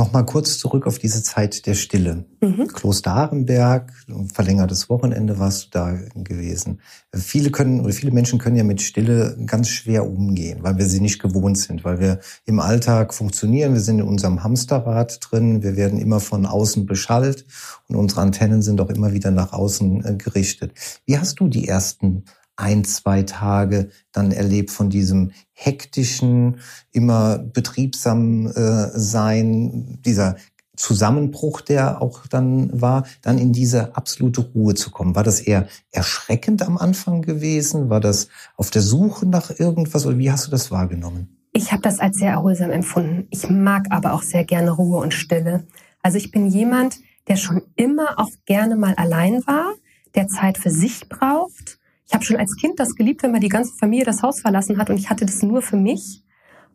Nochmal 0.00 0.24
kurz 0.24 0.58
zurück 0.58 0.86
auf 0.86 0.98
diese 0.98 1.22
Zeit 1.22 1.66
der 1.66 1.74
Stille. 1.74 2.24
Mhm. 2.40 2.68
Kloster 2.68 3.12
Arenberg, 3.12 3.92
verlängertes 4.32 4.88
Wochenende 4.88 5.38
warst 5.38 5.66
du 5.66 5.68
da 5.72 5.98
gewesen. 6.14 6.80
Viele 7.14 7.50
können 7.50 7.80
oder 7.80 7.92
viele 7.92 8.10
Menschen 8.10 8.38
können 8.38 8.56
ja 8.56 8.64
mit 8.64 8.80
Stille 8.80 9.36
ganz 9.44 9.68
schwer 9.68 10.06
umgehen, 10.06 10.60
weil 10.62 10.78
wir 10.78 10.86
sie 10.86 11.02
nicht 11.02 11.20
gewohnt 11.20 11.58
sind, 11.58 11.84
weil 11.84 12.00
wir 12.00 12.20
im 12.46 12.60
Alltag 12.60 13.12
funktionieren, 13.12 13.74
wir 13.74 13.82
sind 13.82 13.98
in 13.98 14.06
unserem 14.06 14.42
Hamsterrad 14.42 15.18
drin, 15.20 15.62
wir 15.62 15.76
werden 15.76 15.98
immer 15.98 16.20
von 16.20 16.46
außen 16.46 16.86
beschallt 16.86 17.44
und 17.86 17.96
unsere 17.96 18.22
Antennen 18.22 18.62
sind 18.62 18.80
auch 18.80 18.88
immer 18.88 19.12
wieder 19.12 19.30
nach 19.30 19.52
außen 19.52 20.02
äh, 20.06 20.14
gerichtet. 20.14 20.72
Wie 21.04 21.18
hast 21.18 21.40
du 21.40 21.48
die 21.48 21.68
ersten 21.68 22.24
ein, 22.60 22.84
zwei 22.84 23.22
Tage 23.22 23.90
dann 24.12 24.32
erlebt 24.32 24.70
von 24.70 24.90
diesem 24.90 25.32
hektischen, 25.52 26.60
immer 26.92 27.38
betriebsam 27.38 28.46
äh, 28.48 28.88
sein, 28.92 29.98
dieser 30.04 30.36
Zusammenbruch, 30.76 31.60
der 31.60 32.00
auch 32.00 32.26
dann 32.26 32.80
war, 32.80 33.04
dann 33.22 33.38
in 33.38 33.52
diese 33.52 33.96
absolute 33.96 34.40
Ruhe 34.40 34.74
zu 34.74 34.90
kommen. 34.90 35.14
War 35.14 35.24
das 35.24 35.40
eher 35.40 35.68
erschreckend 35.90 36.62
am 36.62 36.78
Anfang 36.78 37.22
gewesen? 37.22 37.90
War 37.90 38.00
das 38.00 38.28
auf 38.56 38.70
der 38.70 38.82
Suche 38.82 39.26
nach 39.26 39.50
irgendwas 39.58 40.06
oder 40.06 40.18
wie 40.18 40.30
hast 40.30 40.46
du 40.46 40.50
das 40.50 40.70
wahrgenommen? 40.70 41.36
Ich 41.52 41.72
habe 41.72 41.82
das 41.82 41.98
als 41.98 42.16
sehr 42.16 42.30
erholsam 42.30 42.70
empfunden. 42.70 43.26
Ich 43.30 43.50
mag 43.50 43.86
aber 43.90 44.12
auch 44.14 44.22
sehr 44.22 44.44
gerne 44.44 44.70
Ruhe 44.70 44.98
und 44.98 45.12
Stille. 45.12 45.66
Also 46.02 46.16
ich 46.16 46.30
bin 46.30 46.46
jemand, 46.46 46.98
der 47.28 47.36
schon 47.36 47.62
immer 47.76 48.18
auch 48.18 48.30
gerne 48.46 48.76
mal 48.76 48.94
allein 48.94 49.46
war, 49.46 49.74
der 50.14 50.28
Zeit 50.28 50.56
für 50.56 50.70
sich 50.70 51.08
braucht 51.08 51.79
ich 52.10 52.14
habe 52.14 52.24
schon 52.24 52.38
als 52.38 52.56
Kind 52.56 52.80
das 52.80 52.96
geliebt, 52.96 53.22
wenn 53.22 53.30
man 53.30 53.40
die 53.40 53.48
ganze 53.48 53.72
Familie 53.76 54.04
das 54.04 54.24
Haus 54.24 54.40
verlassen 54.40 54.78
hat 54.78 54.90
und 54.90 54.98
ich 54.98 55.10
hatte 55.10 55.26
das 55.26 55.44
nur 55.44 55.62
für 55.62 55.76
mich. 55.76 56.24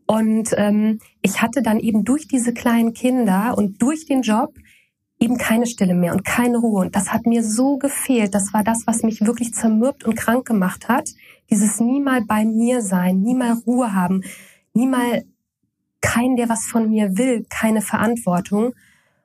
Und 0.06 0.52
ähm, 0.56 1.00
ich 1.22 1.42
hatte 1.42 1.62
dann 1.62 1.78
eben 1.78 2.06
durch 2.06 2.30
diese 2.30 2.54
kleinen 2.54 2.94
Kinder 2.94 3.54
und 3.58 3.82
durch 3.82 4.06
den 4.06 4.22
Job 4.22 4.54
eben 5.20 5.38
keine 5.38 5.66
Stille 5.66 5.94
mehr 5.94 6.14
und 6.14 6.24
keine 6.24 6.60
Ruhe. 6.60 6.86
Und 6.86 6.96
das 6.96 7.12
hat 7.12 7.26
mir 7.26 7.44
so 7.44 7.76
gefehlt. 7.76 8.34
Das 8.34 8.54
war 8.54 8.64
das, 8.64 8.88
was 8.88 9.04
mich 9.04 9.26
wirklich 9.26 9.54
zermürbt 9.54 10.06
und 10.06 10.16
krank 10.16 10.48
gemacht 10.48 10.88
hat. 10.88 11.10
Dieses 11.50 11.82
nie 11.82 12.00
mal 12.00 12.22
bei 12.22 12.46
mir 12.46 12.82
sein, 12.82 13.20
nie 13.20 13.36
mal 13.36 13.62
Ruhe 13.68 13.94
haben, 13.94 14.22
nie 14.74 14.88
mal 14.88 15.26
kein, 16.00 16.38
der 16.38 16.48
was 16.48 16.64
von 16.66 16.90
mir 16.90 17.18
will, 17.18 17.46
keine 17.50 17.82
Verantwortung. 17.82 18.74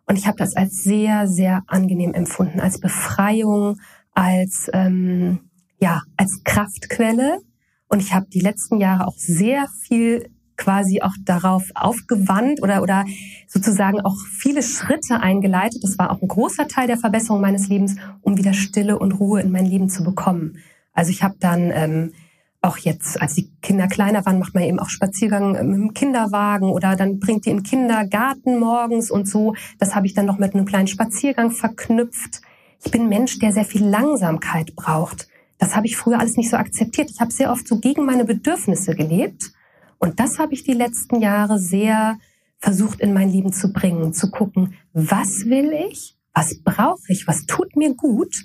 Und 0.07 0.19
ich 0.19 0.27
habe 0.27 0.39
das 0.39 0.57
als 0.57 0.83
sehr, 0.83 1.29
sehr 1.29 1.63
angenehm 1.69 2.15
empfunden, 2.15 2.59
als 2.59 2.81
Befreiung, 2.81 3.79
als 4.13 4.69
ähm, 4.73 5.50
ja, 5.81 6.03
als 6.17 6.43
Kraftquelle. 6.45 7.41
Und 7.89 8.01
ich 8.01 8.15
habe 8.15 8.27
die 8.33 8.41
letzten 8.41 8.79
Jahre 8.79 9.07
auch 9.07 9.17
sehr 9.17 9.67
viel 9.83 10.31
quasi 10.57 11.01
auch 11.01 11.15
darauf 11.25 11.65
aufgewandt 11.75 12.63
oder, 12.63 12.83
oder 12.83 13.05
sozusagen 13.49 14.01
auch 14.03 14.17
viele 14.31 14.63
Schritte 14.63 15.21
eingeleitet. 15.21 15.83
Das 15.83 15.99
war 15.99 16.11
auch 16.11 16.21
ein 16.21 16.29
großer 16.29 16.69
Teil 16.69 16.87
der 16.87 16.99
Verbesserung 16.99 17.41
meines 17.41 17.69
Lebens, 17.69 17.97
um 18.21 18.37
wieder 18.37 18.53
Stille 18.53 18.99
und 18.99 19.13
Ruhe 19.13 19.41
in 19.41 19.51
mein 19.51 19.65
Leben 19.65 19.89
zu 19.89 20.05
bekommen. 20.05 20.59
Also 20.93 21.11
ich 21.11 21.23
habe 21.23 21.37
dann 21.41 21.71
ähm, 21.73 22.13
auch 22.61 22.77
jetzt, 22.77 23.21
als 23.23 23.35
die 23.35 23.51
Kinder 23.63 23.89
kleiner 23.89 24.27
waren, 24.27 24.39
macht 24.39 24.55
man 24.55 24.65
eben 24.65 24.79
auch 24.79 24.91
Spaziergang 24.91 25.53
mit 25.53 25.77
dem 25.77 25.95
Kinderwagen 25.95 26.69
oder 26.69 26.95
dann 26.95 27.19
bringt 27.19 27.47
die 27.47 27.51
in 27.51 27.59
den 27.59 27.63
Kindergarten 27.63 28.59
morgens 28.59 29.11
und 29.11 29.27
so. 29.27 29.55
Das 29.79 29.95
habe 29.95 30.07
ich 30.07 30.13
dann 30.13 30.27
noch 30.27 30.39
mit 30.39 30.55
einem 30.55 30.67
kleinen 30.67 30.89
Spaziergang 30.89 31.53
verknüpft. 31.53 32.43
Ich 32.85 32.91
bin 32.91 33.09
Mensch, 33.09 33.39
der 33.39 33.53
sehr 33.53 33.65
viel 33.65 33.85
Langsamkeit 33.85 34.77
braucht. 34.77 35.30
Das 35.61 35.77
habe 35.77 35.87
ich 35.87 35.97
früher 35.97 36.19
alles 36.19 36.39
nicht 36.39 36.49
so 36.49 36.57
akzeptiert. 36.57 37.11
Ich 37.11 37.21
habe 37.21 37.31
sehr 37.31 37.53
oft 37.53 37.69
so 37.69 37.79
gegen 37.79 38.07
meine 38.07 38.25
Bedürfnisse 38.25 38.95
gelebt. 38.97 39.53
Und 39.99 40.19
das 40.19 40.39
habe 40.39 40.55
ich 40.55 40.65
die 40.65 40.73
letzten 40.73 41.21
Jahre 41.21 41.59
sehr 41.59 42.19
versucht 42.59 43.01
in 43.01 43.13
mein 43.13 43.31
Leben 43.31 43.53
zu 43.53 43.71
bringen, 43.71 44.15
zu 44.15 44.31
gucken, 44.31 44.75
was 44.95 45.45
will 45.45 45.73
ich, 45.91 46.17
was 46.35 46.59
brauche 46.63 47.13
ich, 47.13 47.27
was 47.27 47.45
tut 47.45 47.77
mir 47.77 47.95
gut 47.95 48.45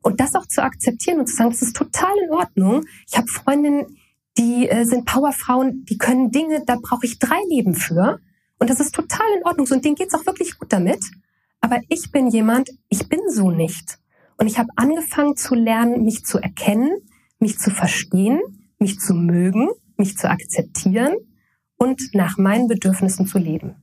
und 0.00 0.18
das 0.18 0.34
auch 0.34 0.46
zu 0.46 0.62
akzeptieren 0.62 1.20
und 1.20 1.26
zu 1.26 1.36
sagen, 1.36 1.50
das 1.50 1.62
ist 1.62 1.76
total 1.76 2.12
in 2.24 2.32
Ordnung. 2.32 2.84
Ich 3.06 3.18
habe 3.18 3.28
Freundinnen, 3.28 3.98
die 4.38 4.68
äh, 4.68 4.84
sind 4.84 5.04
Powerfrauen, 5.04 5.84
die 5.84 5.98
können 5.98 6.30
Dinge, 6.30 6.64
da 6.64 6.76
brauche 6.80 7.04
ich 7.04 7.18
drei 7.18 7.38
Leben 7.50 7.74
für 7.74 8.18
und 8.58 8.70
das 8.70 8.80
ist 8.80 8.94
total 8.94 9.26
in 9.36 9.44
Ordnung 9.44 9.66
und 9.70 9.84
denen 9.84 9.94
geht's 9.94 10.14
auch 10.14 10.24
wirklich 10.24 10.58
gut 10.58 10.72
damit. 10.72 11.04
Aber 11.60 11.80
ich 11.88 12.10
bin 12.10 12.28
jemand, 12.28 12.70
ich 12.88 13.08
bin 13.08 13.20
so 13.28 13.50
nicht. 13.50 13.98
Und 14.40 14.46
ich 14.46 14.58
habe 14.58 14.70
angefangen 14.76 15.36
zu 15.36 15.54
lernen, 15.54 16.02
mich 16.02 16.24
zu 16.24 16.38
erkennen, 16.38 16.90
mich 17.38 17.58
zu 17.58 17.70
verstehen, 17.70 18.40
mich 18.78 18.98
zu 18.98 19.12
mögen, 19.12 19.68
mich 19.98 20.16
zu 20.16 20.30
akzeptieren 20.30 21.14
und 21.76 22.00
nach 22.14 22.38
meinen 22.38 22.66
Bedürfnissen 22.66 23.26
zu 23.26 23.36
leben. 23.36 23.76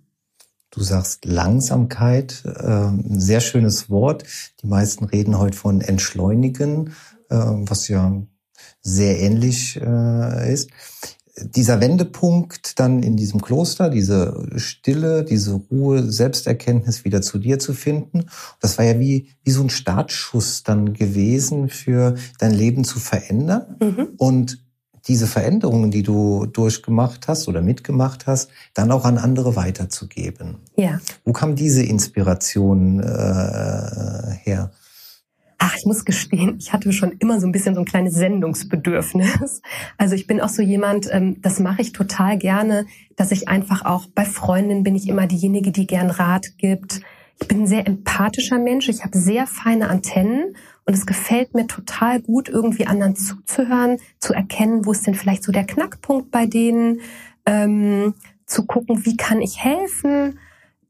Du 0.71 0.81
sagst 0.81 1.25
Langsamkeit, 1.25 2.43
äh, 2.43 2.89
sehr 3.09 3.39
schönes 3.39 3.91
Wort. 3.91 4.23
Die 4.63 4.67
meisten 4.67 5.05
reden 5.05 5.37
heute 5.37 5.55
von 5.55 5.79
Entschleunigen, 5.79 6.89
äh, 7.29 7.35
was 7.35 7.87
ja 7.87 8.19
sehr 8.81 9.19
ähnlich 9.19 9.79
äh, 9.79 10.53
ist 10.53 10.71
dieser 11.39 11.79
Wendepunkt 11.79 12.79
dann 12.79 13.03
in 13.03 13.15
diesem 13.15 13.41
Kloster, 13.41 13.89
diese 13.89 14.47
Stille, 14.55 15.23
diese 15.23 15.53
Ruhe, 15.53 16.03
Selbsterkenntnis 16.11 17.05
wieder 17.05 17.21
zu 17.21 17.37
dir 17.37 17.59
zu 17.59 17.73
finden, 17.73 18.25
das 18.59 18.77
war 18.77 18.85
ja 18.85 18.99
wie, 18.99 19.29
wie 19.43 19.51
so 19.51 19.61
ein 19.61 19.69
Startschuss 19.69 20.63
dann 20.63 20.93
gewesen 20.93 21.69
für 21.69 22.15
dein 22.39 22.53
Leben 22.53 22.83
zu 22.83 22.99
verändern. 22.99 23.77
Mhm. 23.79 24.07
Und 24.17 24.63
diese 25.07 25.27
Veränderungen, 25.27 25.89
die 25.89 26.03
du 26.03 26.45
durchgemacht 26.47 27.27
hast 27.27 27.47
oder 27.47 27.61
mitgemacht 27.61 28.27
hast, 28.27 28.49
dann 28.73 28.91
auch 28.91 29.05
an 29.05 29.17
andere 29.17 29.55
weiterzugeben. 29.55 30.57
Ja. 30.75 30.99
Wo 31.23 31.31
kam 31.31 31.55
diese 31.55 31.83
Inspiration 31.83 32.99
äh, 32.99 34.35
her? 34.43 34.71
Ach, 35.59 35.75
ich 35.75 35.85
muss 35.85 36.05
gestehen, 36.05 36.57
ich 36.59 36.71
hatte 36.71 36.93
schon 36.93 37.13
immer 37.13 37.39
so 37.39 37.47
ein 37.47 37.51
bisschen 37.51 37.73
so 37.73 37.81
ein 37.81 37.85
kleines 37.85 38.13
Sendungsbedürfnis. 38.13 39.61
Also 39.97 40.13
ich 40.13 40.27
bin 40.27 40.39
auch 40.39 40.49
so 40.49 40.61
jemand, 40.61 41.07
ähm, 41.11 41.41
das 41.41 41.59
mache 41.59 41.81
ich 41.81 41.93
total 41.93 42.37
gerne, 42.37 42.85
dass 43.15 43.31
ich 43.31 43.47
einfach 43.47 43.83
auch 43.83 44.05
bei 44.13 44.25
Freundinnen 44.25 44.83
bin 44.83 44.95
ich 44.95 45.07
immer 45.07 45.25
diejenige, 45.25 45.71
die 45.71 45.87
gern 45.87 46.11
Rat 46.11 46.57
gibt. 46.57 47.01
Ich 47.39 47.47
bin 47.47 47.61
ein 47.61 47.67
sehr 47.67 47.87
empathischer 47.87 48.59
Mensch, 48.59 48.89
ich 48.89 49.03
habe 49.03 49.17
sehr 49.17 49.47
feine 49.47 49.89
Antennen 49.89 50.55
und 50.85 50.93
es 50.93 51.05
gefällt 51.05 51.53
mir 51.55 51.67
total 51.67 52.21
gut, 52.21 52.49
irgendwie 52.49 52.87
anderen 52.87 53.15
zuzuhören, 53.15 53.97
zu 54.19 54.33
erkennen, 54.33 54.85
wo 54.85 54.91
ist 54.91 55.07
denn 55.07 55.15
vielleicht 55.15 55.43
so 55.43 55.51
der 55.51 55.65
Knackpunkt 55.65 56.31
bei 56.31 56.45
denen, 56.45 57.01
ähm, 57.45 58.13
zu 58.45 58.65
gucken, 58.65 59.05
wie 59.05 59.17
kann 59.17 59.41
ich 59.41 59.63
helfen 59.63 60.39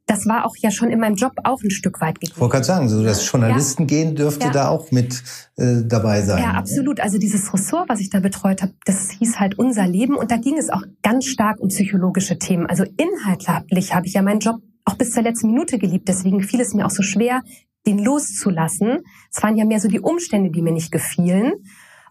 das 0.07 0.25
war 0.25 0.45
auch 0.45 0.55
ja 0.57 0.71
schon 0.71 0.89
in 0.89 0.99
meinem 0.99 1.15
Job 1.15 1.33
auch 1.43 1.61
ein 1.61 1.69
Stück 1.69 1.99
weit 1.99 2.19
gegeben. 2.19 2.33
Ich 2.35 2.41
wollte 2.41 2.53
gerade 2.53 2.65
sagen, 2.65 2.89
so 2.89 3.03
das 3.03 3.29
Journalisten 3.29 3.83
ja. 3.83 3.87
gehen 3.87 4.15
dürfte 4.15 4.47
ja. 4.47 4.51
da 4.51 4.69
auch 4.69 4.89
mit 4.91 5.21
äh, 5.57 5.83
dabei 5.85 6.21
sein. 6.21 6.41
Ja, 6.41 6.51
absolut. 6.53 7.01
Also 7.01 7.17
dieses 7.17 7.53
Ressort, 7.53 7.89
was 7.89 7.99
ich 7.99 8.09
da 8.09 8.21
betreut 8.21 8.61
habe, 8.61 8.73
das 8.85 9.11
hieß 9.11 9.39
halt 9.39 9.59
unser 9.59 9.85
Leben 9.85 10.15
und 10.15 10.31
da 10.31 10.37
ging 10.37 10.57
es 10.57 10.69
auch 10.69 10.81
ganz 11.03 11.25
stark 11.25 11.59
um 11.59 11.67
psychologische 11.67 12.39
Themen. 12.39 12.65
Also 12.65 12.85
inhaltlich 12.95 13.93
habe 13.93 14.07
ich 14.07 14.13
ja 14.13 14.21
meinen 14.21 14.39
Job 14.39 14.61
auch 14.85 14.95
bis 14.95 15.11
zur 15.11 15.23
letzten 15.23 15.47
Minute 15.47 15.77
geliebt. 15.77 16.07
Deswegen 16.07 16.41
fiel 16.41 16.61
es 16.61 16.73
mir 16.73 16.85
auch 16.85 16.91
so 16.91 17.03
schwer, 17.03 17.41
den 17.85 17.99
loszulassen. 17.99 18.99
Es 19.29 19.43
waren 19.43 19.57
ja 19.57 19.65
mehr 19.65 19.81
so 19.81 19.89
die 19.89 19.99
Umstände, 19.99 20.51
die 20.51 20.61
mir 20.61 20.73
nicht 20.73 20.91
gefielen. 20.91 21.53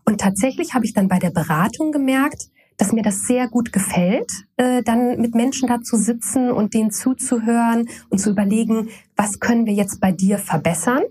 Und 0.04 0.20
tatsächlich 0.20 0.74
habe 0.74 0.84
ich 0.84 0.92
dann 0.92 1.08
bei 1.08 1.18
der 1.18 1.30
Beratung 1.30 1.92
gemerkt, 1.92 2.50
dass 2.76 2.92
mir 2.92 3.02
das 3.02 3.22
sehr 3.22 3.48
gut 3.48 3.72
gefällt, 3.72 4.30
äh, 4.56 4.82
dann 4.82 5.20
mit 5.20 5.34
Menschen 5.34 5.68
da 5.68 5.80
zu 5.80 5.96
sitzen 5.96 6.50
und 6.50 6.74
denen 6.74 6.90
zuzuhören 6.90 7.88
und 8.10 8.18
zu 8.18 8.30
überlegen, 8.30 8.88
was 9.16 9.40
können 9.40 9.66
wir 9.66 9.72
jetzt 9.72 10.00
bei 10.00 10.12
dir 10.12 10.38
verbessern. 10.38 11.02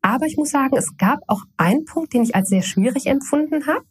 Aber 0.00 0.26
ich 0.26 0.36
muss 0.36 0.50
sagen, 0.50 0.76
es 0.76 0.96
gab 0.96 1.20
auch 1.26 1.42
einen 1.56 1.84
Punkt, 1.84 2.12
den 2.12 2.22
ich 2.22 2.34
als 2.34 2.48
sehr 2.48 2.62
schwierig 2.62 3.06
empfunden 3.06 3.66
habe. 3.66 3.84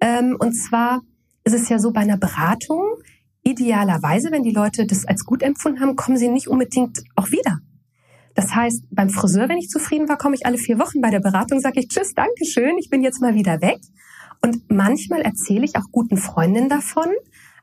Ähm, 0.00 0.36
und 0.38 0.52
zwar 0.52 1.02
ist 1.44 1.54
es 1.54 1.68
ja 1.68 1.78
so 1.78 1.92
bei 1.92 2.00
einer 2.00 2.18
Beratung, 2.18 2.84
idealerweise, 3.42 4.30
wenn 4.30 4.42
die 4.42 4.52
Leute 4.52 4.86
das 4.86 5.06
als 5.06 5.24
gut 5.24 5.42
empfunden 5.42 5.80
haben, 5.80 5.96
kommen 5.96 6.18
sie 6.18 6.28
nicht 6.28 6.48
unbedingt 6.48 7.02
auch 7.16 7.30
wieder. 7.30 7.58
Das 8.34 8.54
heißt, 8.54 8.84
beim 8.90 9.10
Friseur, 9.10 9.48
wenn 9.48 9.58
ich 9.58 9.68
zufrieden 9.68 10.08
war, 10.08 10.16
komme 10.16 10.36
ich 10.36 10.46
alle 10.46 10.58
vier 10.58 10.78
Wochen 10.78 11.00
bei 11.00 11.10
der 11.10 11.20
Beratung, 11.20 11.58
sage 11.58 11.80
ich 11.80 11.88
Tschüss, 11.88 12.14
Dankeschön, 12.14 12.78
ich 12.78 12.88
bin 12.88 13.02
jetzt 13.02 13.20
mal 13.20 13.34
wieder 13.34 13.60
weg. 13.60 13.80
Und 14.40 14.70
manchmal 14.70 15.22
erzähle 15.22 15.64
ich 15.64 15.76
auch 15.76 15.90
guten 15.90 16.16
Freundinnen 16.16 16.68
davon, 16.68 17.08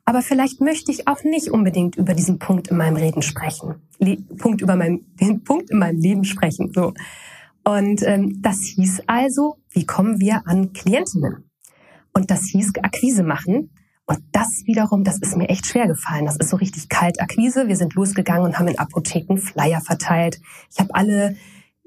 aber 0.05 0.21
vielleicht 0.21 0.61
möchte 0.61 0.91
ich 0.91 1.07
auch 1.07 1.23
nicht 1.23 1.49
unbedingt 1.49 1.95
über 1.95 2.13
diesen 2.13 2.37
Punkt 2.37 2.67
in 2.67 2.77
meinem 2.77 2.95
Reden 2.95 3.23
sprechen. 3.23 3.75
Le 3.97 4.17
Punkt 4.37 4.61
über 4.61 4.75
meinem, 4.75 5.05
den 5.19 5.43
Punkt 5.43 5.71
in 5.71 5.79
meinem 5.79 5.99
Leben 5.99 6.23
sprechen. 6.23 6.71
So. 6.73 6.93
Und 7.63 8.03
ähm, 8.03 8.41
das 8.41 8.61
hieß 8.61 9.03
also, 9.07 9.57
wie 9.71 9.85
kommen 9.85 10.19
wir 10.19 10.43
an 10.45 10.73
Klientinnen? 10.73 11.49
Und 12.13 12.29
das 12.29 12.43
hieß 12.51 12.73
Akquise 12.83 13.23
machen. 13.23 13.71
Und 14.05 14.19
das 14.31 14.61
wiederum, 14.65 15.03
das 15.03 15.17
ist 15.17 15.35
mir 15.35 15.49
echt 15.49 15.65
schwer 15.65 15.87
gefallen. 15.87 16.25
Das 16.25 16.37
ist 16.37 16.49
so 16.49 16.57
richtig 16.57 16.89
kalt 16.89 17.19
Akquise. 17.19 17.67
Wir 17.67 17.75
sind 17.75 17.95
losgegangen 17.95 18.43
und 18.43 18.59
haben 18.59 18.67
in 18.67 18.77
Apotheken 18.77 19.37
Flyer 19.37 19.81
verteilt. 19.81 20.39
Ich 20.71 20.79
habe 20.79 20.93
alle 20.93 21.35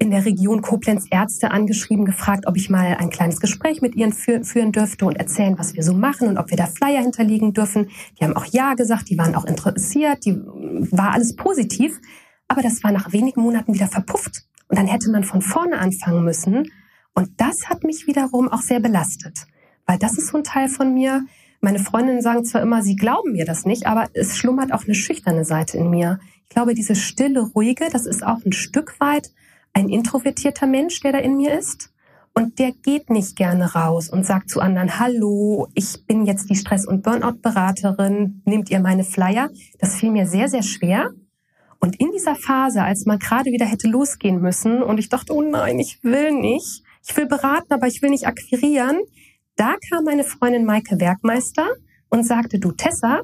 in 0.01 0.11
der 0.11 0.25
Region 0.25 0.61
Koblenz 0.61 1.07
Ärzte 1.11 1.51
angeschrieben, 1.51 2.05
gefragt, 2.05 2.47
ob 2.47 2.55
ich 2.55 2.69
mal 2.69 2.95
ein 2.97 3.09
kleines 3.09 3.41
Gespräch 3.41 3.81
mit 3.81 3.95
ihnen 3.95 4.13
führen 4.13 4.71
dürfte 4.71 5.05
und 5.05 5.17
erzählen, 5.17 5.59
was 5.59 5.75
wir 5.75 5.83
so 5.83 5.93
machen 5.93 6.29
und 6.29 6.37
ob 6.37 6.49
wir 6.49 6.57
da 6.57 6.67
Flyer 6.67 7.01
hinterlegen 7.01 7.53
dürfen. 7.53 7.89
Die 8.17 8.23
haben 8.23 8.35
auch 8.35 8.45
Ja 8.45 8.75
gesagt, 8.75 9.09
die 9.09 9.17
waren 9.17 9.35
auch 9.35 9.43
interessiert, 9.43 10.25
die 10.25 10.37
war 10.37 11.11
alles 11.11 11.35
positiv. 11.35 11.99
Aber 12.47 12.61
das 12.61 12.81
war 12.83 12.93
nach 12.93 13.11
wenigen 13.11 13.41
Monaten 13.41 13.73
wieder 13.73 13.87
verpufft. 13.87 14.45
Und 14.69 14.79
dann 14.79 14.87
hätte 14.87 15.11
man 15.11 15.25
von 15.25 15.41
vorne 15.41 15.77
anfangen 15.77 16.23
müssen. 16.23 16.71
Und 17.13 17.29
das 17.37 17.67
hat 17.67 17.83
mich 17.83 18.07
wiederum 18.07 18.47
auch 18.47 18.61
sehr 18.61 18.79
belastet. 18.79 19.47
Weil 19.85 19.99
das 19.99 20.17
ist 20.17 20.27
so 20.27 20.37
ein 20.37 20.43
Teil 20.45 20.69
von 20.69 20.93
mir. 20.93 21.25
Meine 21.59 21.79
Freundinnen 21.79 22.21
sagen 22.21 22.45
zwar 22.45 22.61
immer, 22.61 22.83
sie 22.83 22.95
glauben 22.95 23.33
mir 23.33 23.45
das 23.45 23.65
nicht, 23.65 23.85
aber 23.85 24.07
es 24.13 24.37
schlummert 24.37 24.71
auch 24.71 24.85
eine 24.85 24.95
schüchterne 24.95 25.43
Seite 25.43 25.77
in 25.77 25.89
mir. 25.89 26.19
Ich 26.43 26.49
glaube, 26.49 26.73
diese 26.73 26.95
stille, 26.95 27.41
ruhige, 27.41 27.89
das 27.91 28.05
ist 28.05 28.25
auch 28.25 28.43
ein 28.45 28.53
Stück 28.53 28.97
weit 29.01 29.31
ein 29.73 29.89
introvertierter 29.89 30.67
Mensch, 30.67 30.99
der 31.01 31.13
da 31.13 31.17
in 31.19 31.37
mir 31.37 31.57
ist. 31.57 31.91
Und 32.33 32.59
der 32.59 32.71
geht 32.71 33.09
nicht 33.09 33.35
gerne 33.35 33.73
raus 33.73 34.09
und 34.09 34.25
sagt 34.25 34.49
zu 34.49 34.61
anderen, 34.61 34.99
hallo, 34.99 35.67
ich 35.73 36.05
bin 36.05 36.25
jetzt 36.25 36.49
die 36.49 36.55
Stress- 36.55 36.87
und 36.87 37.03
Burnout-Beraterin, 37.03 38.41
nehmt 38.45 38.69
ihr 38.69 38.79
meine 38.79 39.03
Flyer? 39.03 39.49
Das 39.79 39.95
fiel 39.95 40.11
mir 40.11 40.27
sehr, 40.27 40.47
sehr 40.47 40.63
schwer. 40.63 41.09
Und 41.79 41.99
in 41.99 42.11
dieser 42.11 42.35
Phase, 42.35 42.83
als 42.83 43.05
man 43.05 43.19
gerade 43.19 43.51
wieder 43.51 43.65
hätte 43.65 43.87
losgehen 43.87 44.41
müssen 44.41 44.83
und 44.83 44.99
ich 44.99 45.09
dachte, 45.09 45.33
oh 45.33 45.41
nein, 45.41 45.79
ich 45.79 46.03
will 46.03 46.31
nicht, 46.31 46.83
ich 47.07 47.17
will 47.17 47.25
beraten, 47.25 47.73
aber 47.73 47.87
ich 47.87 48.01
will 48.01 48.09
nicht 48.09 48.27
akquirieren, 48.27 48.99
da 49.55 49.75
kam 49.89 50.03
meine 50.03 50.23
Freundin 50.23 50.65
Maike 50.65 50.99
Werkmeister 50.99 51.67
und 52.09 52.25
sagte, 52.25 52.59
du 52.59 52.71
Tessa, 52.71 53.21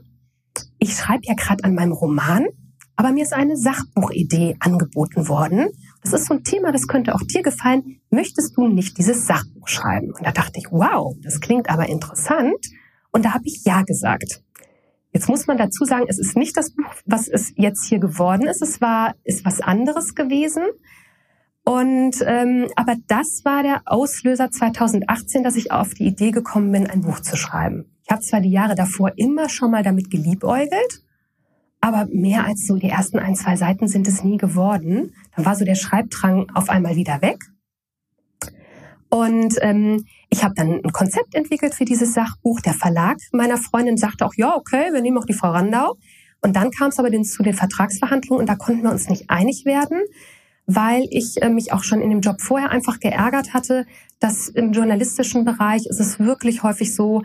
ich 0.79 0.95
schreibe 0.95 1.23
ja 1.23 1.33
gerade 1.33 1.63
an 1.63 1.75
meinem 1.75 1.91
Roman, 1.91 2.47
aber 2.95 3.11
mir 3.11 3.23
ist 3.23 3.33
eine 3.33 3.57
Sachbuchidee 3.57 4.55
angeboten 4.59 5.27
worden 5.27 5.69
das 6.05 6.21
ist 6.21 6.27
so 6.27 6.35
ein 6.35 6.43
Thema, 6.43 6.71
das 6.71 6.87
könnte 6.87 7.15
auch 7.15 7.21
dir 7.21 7.41
gefallen. 7.41 7.99
Möchtest 8.11 8.55
du 8.55 8.67
nicht 8.67 8.97
dieses 8.97 9.25
Sachbuch 9.25 9.67
schreiben? 9.67 10.11
Und 10.11 10.25
da 10.25 10.31
dachte 10.31 10.59
ich, 10.59 10.67
wow, 10.71 11.15
das 11.23 11.41
klingt 11.41 11.69
aber 11.69 11.89
interessant. 11.89 12.67
Und 13.11 13.25
da 13.25 13.33
habe 13.33 13.45
ich 13.45 13.63
ja 13.65 13.81
gesagt. 13.81 14.43
Jetzt 15.11 15.29
muss 15.29 15.47
man 15.47 15.57
dazu 15.57 15.85
sagen, 15.85 16.05
es 16.07 16.19
ist 16.19 16.35
nicht 16.35 16.55
das 16.57 16.71
Buch, 16.71 16.93
was 17.05 17.27
es 17.27 17.53
jetzt 17.55 17.85
hier 17.85 17.99
geworden 17.99 18.47
ist. 18.47 18.61
Es 18.61 18.81
war 18.81 19.15
ist 19.23 19.45
was 19.45 19.61
anderes 19.61 20.13
gewesen. 20.13 20.63
Und 21.63 22.17
ähm, 22.25 22.67
aber 22.75 22.95
das 23.07 23.41
war 23.43 23.63
der 23.63 23.81
Auslöser 23.85 24.51
2018, 24.51 25.43
dass 25.43 25.55
ich 25.55 25.71
auf 25.71 25.95
die 25.95 26.05
Idee 26.05 26.31
gekommen 26.31 26.71
bin, 26.71 26.87
ein 26.87 27.01
Buch 27.01 27.21
zu 27.21 27.35
schreiben. 27.35 27.85
Ich 28.03 28.11
habe 28.11 28.21
zwar 28.21 28.41
die 28.41 28.51
Jahre 28.51 28.75
davor 28.75 29.13
immer 29.15 29.49
schon 29.49 29.71
mal 29.71 29.81
damit 29.81 30.11
geliebäugelt, 30.11 31.01
aber 31.85 32.07
mehr 32.11 32.45
als 32.45 32.65
so 32.65 32.77
die 32.77 32.89
ersten 32.89 33.19
ein, 33.19 33.35
zwei 33.35 33.57
Seiten 33.57 33.87
sind 33.87 34.07
es 34.07 34.23
nie 34.23 34.37
geworden. 34.37 35.13
Dann 35.35 35.45
war 35.45 35.55
so 35.55 35.65
der 35.65 35.75
Schreibdrang 35.75 36.47
auf 36.55 36.67
einmal 36.67 36.95
wieder 36.95 37.21
weg. 37.21 37.37
Und 39.09 39.53
ähm, 39.61 40.03
ich 40.31 40.43
habe 40.43 40.55
dann 40.55 40.81
ein 40.83 40.91
Konzept 40.91 41.35
entwickelt 41.35 41.75
für 41.75 41.85
dieses 41.85 42.15
Sachbuch. 42.15 42.59
Der 42.61 42.73
Verlag 42.73 43.17
meiner 43.33 43.57
Freundin 43.57 43.97
sagte 43.97 44.25
auch, 44.25 44.33
ja, 44.35 44.55
okay, 44.55 44.91
wir 44.93 45.01
nehmen 45.01 45.19
auch 45.19 45.25
die 45.25 45.35
Frau 45.35 45.51
Randau. 45.51 45.95
Und 46.41 46.55
dann 46.55 46.71
kam 46.71 46.87
es 46.87 46.97
aber 46.97 47.11
zu 47.21 47.43
den 47.43 47.53
Vertragsverhandlungen 47.53 48.41
und 48.41 48.49
da 48.49 48.55
konnten 48.55 48.81
wir 48.81 48.89
uns 48.89 49.07
nicht 49.07 49.29
einig 49.29 49.65
werden, 49.65 49.99
weil 50.65 51.05
ich 51.11 51.39
äh, 51.43 51.49
mich 51.49 51.71
auch 51.71 51.83
schon 51.83 52.01
in 52.01 52.09
dem 52.09 52.21
Job 52.21 52.41
vorher 52.41 52.71
einfach 52.71 52.99
geärgert 52.99 53.53
hatte, 53.53 53.85
dass 54.19 54.47
im 54.47 54.71
journalistischen 54.73 55.45
Bereich 55.45 55.85
ist 55.85 55.99
es 55.99 56.17
wirklich 56.17 56.63
häufig 56.63 56.95
so, 56.95 57.21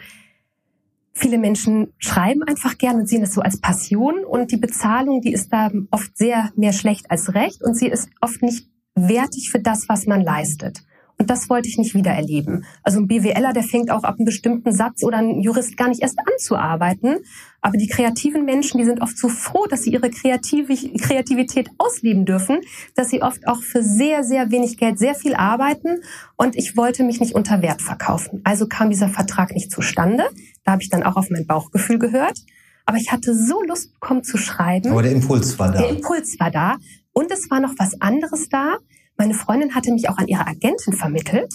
Viele 1.13 1.39
Menschen 1.39 1.93
schreiben 1.99 2.43
einfach 2.43 2.79
gern 2.79 2.97
und 2.97 3.09
sehen 3.09 3.23
es 3.23 3.35
so 3.35 3.41
als 3.41 3.61
Passion 3.61 4.25
und 4.25 4.53
die 4.53 4.57
Bezahlung, 4.57 5.21
die 5.21 5.33
ist 5.33 5.53
da 5.53 5.71
oft 5.91 6.17
sehr 6.17 6.53
mehr 6.57 6.73
schlecht 6.73 7.11
als 7.11 7.35
recht 7.35 7.63
und 7.63 7.77
sie 7.77 7.89
ist 7.89 8.11
oft 8.21 8.43
nicht 8.43 8.69
wertig 8.95 9.51
für 9.51 9.61
das, 9.61 9.89
was 9.89 10.07
man 10.07 10.21
leistet. 10.21 10.83
Und 11.19 11.29
das 11.29 11.51
wollte 11.51 11.69
ich 11.69 11.77
nicht 11.77 11.95
wieder 11.95 12.13
erleben. 12.13 12.65
Also 12.83 12.99
ein 12.99 13.07
BWLer, 13.07 13.53
der 13.53 13.63
fängt 13.63 13.91
auch 13.91 14.05
ab 14.05 14.17
einem 14.17 14.25
bestimmten 14.25 14.73
Satz 14.73 15.05
oder 15.05 15.19
ein 15.19 15.41
Jurist 15.41 15.77
gar 15.77 15.89
nicht 15.89 16.01
erst 16.01 16.19
an 16.19 16.39
zu 16.39 16.57
arbeiten. 16.57 17.17
Aber 17.63 17.77
die 17.77 17.89
kreativen 17.89 18.45
Menschen, 18.45 18.79
die 18.79 18.85
sind 18.85 19.03
oft 19.03 19.19
so 19.19 19.29
froh, 19.29 19.67
dass 19.67 19.83
sie 19.83 19.93
ihre 19.93 20.11
Kreativität 20.11 21.69
ausleben 21.79 22.25
dürfen, 22.25 22.61
dass 22.95 23.11
sie 23.11 23.23
oft 23.23 23.47
auch 23.47 23.63
für 23.63 23.83
sehr, 23.83 24.25
sehr 24.25 24.51
wenig 24.51 24.79
Geld 24.79 24.99
sehr 24.99 25.15
viel 25.15 25.35
arbeiten. 25.35 26.01
Und 26.37 26.57
ich 26.57 26.77
wollte 26.77 27.05
mich 27.05 27.21
nicht 27.21 27.35
unter 27.35 27.63
Wert 27.63 27.83
verkaufen. 27.83 28.41
Also 28.45 28.67
kam 28.67 28.91
dieser 28.91 29.09
Vertrag 29.09 29.53
nicht 29.53 29.71
zustande. 29.71 30.25
Da 30.65 30.73
habe 30.73 30.83
ich 30.83 30.89
dann 30.89 31.03
auch 31.03 31.17
auf 31.17 31.29
mein 31.31 31.47
Bauchgefühl 31.47 31.99
gehört. 31.99 32.39
Aber 32.87 32.97
ich 32.97 33.13
hatte 33.13 33.35
so 33.35 33.63
Lust 33.63 33.93
bekommen 33.93 34.25
zu 34.25 34.37
schreiben. 34.39 34.91
Aber 34.91 35.03
der 35.03 35.13
Impuls 35.13 35.59
war 35.59 35.71
da. 35.71 35.81
Der 35.81 35.91
Impuls 35.91 36.41
war 36.41 36.51
da. 36.51 36.79
Und 37.13 37.31
es 37.31 37.51
war 37.51 37.61
noch 37.61 37.75
was 37.79 38.01
anderes 38.01 38.49
da. 38.49 38.79
Meine 39.17 39.35
Freundin 39.35 39.75
hatte 39.75 39.93
mich 39.93 40.09
auch 40.09 40.17
an 40.17 40.29
ihre 40.29 40.47
Agentin 40.47 40.95
vermittelt. 40.95 41.53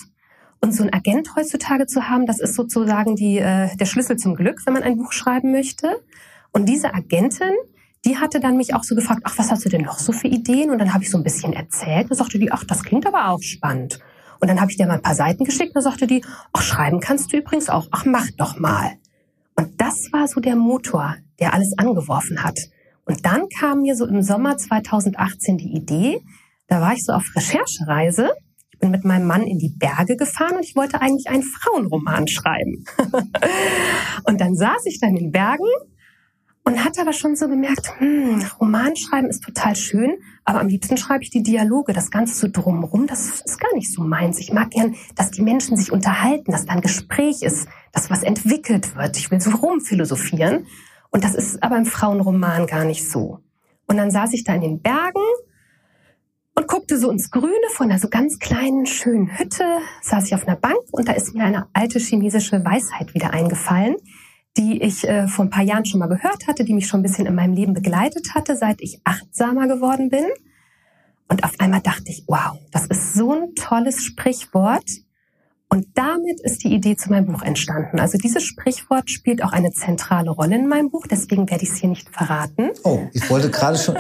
Und 0.62 0.74
so 0.74 0.84
ein 0.84 0.94
Agent 0.94 1.36
heutzutage 1.36 1.86
zu 1.86 2.10
haben, 2.10 2.26
das 2.26 2.39
ist 2.39 2.56
sozusagen 2.56 3.15
die, 3.15 3.38
äh, 3.38 3.76
der 3.76 3.86
Schlüssel 3.86 4.18
zum 4.18 4.36
Glück, 4.36 4.62
wenn 4.65 4.74
man 4.74 4.84
ein 4.84 4.98
Buch 4.98 5.12
schreiben 5.12 5.52
möchte. 5.52 6.02
Und 6.52 6.68
diese 6.68 6.94
Agentin, 6.94 7.54
die 8.06 8.18
hatte 8.18 8.39
dann 8.39 8.58
mich 8.58 8.74
auch 8.74 8.84
so 8.84 8.96
gefragt, 8.96 9.22
ach, 9.24 9.38
was 9.38 9.52
hast 9.52 9.65
du 9.65 9.70
denn 9.70 9.82
noch 9.82 10.00
so 10.00 10.12
für 10.12 10.28
Ideen? 10.28 10.72
Und 10.72 10.80
dann 10.80 10.94
habe 10.94 11.04
ich 11.04 11.12
so 11.12 11.18
ein 11.18 11.24
bisschen 11.24 11.54
erzählt. 11.54 12.10
Und 12.10 12.15
sagte 12.15 12.39
die, 12.39 12.52
ach, 12.52 12.63
das 12.63 12.84
klingt 12.84 13.06
aber 13.06 13.30
auch 13.30 13.41
spannend. 13.41 14.00
Und 14.39 14.48
dann 14.48 14.60
habe 14.60 14.72
ich 14.72 14.78
dir 14.78 14.88
mal 14.88 14.96
ein 14.96 15.02
paar 15.02 15.15
Seiten 15.15 15.44
geschickt. 15.44 15.76
Dann 15.76 15.84
sagte 15.84 16.08
die, 16.08 16.24
ach, 16.54 16.62
schreiben 16.62 17.00
kannst 17.00 17.34
du 17.34 17.38
übrigens 17.38 17.70
auch. 17.70 17.88
Ach, 17.91 18.06
mach 18.06 18.30
doch 18.38 18.60
mal. 18.60 18.94
Und 19.56 19.80
das 19.82 20.10
war 20.12 20.28
so 20.28 20.39
der 20.39 20.56
Motor, 20.56 21.15
der 21.39 21.54
alles 21.54 21.74
angeworfen 21.78 22.44
hat. 22.44 22.58
Und 23.06 23.26
dann 23.26 23.50
kam 23.50 23.82
mir 23.82 23.96
so 23.96 24.06
im 24.06 24.22
Sommer 24.22 24.58
2018 24.58 25.58
die 25.58 25.76
Idee, 25.76 26.22
da 26.68 26.82
war 26.82 26.94
ich 26.94 27.06
so 27.06 27.13
auf 27.13 27.26
Recherchereise. 27.36 28.32
Ich 28.76 28.80
bin 28.80 28.92
mit 28.92 29.06
meinem 29.06 29.26
Mann 29.26 29.44
in 29.44 29.58
die 29.58 29.70
Berge 29.70 30.18
gefahren 30.18 30.58
und 30.58 30.66
ich 30.66 30.76
wollte 30.76 31.00
eigentlich 31.00 31.30
einen 31.30 31.44
Frauenroman 31.44 32.28
schreiben. 32.28 32.84
und 34.26 34.42
dann 34.42 34.54
saß 34.54 34.86
ich 34.86 35.00
dann 35.00 35.12
in 35.12 35.16
den 35.16 35.32
Bergen 35.32 35.64
und 36.66 36.84
hatte 36.84 37.00
aber 37.00 37.14
schon 37.14 37.38
so 37.38 37.48
gemerkt, 37.48 37.94
hm, 38.00 38.44
Roman 38.60 38.98
schreiben 38.98 39.30
ist 39.30 39.44
total 39.44 39.78
schön, 39.78 40.18
aber 40.44 40.60
am 40.60 40.68
liebsten 40.68 40.98
schreibe 40.98 41.24
ich 41.24 41.30
die 41.30 41.42
Dialoge, 41.42 41.94
das 41.94 42.12
Ganze 42.12 42.36
so 42.36 42.50
drumherum, 42.52 43.08
das 43.08 43.40
ist 43.40 43.62
gar 43.62 43.74
nicht 43.76 43.94
so 43.94 44.04
meins. 44.04 44.40
Ich 44.40 44.52
mag 44.52 44.72
gern, 44.72 44.96
dass 45.16 45.32
die 45.32 45.42
Menschen 45.42 45.78
sich 45.78 45.94
unterhalten, 45.94 46.52
dass 46.52 46.66
da 46.66 46.74
ein 46.74 46.82
Gespräch 46.82 47.44
ist, 47.44 47.70
dass 47.94 48.10
was 48.10 48.24
entwickelt 48.24 48.98
wird. 48.98 49.16
Ich 49.16 49.32
will 49.32 49.40
so 49.40 49.52
rumphilosophieren. 49.52 50.66
Und 51.12 51.24
das 51.24 51.34
ist 51.34 51.64
aber 51.64 51.78
im 51.78 51.86
Frauenroman 51.86 52.68
gar 52.68 52.84
nicht 52.84 53.10
so. 53.10 53.40
Und 53.88 53.96
dann 53.96 54.12
saß 54.12 54.34
ich 54.34 54.44
da 54.44 54.54
in 54.54 54.62
den 54.62 54.82
Bergen 54.82 55.24
und 56.56 56.68
guckte 56.68 56.98
so 56.98 57.12
ins 57.12 57.30
Grüne 57.32 57.54
von 57.74 57.89
einer 57.89 58.00
so 58.00 58.08
ganz 58.08 58.39
kleinen, 58.39 58.86
schönen 58.86 59.38
Hütte, 59.38 59.65
saß 60.02 60.28
ich 60.28 60.36
auf 60.36 60.48
einer 60.48 60.56
Bank 60.56 60.80
und 60.91 61.08
da 61.08 61.13
ist 61.13 61.36
mir 61.36 61.44
eine 61.44 61.68
alte 61.74 62.00
chinesische 62.00 62.63
Weisheit 62.63 63.13
wieder 63.13 63.32
eingefallen, 63.32 63.98
die 64.58 64.82
ich 64.82 65.08
äh, 65.08 65.28
vor 65.28 65.46
ein 65.46 65.50
paar 65.50 65.63
Jahren 65.63 65.86
schon 65.86 66.00
mal 66.00 66.08
gehört 66.08 66.48
hatte, 66.48 66.63
die 66.63 66.74
mich 66.74 66.88
schon 66.88 67.02
ein 67.02 67.04
bisschen 67.04 67.26
in 67.26 67.36
meinem 67.36 67.54
Leben 67.54 67.74
begleitet 67.74 68.34
hatte, 68.34 68.56
seit 68.56 68.82
ich 68.82 69.02
achtsamer 69.04 69.68
geworden 69.68 70.10
bin. 70.10 70.26
Und 71.28 71.44
auf 71.44 71.52
einmal 71.60 71.82
dachte 71.82 72.06
ich, 72.08 72.24
wow, 72.28 72.58
das 72.72 72.88
ist 72.88 73.13
so 73.13 73.34
ein 73.34 73.56
tolles 73.56 74.04
Sprichwort. 74.04 74.86
Und 75.68 75.88
damit 75.96 76.39
ist 76.41 76.63
die 76.63 76.74
Idee 76.74 76.96
zu 76.96 77.10
meinem 77.10 77.26
Buch 77.26 77.41
entstanden. 77.41 78.00
Also 78.00 78.18
dieses 78.18 78.44
Sprichwort 78.44 79.10
spielt 79.10 79.44
auch 79.44 79.52
eine 79.52 79.72
zentrale 79.72 80.30
Rolle 80.30 80.56
in 80.56 80.68
meinem 80.68 80.89
Buch, 80.89 81.06
deswegen 81.10 81.50
werde 81.50 81.63
ich 81.63 81.72
es 81.72 81.78
hier 81.78 81.89
nicht 81.89 82.08
verraten. 82.10 82.70
Oh, 82.84 83.00
ich 83.12 83.30
wollte 83.30 83.50
gerade 83.50 83.78
schon, 83.78 83.98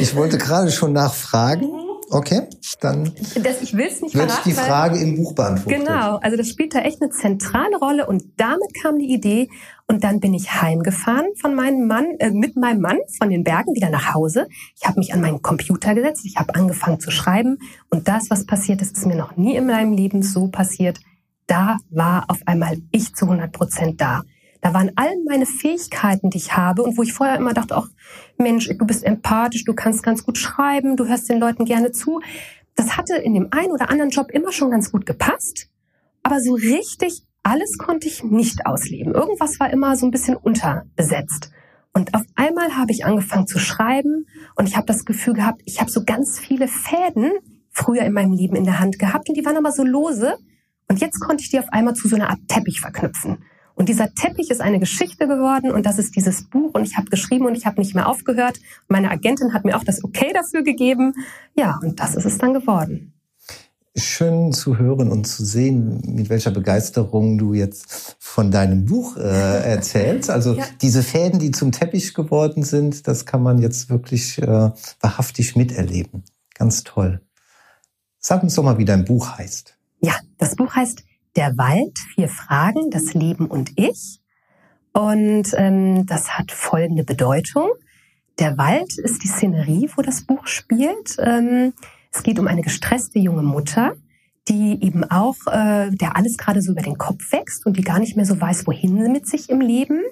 ich 0.00 0.16
wollte 0.16 0.38
gerade 0.38 0.72
schon 0.72 0.94
nachfragen. 0.94 1.70
Okay, 2.14 2.42
dann 2.80 3.10
das, 3.42 3.62
ich 3.62 3.74
will's 3.74 4.02
nicht 4.02 4.14
wird 4.14 4.30
verraten, 4.30 4.50
die 4.50 4.54
Frage 4.54 4.98
im 4.98 5.16
Buch 5.16 5.34
beantwortet. 5.34 5.80
Genau, 5.80 6.16
also 6.16 6.36
das 6.36 6.50
spielt 6.50 6.74
da 6.74 6.80
echt 6.80 7.00
eine 7.00 7.10
zentrale 7.10 7.78
Rolle 7.78 8.06
und 8.06 8.22
damit 8.36 8.74
kam 8.82 8.98
die 8.98 9.14
Idee 9.14 9.48
und 9.86 10.04
dann 10.04 10.20
bin 10.20 10.34
ich 10.34 10.60
heimgefahren 10.60 11.24
von 11.40 11.54
meinem 11.54 11.86
Mann 11.86 12.04
äh, 12.18 12.30
mit 12.30 12.54
meinem 12.54 12.82
Mann 12.82 12.98
von 13.16 13.30
den 13.30 13.44
Bergen 13.44 13.74
wieder 13.74 13.88
nach 13.88 14.12
Hause. 14.12 14.46
Ich 14.78 14.86
habe 14.86 14.98
mich 14.98 15.14
an 15.14 15.22
meinen 15.22 15.40
Computer 15.40 15.94
gesetzt, 15.94 16.26
ich 16.26 16.36
habe 16.36 16.54
angefangen 16.54 17.00
zu 17.00 17.10
schreiben 17.10 17.58
und 17.88 18.08
das, 18.08 18.28
was 18.28 18.44
passiert 18.44 18.82
ist, 18.82 18.94
ist 18.94 19.06
mir 19.06 19.16
noch 19.16 19.38
nie 19.38 19.56
in 19.56 19.66
meinem 19.66 19.94
Leben 19.94 20.22
so 20.22 20.48
passiert. 20.48 21.00
Da 21.46 21.78
war 21.88 22.26
auf 22.28 22.40
einmal 22.44 22.76
ich 22.90 23.14
zu 23.14 23.24
100 23.24 23.52
Prozent 23.52 24.02
da. 24.02 24.22
Da 24.62 24.72
waren 24.72 24.92
all 24.94 25.10
meine 25.28 25.44
Fähigkeiten, 25.44 26.30
die 26.30 26.38
ich 26.38 26.56
habe 26.56 26.84
und 26.84 26.96
wo 26.96 27.02
ich 27.02 27.12
vorher 27.12 27.36
immer 27.36 27.52
dachte, 27.52 27.76
ach 27.76 27.88
Mensch, 28.38 28.68
du 28.68 28.86
bist 28.86 29.04
empathisch, 29.04 29.64
du 29.64 29.74
kannst 29.74 30.04
ganz 30.04 30.24
gut 30.24 30.38
schreiben, 30.38 30.96
du 30.96 31.06
hörst 31.06 31.28
den 31.28 31.40
Leuten 31.40 31.64
gerne 31.64 31.90
zu. 31.90 32.20
Das 32.76 32.96
hatte 32.96 33.16
in 33.16 33.34
dem 33.34 33.48
einen 33.50 33.72
oder 33.72 33.90
anderen 33.90 34.10
Job 34.10 34.30
immer 34.30 34.52
schon 34.52 34.70
ganz 34.70 34.92
gut 34.92 35.04
gepasst, 35.04 35.68
aber 36.22 36.40
so 36.40 36.54
richtig 36.54 37.24
alles 37.42 37.76
konnte 37.76 38.06
ich 38.06 38.22
nicht 38.22 38.64
ausleben. 38.64 39.14
Irgendwas 39.14 39.58
war 39.58 39.70
immer 39.70 39.96
so 39.96 40.06
ein 40.06 40.12
bisschen 40.12 40.36
unterbesetzt. 40.36 41.50
Und 41.92 42.14
auf 42.14 42.22
einmal 42.36 42.76
habe 42.76 42.92
ich 42.92 43.04
angefangen 43.04 43.48
zu 43.48 43.58
schreiben 43.58 44.26
und 44.54 44.68
ich 44.68 44.76
habe 44.76 44.86
das 44.86 45.04
Gefühl 45.04 45.34
gehabt, 45.34 45.60
ich 45.64 45.80
habe 45.80 45.90
so 45.90 46.04
ganz 46.04 46.38
viele 46.38 46.68
Fäden 46.68 47.32
früher 47.70 48.02
in 48.02 48.12
meinem 48.12 48.32
Leben 48.32 48.54
in 48.54 48.64
der 48.64 48.78
Hand 48.78 49.00
gehabt 49.00 49.28
und 49.28 49.36
die 49.36 49.44
waren 49.44 49.56
aber 49.56 49.72
so 49.72 49.82
lose. 49.82 50.36
Und 50.88 51.00
jetzt 51.00 51.18
konnte 51.18 51.42
ich 51.42 51.50
die 51.50 51.58
auf 51.58 51.68
einmal 51.70 51.94
zu 51.94 52.06
so 52.06 52.14
einer 52.14 52.30
Art 52.30 52.40
Teppich 52.46 52.80
verknüpfen. 52.80 53.44
Und 53.74 53.88
dieser 53.88 54.12
Teppich 54.14 54.50
ist 54.50 54.60
eine 54.60 54.78
Geschichte 54.78 55.26
geworden 55.26 55.70
und 55.70 55.86
das 55.86 55.98
ist 55.98 56.14
dieses 56.16 56.44
Buch 56.44 56.74
und 56.74 56.84
ich 56.84 56.96
habe 56.96 57.10
geschrieben 57.10 57.46
und 57.46 57.54
ich 57.54 57.66
habe 57.66 57.80
nicht 57.80 57.94
mehr 57.94 58.08
aufgehört. 58.08 58.60
Meine 58.88 59.10
Agentin 59.10 59.54
hat 59.54 59.64
mir 59.64 59.76
auch 59.76 59.84
das 59.84 60.04
Okay 60.04 60.32
dafür 60.32 60.62
gegeben. 60.62 61.14
Ja, 61.54 61.78
und 61.82 62.00
das 62.00 62.14
ist 62.14 62.24
es 62.24 62.38
dann 62.38 62.54
geworden. 62.54 63.14
Schön 63.94 64.52
zu 64.52 64.78
hören 64.78 65.10
und 65.10 65.26
zu 65.26 65.44
sehen, 65.44 66.00
mit 66.06 66.30
welcher 66.30 66.50
Begeisterung 66.50 67.36
du 67.36 67.52
jetzt 67.52 68.16
von 68.18 68.50
deinem 68.50 68.86
Buch 68.86 69.16
äh, 69.16 69.20
erzählst. 69.70 70.30
Also 70.30 70.54
ja. 70.54 70.64
diese 70.80 71.02
Fäden, 71.02 71.38
die 71.38 71.50
zum 71.50 71.72
Teppich 71.72 72.14
geworden 72.14 72.62
sind, 72.62 73.06
das 73.06 73.26
kann 73.26 73.42
man 73.42 73.58
jetzt 73.58 73.90
wirklich 73.90 74.38
äh, 74.38 74.70
wahrhaftig 75.00 75.56
miterleben. 75.56 76.24
Ganz 76.54 76.84
toll. 76.84 77.20
Sag 78.18 78.42
uns 78.42 78.54
doch 78.54 78.62
mal, 78.62 78.78
wie 78.78 78.84
dein 78.84 79.04
Buch 79.04 79.36
heißt. 79.36 79.76
Ja, 80.00 80.14
das 80.38 80.56
Buch 80.56 80.74
heißt 80.74 81.04
der 81.36 81.56
Wald, 81.56 81.98
vier 82.14 82.28
Fragen, 82.28 82.90
das 82.90 83.14
Leben 83.14 83.46
und 83.46 83.72
ich. 83.76 84.20
Und 84.92 85.54
ähm, 85.56 86.06
das 86.06 86.38
hat 86.38 86.52
folgende 86.52 87.04
Bedeutung. 87.04 87.70
Der 88.38 88.58
Wald 88.58 88.98
ist 88.98 89.22
die 89.22 89.28
Szenerie, 89.28 89.90
wo 89.96 90.02
das 90.02 90.22
Buch 90.22 90.46
spielt. 90.46 91.16
Ähm, 91.18 91.72
es 92.12 92.22
geht 92.22 92.38
um 92.38 92.46
eine 92.46 92.62
gestresste 92.62 93.18
junge 93.18 93.42
Mutter, 93.42 93.94
die 94.48 94.82
eben 94.82 95.04
auch, 95.04 95.36
äh, 95.46 95.90
der 95.90 96.16
alles 96.16 96.36
gerade 96.36 96.60
so 96.60 96.72
über 96.72 96.82
den 96.82 96.98
Kopf 96.98 97.32
wächst 97.32 97.64
und 97.64 97.76
die 97.76 97.84
gar 97.84 97.98
nicht 97.98 98.16
mehr 98.16 98.26
so 98.26 98.38
weiß, 98.38 98.66
wohin 98.66 99.02
sie 99.02 99.10
mit 99.10 99.26
sich 99.26 99.48
im 99.48 99.60
Leben. 99.60 100.02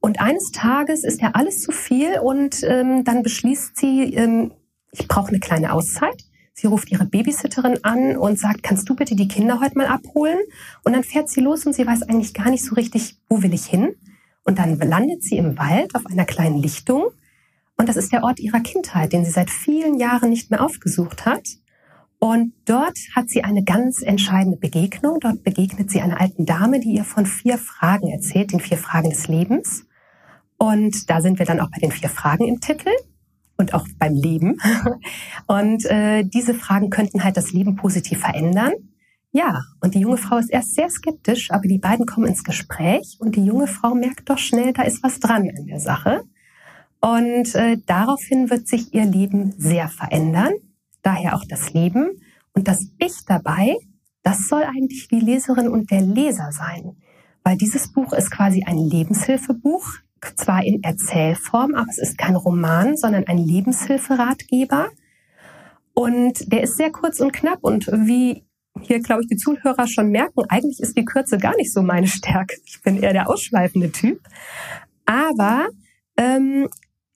Und 0.00 0.20
eines 0.20 0.52
Tages 0.52 1.02
ist 1.02 1.22
ja 1.22 1.30
alles 1.32 1.62
zu 1.62 1.72
viel 1.72 2.18
und 2.18 2.62
ähm, 2.62 3.04
dann 3.04 3.22
beschließt 3.22 3.76
sie, 3.76 4.14
ähm, 4.14 4.52
ich 4.92 5.08
brauche 5.08 5.28
eine 5.28 5.40
kleine 5.40 5.72
Auszeit 5.72 6.23
Sie 6.56 6.68
ruft 6.68 6.90
ihre 6.92 7.04
Babysitterin 7.04 7.82
an 7.82 8.16
und 8.16 8.38
sagt, 8.38 8.62
kannst 8.62 8.88
du 8.88 8.94
bitte 8.94 9.16
die 9.16 9.26
Kinder 9.26 9.60
heute 9.60 9.76
mal 9.76 9.88
abholen? 9.88 10.38
Und 10.84 10.92
dann 10.92 11.02
fährt 11.02 11.28
sie 11.28 11.40
los 11.40 11.66
und 11.66 11.74
sie 11.74 11.84
weiß 11.84 12.04
eigentlich 12.04 12.32
gar 12.32 12.48
nicht 12.48 12.64
so 12.64 12.76
richtig, 12.76 13.16
wo 13.28 13.42
will 13.42 13.52
ich 13.52 13.66
hin? 13.66 13.96
Und 14.44 14.60
dann 14.60 14.78
landet 14.78 15.24
sie 15.24 15.36
im 15.36 15.58
Wald 15.58 15.94
auf 15.96 16.06
einer 16.06 16.24
kleinen 16.24 16.62
Lichtung. 16.62 17.06
Und 17.76 17.88
das 17.88 17.96
ist 17.96 18.12
der 18.12 18.22
Ort 18.22 18.38
ihrer 18.38 18.60
Kindheit, 18.60 19.12
den 19.12 19.24
sie 19.24 19.32
seit 19.32 19.50
vielen 19.50 19.98
Jahren 19.98 20.30
nicht 20.30 20.52
mehr 20.52 20.62
aufgesucht 20.62 21.26
hat. 21.26 21.44
Und 22.20 22.52
dort 22.66 22.98
hat 23.16 23.28
sie 23.30 23.42
eine 23.42 23.64
ganz 23.64 24.00
entscheidende 24.00 24.56
Begegnung. 24.56 25.18
Dort 25.18 25.42
begegnet 25.42 25.90
sie 25.90 26.02
einer 26.02 26.20
alten 26.20 26.46
Dame, 26.46 26.78
die 26.78 26.92
ihr 26.94 27.04
von 27.04 27.26
vier 27.26 27.58
Fragen 27.58 28.08
erzählt, 28.08 28.52
den 28.52 28.60
vier 28.60 28.78
Fragen 28.78 29.10
des 29.10 29.26
Lebens. 29.26 29.86
Und 30.56 31.10
da 31.10 31.20
sind 31.20 31.40
wir 31.40 31.46
dann 31.46 31.60
auch 31.60 31.70
bei 31.70 31.80
den 31.80 31.90
vier 31.90 32.08
Fragen 32.08 32.46
im 32.46 32.60
Titel 32.60 32.90
und 33.56 33.74
auch 33.74 33.86
beim 33.98 34.14
Leben. 34.14 34.58
Und 35.46 35.84
äh, 35.86 36.24
diese 36.24 36.54
Fragen 36.54 36.90
könnten 36.90 37.24
halt 37.24 37.36
das 37.36 37.52
Leben 37.52 37.76
positiv 37.76 38.20
verändern. 38.20 38.72
Ja, 39.32 39.62
und 39.80 39.94
die 39.94 40.00
junge 40.00 40.16
Frau 40.16 40.38
ist 40.38 40.50
erst 40.50 40.74
sehr 40.74 40.88
skeptisch, 40.88 41.50
aber 41.50 41.66
die 41.66 41.78
beiden 41.78 42.06
kommen 42.06 42.26
ins 42.26 42.44
Gespräch 42.44 43.16
und 43.18 43.34
die 43.34 43.44
junge 43.44 43.66
Frau 43.66 43.94
merkt 43.94 44.30
doch 44.30 44.38
schnell, 44.38 44.72
da 44.72 44.82
ist 44.82 45.02
was 45.02 45.18
dran 45.18 45.50
an 45.56 45.66
der 45.66 45.80
Sache. 45.80 46.22
Und 47.00 47.54
äh, 47.54 47.78
daraufhin 47.84 48.48
wird 48.48 48.68
sich 48.68 48.94
ihr 48.94 49.04
Leben 49.04 49.52
sehr 49.58 49.88
verändern, 49.88 50.52
daher 51.02 51.34
auch 51.34 51.44
das 51.48 51.72
Leben. 51.74 52.10
Und 52.54 52.68
das 52.68 52.86
Ich 52.98 53.24
dabei, 53.26 53.76
das 54.22 54.48
soll 54.48 54.62
eigentlich 54.62 55.08
die 55.08 55.20
Leserin 55.20 55.68
und 55.68 55.90
der 55.90 56.00
Leser 56.00 56.50
sein. 56.52 56.96
Weil 57.42 57.58
dieses 57.58 57.92
Buch 57.92 58.12
ist 58.12 58.30
quasi 58.30 58.62
ein 58.64 58.78
Lebenshilfebuch, 58.78 59.84
zwar 60.36 60.64
in 60.64 60.82
Erzählform, 60.82 61.74
aber 61.74 61.86
es 61.90 61.98
ist 61.98 62.18
kein 62.18 62.36
Roman, 62.36 62.96
sondern 62.96 63.26
ein 63.26 63.38
Lebenshilferatgeber. 63.38 64.88
Und 65.94 66.52
der 66.52 66.62
ist 66.62 66.76
sehr 66.76 66.90
kurz 66.90 67.20
und 67.20 67.32
knapp 67.32 67.58
und 67.62 67.86
wie 67.86 68.44
hier, 68.80 69.00
glaube 69.00 69.22
ich, 69.22 69.28
die 69.28 69.36
Zuhörer 69.36 69.86
schon 69.86 70.10
merken, 70.10 70.42
eigentlich 70.48 70.80
ist 70.80 70.96
die 70.96 71.04
Kürze 71.04 71.38
gar 71.38 71.56
nicht 71.56 71.72
so 71.72 71.82
meine 71.82 72.08
Stärke. 72.08 72.56
Ich 72.64 72.82
bin 72.82 73.00
eher 73.00 73.12
der 73.12 73.30
ausschweifende 73.30 73.92
Typ. 73.92 74.20
Aber 75.06 75.68
ähm, 76.16 76.68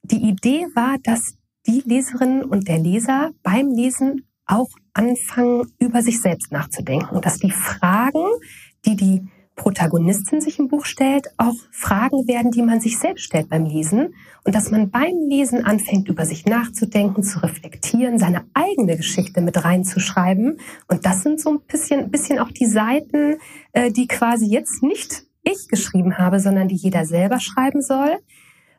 die 0.03 0.29
Idee 0.29 0.67
war, 0.75 0.97
dass 1.03 1.35
die 1.67 1.83
Leserin 1.85 2.45
und 2.45 2.69
der 2.69 2.79
Leser 2.79 3.31
beim 3.43 3.71
Lesen 3.71 4.27
auch 4.47 4.71
anfangen, 4.95 5.67
über 5.79 6.03
sich 6.03 6.21
selbst 6.21 6.53
nachzudenken. 6.53 7.21
Dass 7.21 7.39
die 7.39 7.51
Fragen, 7.51 8.25
die 8.87 8.97
die 8.97 9.29
Protagonistin 9.59 10.41
sich 10.41 10.59
im 10.59 10.69
Buch 10.69 10.87
stellt, 10.87 11.27
auch 11.37 11.55
Fragen 11.71 12.27
werden, 12.27 12.51
die 12.51 12.63
man 12.63 12.81
sich 12.81 12.99
selbst 12.99 13.25
stellt 13.25 13.51
beim 13.51 13.67
Lesen. 13.67 14.15
Und 14.45 14.55
dass 14.55 14.71
man 14.71 14.91
beim 14.91 15.29
Lesen 15.29 15.67
anfängt, 15.67 16.09
über 16.09 16.25
sich 16.25 16.47
nachzudenken, 16.47 17.23
zu 17.23 17.43
reflektieren, 17.43 18.19
seine 18.19 18.47
eigene 18.55 18.97
Geschichte 18.97 19.43
mit 19.43 19.63
reinzuschreiben. 19.63 20.59
Und 20.87 21.05
das 21.05 21.23
sind 21.23 21.41
so 21.41 21.51
ein 21.51 21.61
bisschen, 21.67 22.11
bisschen 22.11 22.39
auch 22.39 22.51
die 22.51 22.67
Seiten, 22.67 23.37
äh, 23.73 23.91
die 23.91 24.07
quasi 24.07 24.47
jetzt 24.47 24.83
nicht 24.83 25.25
ich 25.43 25.69
geschrieben 25.69 26.17
habe, 26.17 26.41
sondern 26.41 26.69
die 26.69 26.77
jeder 26.77 27.05
selber 27.05 27.41
schreiben 27.41 27.83
soll, 27.83 28.19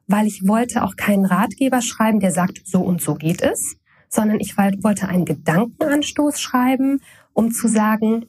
weil 0.08 0.26
ich 0.26 0.48
wollte 0.48 0.84
auch 0.84 0.96
keinen 0.96 1.26
Ratgeber 1.26 1.82
schreiben, 1.82 2.20
der 2.20 2.32
sagt, 2.32 2.62
so 2.66 2.82
und 2.82 3.02
so 3.02 3.16
geht 3.16 3.42
es, 3.42 3.76
sondern 4.08 4.40
ich 4.40 4.58
wollte 4.58 5.08
einen 5.08 5.26
Gedankenanstoß 5.26 6.40
schreiben, 6.40 7.02
um 7.34 7.52
zu 7.52 7.68
sagen, 7.68 8.26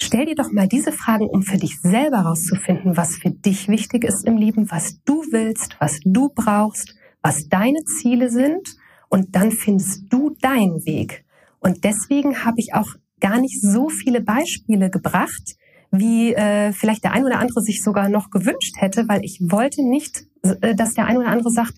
Stell 0.00 0.26
dir 0.26 0.34
doch 0.34 0.50
mal 0.50 0.68
diese 0.68 0.92
Fragen, 0.92 1.26
um 1.26 1.42
für 1.42 1.56
dich 1.56 1.80
selber 1.80 2.18
herauszufinden, 2.18 2.96
was 2.96 3.16
für 3.16 3.30
dich 3.30 3.68
wichtig 3.68 4.04
ist 4.04 4.26
im 4.26 4.36
Leben, 4.36 4.70
was 4.70 5.00
du 5.04 5.24
willst, 5.30 5.76
was 5.78 6.00
du 6.04 6.30
brauchst, 6.34 6.94
was 7.22 7.48
deine 7.48 7.84
Ziele 7.84 8.30
sind. 8.30 8.76
Und 9.08 9.36
dann 9.36 9.52
findest 9.52 10.12
du 10.12 10.36
deinen 10.40 10.84
Weg. 10.84 11.24
Und 11.60 11.84
deswegen 11.84 12.44
habe 12.44 12.58
ich 12.58 12.74
auch 12.74 12.88
gar 13.20 13.40
nicht 13.40 13.60
so 13.60 13.88
viele 13.88 14.20
Beispiele 14.20 14.90
gebracht, 14.90 15.56
wie 15.90 16.34
äh, 16.34 16.72
vielleicht 16.72 17.04
der 17.04 17.12
ein 17.12 17.24
oder 17.24 17.38
andere 17.38 17.62
sich 17.62 17.82
sogar 17.82 18.08
noch 18.08 18.30
gewünscht 18.30 18.74
hätte, 18.78 19.08
weil 19.08 19.24
ich 19.24 19.38
wollte 19.40 19.82
nicht, 19.88 20.24
äh, 20.42 20.74
dass 20.74 20.94
der 20.94 21.06
ein 21.06 21.16
oder 21.16 21.28
andere 21.28 21.50
sagt, 21.50 21.74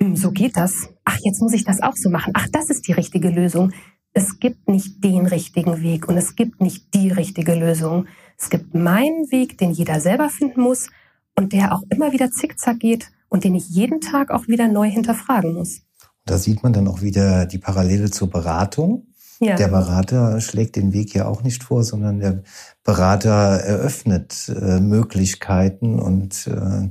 hm, 0.00 0.16
so 0.16 0.30
geht 0.30 0.56
das. 0.56 0.88
Ach, 1.04 1.18
jetzt 1.22 1.42
muss 1.42 1.52
ich 1.52 1.64
das 1.64 1.82
auch 1.82 1.94
so 1.94 2.08
machen. 2.08 2.32
Ach, 2.34 2.46
das 2.50 2.70
ist 2.70 2.88
die 2.88 2.92
richtige 2.92 3.28
Lösung 3.28 3.72
es 4.12 4.40
gibt 4.40 4.68
nicht 4.68 5.04
den 5.04 5.26
richtigen 5.26 5.82
Weg 5.82 6.08
und 6.08 6.16
es 6.16 6.34
gibt 6.36 6.60
nicht 6.60 6.94
die 6.94 7.10
richtige 7.10 7.54
Lösung. 7.54 8.06
Es 8.36 8.50
gibt 8.50 8.74
meinen 8.74 9.30
Weg, 9.30 9.58
den 9.58 9.70
jeder 9.70 10.00
selber 10.00 10.28
finden 10.28 10.62
muss 10.62 10.88
und 11.36 11.52
der 11.52 11.74
auch 11.74 11.82
immer 11.90 12.12
wieder 12.12 12.30
zickzack 12.30 12.80
geht 12.80 13.10
und 13.28 13.44
den 13.44 13.54
ich 13.54 13.68
jeden 13.68 14.00
Tag 14.00 14.30
auch 14.30 14.48
wieder 14.48 14.68
neu 14.68 14.90
hinterfragen 14.90 15.54
muss. 15.54 15.82
Da 16.26 16.38
sieht 16.38 16.62
man 16.62 16.72
dann 16.72 16.88
auch 16.88 17.02
wieder 17.02 17.46
die 17.46 17.58
Parallele 17.58 18.10
zur 18.10 18.30
Beratung. 18.30 19.06
Ja. 19.38 19.56
Der 19.56 19.68
Berater 19.68 20.40
schlägt 20.40 20.76
den 20.76 20.92
Weg 20.92 21.14
ja 21.14 21.26
auch 21.26 21.42
nicht 21.42 21.62
vor, 21.62 21.82
sondern 21.82 22.20
der 22.20 22.42
Berater 22.84 23.30
eröffnet 23.30 24.48
äh, 24.54 24.80
Möglichkeiten 24.80 25.98
und 25.98 26.46
äh, 26.46 26.90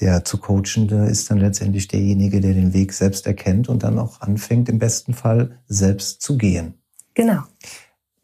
der 0.00 0.24
zu 0.24 0.38
Coachende 0.38 1.06
ist 1.06 1.30
dann 1.30 1.38
letztendlich 1.38 1.88
derjenige, 1.88 2.40
der 2.40 2.54
den 2.54 2.72
Weg 2.72 2.92
selbst 2.92 3.26
erkennt 3.26 3.68
und 3.68 3.82
dann 3.82 3.98
auch 3.98 4.20
anfängt, 4.20 4.68
im 4.68 4.78
besten 4.78 5.14
Fall 5.14 5.58
selbst 5.68 6.22
zu 6.22 6.36
gehen. 6.36 6.74
Genau. 7.14 7.42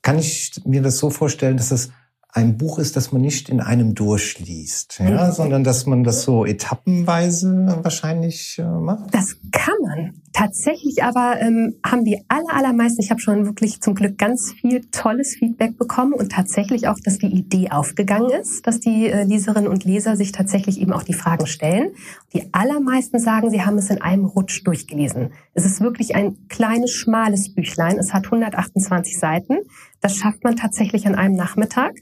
Kann 0.03 0.19
ich 0.19 0.61
mir 0.65 0.83
das 0.83 0.99
so 0.99 1.11
vorstellen, 1.11 1.57
dass 1.57 1.71
es 1.71 1.91
ein 2.37 2.59
Buch 2.59 2.79
ist, 2.79 2.97
das 2.97 3.13
man 3.13 3.23
nicht 3.23 3.49
in 3.49 3.61
einem 3.61 3.95
durchliest, 3.95 4.99
ja, 4.99 5.29
mhm. 5.29 5.33
sondern 5.33 5.65
dass 5.65 5.87
man 5.87 6.05
das 6.05 6.23
so 6.23 6.45
etappenweise 6.45 7.81
wahrscheinlich 7.83 8.59
äh, 8.59 8.63
macht? 8.63 9.15
Das 9.15 9.39
kann 9.53 9.75
man. 9.83 10.21
Tatsächlich 10.35 11.03
aber 11.03 11.41
ähm, 11.41 11.77
haben 11.83 12.05
die 12.05 12.23
aller, 12.29 12.53
allermeisten, 12.53 13.01
ich 13.01 13.11
habe 13.11 13.23
schon 13.23 13.47
wirklich 13.47 13.81
zum 13.81 13.95
Glück 13.95 14.19
ganz 14.19 14.53
viel 14.53 14.83
tolles 14.91 15.35
Feedback 15.35 15.79
bekommen 15.79 16.13
und 16.13 16.31
tatsächlich 16.31 16.89
auch, 16.89 16.99
dass 17.03 17.17
die 17.17 17.29
Idee 17.29 17.71
aufgegangen 17.71 18.29
ist, 18.39 18.67
dass 18.67 18.81
die 18.81 19.09
äh, 19.09 19.25
Leserinnen 19.25 19.67
und 19.67 19.85
Leser 19.85 20.15
sich 20.15 20.33
tatsächlich 20.33 20.79
eben 20.79 20.93
auch 20.93 21.05
die 21.05 21.15
Fragen 21.15 21.47
stellen. 21.47 21.93
Die 22.35 22.53
allermeisten 22.53 23.19
sagen, 23.19 23.49
sie 23.51 23.63
haben 23.63 23.79
es 23.79 23.89
in 23.89 24.03
einem 24.03 24.27
Rutsch 24.27 24.63
durchgelesen. 24.67 25.31
Es 25.55 25.65
ist 25.65 25.81
wirklich 25.81 26.15
ein 26.15 26.37
kleines, 26.49 26.91
schmales 26.91 27.55
Büchlein. 27.55 27.97
Es 27.99 28.13
hat 28.13 28.27
128 28.27 29.19
Seiten. 29.19 29.61
Das 30.03 30.17
schafft 30.17 30.45
man 30.45 30.57
tatsächlich 30.57 31.07
an 31.07 31.15
einem 31.15 31.35
Nachmittag. 31.35 31.95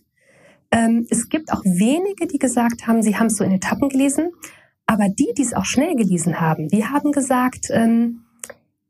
Ähm, 0.75 1.07
es 1.09 1.29
gibt 1.29 1.53
auch 1.53 1.65
wenige, 1.65 2.27
die 2.27 2.39
gesagt 2.39 2.87
haben, 2.89 3.01
sie 3.01 3.17
haben 3.17 3.29
es 3.29 3.37
so 3.37 3.45
in 3.45 3.53
Etappen 3.53 3.89
gelesen. 3.89 4.33
Aber 4.87 5.09
die, 5.09 5.33
die 5.39 5.43
es 5.43 5.55
auch 5.55 5.65
schnell 5.65 5.95
gelesen 5.95 6.41
haben, 6.41 6.69
die 6.69 6.85
haben 6.85 7.13
gesagt, 7.13 7.69
ähm, 7.71 8.25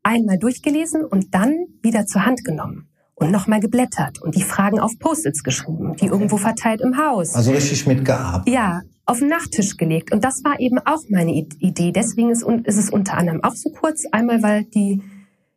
einmal 0.03 0.37
durchgelesen 0.37 1.05
und 1.05 1.33
dann 1.33 1.67
wieder 1.81 2.05
zur 2.05 2.25
Hand 2.25 2.43
genommen 2.43 2.89
und 3.13 3.31
nochmal 3.31 3.59
geblättert 3.59 4.21
und 4.21 4.35
die 4.35 4.43
Fragen 4.43 4.79
auf 4.79 4.97
Post-its 4.99 5.43
geschrieben, 5.43 5.95
die 5.95 6.07
irgendwo 6.07 6.37
verteilt 6.37 6.81
im 6.81 6.97
Haus. 6.97 7.33
Also 7.33 7.51
richtig 7.51 7.87
mitgearbeitet. 7.87 8.53
Ja, 8.53 8.81
auf 9.05 9.19
den 9.19 9.29
Nachttisch 9.29 9.77
gelegt. 9.77 10.11
Und 10.11 10.23
das 10.23 10.43
war 10.43 10.59
eben 10.59 10.79
auch 10.79 11.03
meine 11.09 11.31
Idee. 11.31 11.91
Deswegen 11.91 12.31
ist, 12.31 12.43
ist 12.63 12.77
es 12.77 12.89
unter 12.89 13.15
anderem 13.15 13.43
auch 13.43 13.55
so 13.55 13.69
kurz. 13.69 14.03
Einmal, 14.11 14.41
weil 14.43 14.65
die 14.65 15.01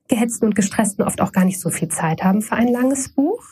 Gehetzten 0.07 0.47
und 0.47 0.55
Gestressten 0.55 1.03
oft 1.05 1.21
auch 1.21 1.33
gar 1.33 1.45
nicht 1.45 1.59
so 1.59 1.71
viel 1.71 1.89
Zeit 1.89 2.23
haben 2.23 2.43
für 2.43 2.55
ein 2.55 2.69
langes 2.69 3.09
Buch. 3.09 3.43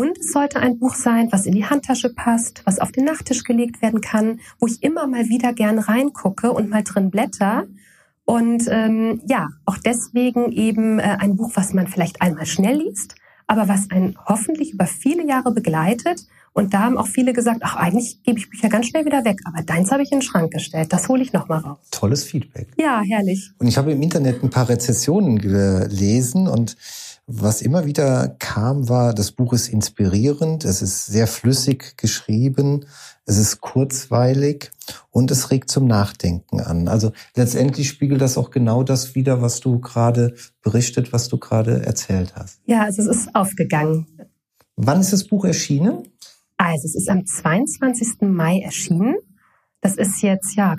Und 0.00 0.16
es 0.18 0.32
sollte 0.32 0.60
ein 0.60 0.78
Buch 0.78 0.94
sein, 0.94 1.28
was 1.30 1.44
in 1.44 1.52
die 1.52 1.66
Handtasche 1.66 2.08
passt, 2.08 2.62
was 2.64 2.78
auf 2.78 2.90
den 2.90 3.04
Nachttisch 3.04 3.44
gelegt 3.44 3.82
werden 3.82 4.00
kann, 4.00 4.40
wo 4.58 4.66
ich 4.66 4.82
immer 4.82 5.06
mal 5.06 5.28
wieder 5.28 5.52
gern 5.52 5.78
reingucke 5.78 6.52
und 6.52 6.70
mal 6.70 6.82
drin 6.82 7.10
blätter. 7.10 7.66
Und 8.24 8.64
ähm, 8.70 9.20
ja, 9.28 9.48
auch 9.66 9.76
deswegen 9.76 10.52
eben 10.52 11.00
äh, 11.00 11.18
ein 11.20 11.36
Buch, 11.36 11.50
was 11.54 11.74
man 11.74 11.86
vielleicht 11.86 12.22
einmal 12.22 12.46
schnell 12.46 12.78
liest, 12.78 13.14
aber 13.46 13.68
was 13.68 13.90
einen 13.90 14.16
hoffentlich 14.24 14.72
über 14.72 14.86
viele 14.86 15.28
Jahre 15.28 15.52
begleitet. 15.52 16.26
Und 16.54 16.72
da 16.72 16.78
haben 16.78 16.96
auch 16.96 17.06
viele 17.06 17.34
gesagt, 17.34 17.60
ach, 17.60 17.76
eigentlich 17.76 18.22
gebe 18.22 18.38
ich 18.38 18.48
Bücher 18.48 18.70
ganz 18.70 18.86
schnell 18.86 19.04
wieder 19.04 19.26
weg, 19.26 19.40
aber 19.44 19.62
deins 19.62 19.92
habe 19.92 20.02
ich 20.02 20.12
in 20.12 20.20
den 20.20 20.22
Schrank 20.22 20.50
gestellt. 20.50 20.94
Das 20.94 21.10
hole 21.10 21.22
ich 21.22 21.34
noch 21.34 21.48
mal 21.48 21.58
raus. 21.58 21.76
Tolles 21.90 22.24
Feedback. 22.24 22.68
Ja, 22.78 23.02
herrlich. 23.06 23.50
Und 23.58 23.66
ich 23.66 23.76
habe 23.76 23.92
im 23.92 24.00
Internet 24.00 24.42
ein 24.42 24.48
paar 24.48 24.70
Rezessionen 24.70 25.38
gelesen 25.38 26.48
und 26.48 26.78
was 27.32 27.62
immer 27.62 27.86
wieder 27.86 28.34
kam, 28.40 28.88
war, 28.88 29.14
das 29.14 29.30
Buch 29.30 29.52
ist 29.52 29.68
inspirierend, 29.68 30.64
es 30.64 30.82
ist 30.82 31.06
sehr 31.06 31.28
flüssig 31.28 31.96
geschrieben, 31.96 32.86
es 33.24 33.38
ist 33.38 33.60
kurzweilig 33.60 34.72
und 35.10 35.30
es 35.30 35.52
regt 35.52 35.70
zum 35.70 35.86
Nachdenken 35.86 36.60
an. 36.60 36.88
Also 36.88 37.12
letztendlich 37.36 37.88
spiegelt 37.88 38.20
das 38.20 38.36
auch 38.36 38.50
genau 38.50 38.82
das 38.82 39.14
wider, 39.14 39.40
was 39.40 39.60
du 39.60 39.78
gerade 39.78 40.34
berichtet, 40.60 41.12
was 41.12 41.28
du 41.28 41.38
gerade 41.38 41.86
erzählt 41.86 42.34
hast. 42.34 42.60
Ja, 42.66 42.82
also 42.82 43.02
es 43.02 43.16
ist 43.16 43.34
aufgegangen. 43.34 44.06
Wann 44.74 45.00
ist 45.00 45.12
das 45.12 45.24
Buch 45.24 45.44
erschienen? 45.44 46.08
Also 46.56 46.86
es 46.86 46.96
ist 46.96 47.08
am 47.08 47.24
22. 47.24 48.22
Mai 48.22 48.58
erschienen. 48.58 49.16
Das 49.80 49.96
ist 49.96 50.20
jetzt 50.22 50.56
ja 50.56 50.74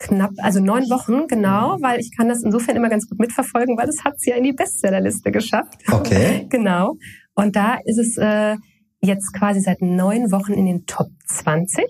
knapp, 0.00 0.32
also 0.38 0.60
neun 0.60 0.90
Wochen 0.90 1.28
genau, 1.28 1.76
weil 1.80 2.00
ich 2.00 2.16
kann 2.16 2.28
das 2.28 2.42
insofern 2.42 2.74
immer 2.74 2.88
ganz 2.88 3.08
gut 3.08 3.18
mitverfolgen, 3.18 3.76
weil 3.78 3.88
es 3.88 4.02
hat 4.02 4.14
es 4.16 4.24
ja 4.24 4.34
in 4.34 4.44
die 4.44 4.52
Bestsellerliste 4.52 5.30
geschafft. 5.30 5.78
Okay. 5.90 6.46
genau. 6.50 6.96
Und 7.34 7.54
da 7.54 7.78
ist 7.84 7.98
es 7.98 8.16
äh, 8.16 8.56
jetzt 9.00 9.32
quasi 9.32 9.60
seit 9.60 9.80
neun 9.82 10.32
Wochen 10.32 10.54
in 10.54 10.66
den 10.66 10.86
Top 10.86 11.10
20. 11.26 11.84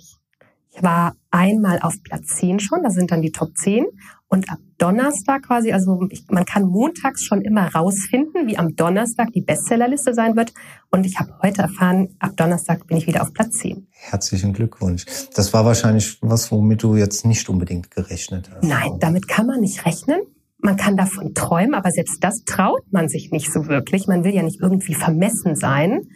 Ich 0.72 0.82
war 0.82 1.14
einmal 1.30 1.80
auf 1.80 1.94
Platz 2.02 2.36
10 2.36 2.60
schon, 2.60 2.82
da 2.82 2.90
sind 2.90 3.10
dann 3.10 3.22
die 3.22 3.32
Top 3.32 3.56
10. 3.56 3.86
Und 4.28 4.50
ab 4.50 4.58
Donnerstag 4.80 5.42
quasi, 5.42 5.72
also 5.72 6.06
ich, 6.10 6.24
man 6.30 6.44
kann 6.44 6.64
montags 6.64 7.22
schon 7.22 7.42
immer 7.42 7.72
rausfinden, 7.74 8.46
wie 8.46 8.56
am 8.56 8.74
Donnerstag 8.76 9.32
die 9.32 9.42
Bestsellerliste 9.42 10.14
sein 10.14 10.36
wird. 10.36 10.54
Und 10.90 11.04
ich 11.04 11.20
habe 11.20 11.32
heute 11.42 11.62
erfahren, 11.62 12.16
ab 12.18 12.32
Donnerstag 12.36 12.86
bin 12.86 12.96
ich 12.96 13.06
wieder 13.06 13.22
auf 13.22 13.32
Platz 13.32 13.58
10. 13.58 13.86
Herzlichen 13.90 14.54
Glückwunsch. 14.54 15.04
Das 15.34 15.52
war 15.52 15.64
wahrscheinlich 15.64 16.18
was, 16.22 16.50
womit 16.50 16.82
du 16.82 16.96
jetzt 16.96 17.26
nicht 17.26 17.48
unbedingt 17.48 17.90
gerechnet 17.90 18.50
hast. 18.50 18.64
Nein, 18.64 18.96
damit 18.98 19.28
kann 19.28 19.46
man 19.46 19.60
nicht 19.60 19.84
rechnen. 19.84 20.20
Man 20.58 20.76
kann 20.76 20.96
davon 20.96 21.34
träumen, 21.34 21.74
aber 21.74 21.90
selbst 21.90 22.22
das 22.24 22.44
traut 22.44 22.82
man 22.90 23.08
sich 23.08 23.30
nicht 23.30 23.52
so 23.52 23.66
wirklich. 23.66 24.06
Man 24.06 24.24
will 24.24 24.34
ja 24.34 24.42
nicht 24.42 24.60
irgendwie 24.60 24.94
vermessen 24.94 25.56
sein. 25.56 26.06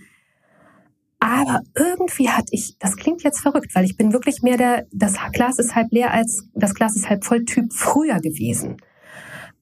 Aber 1.24 1.62
irgendwie 1.74 2.28
hatte 2.28 2.48
ich, 2.50 2.76
das 2.78 2.98
klingt 2.98 3.22
jetzt 3.22 3.40
verrückt, 3.40 3.74
weil 3.74 3.86
ich 3.86 3.96
bin 3.96 4.12
wirklich 4.12 4.42
mehr 4.42 4.58
der, 4.58 4.86
das 4.92 5.14
Glas 5.32 5.58
ist 5.58 5.74
halb 5.74 5.90
leer 5.90 6.12
als 6.12 6.46
das 6.52 6.74
Glas 6.74 6.96
ist 6.96 7.08
halb 7.08 7.24
voll 7.24 7.46
Typ 7.46 7.72
früher 7.72 8.20
gewesen. 8.20 8.76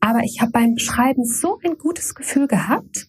Aber 0.00 0.24
ich 0.24 0.40
habe 0.40 0.50
beim 0.50 0.76
Schreiben 0.78 1.24
so 1.24 1.60
ein 1.64 1.78
gutes 1.78 2.16
Gefühl 2.16 2.48
gehabt. 2.48 3.06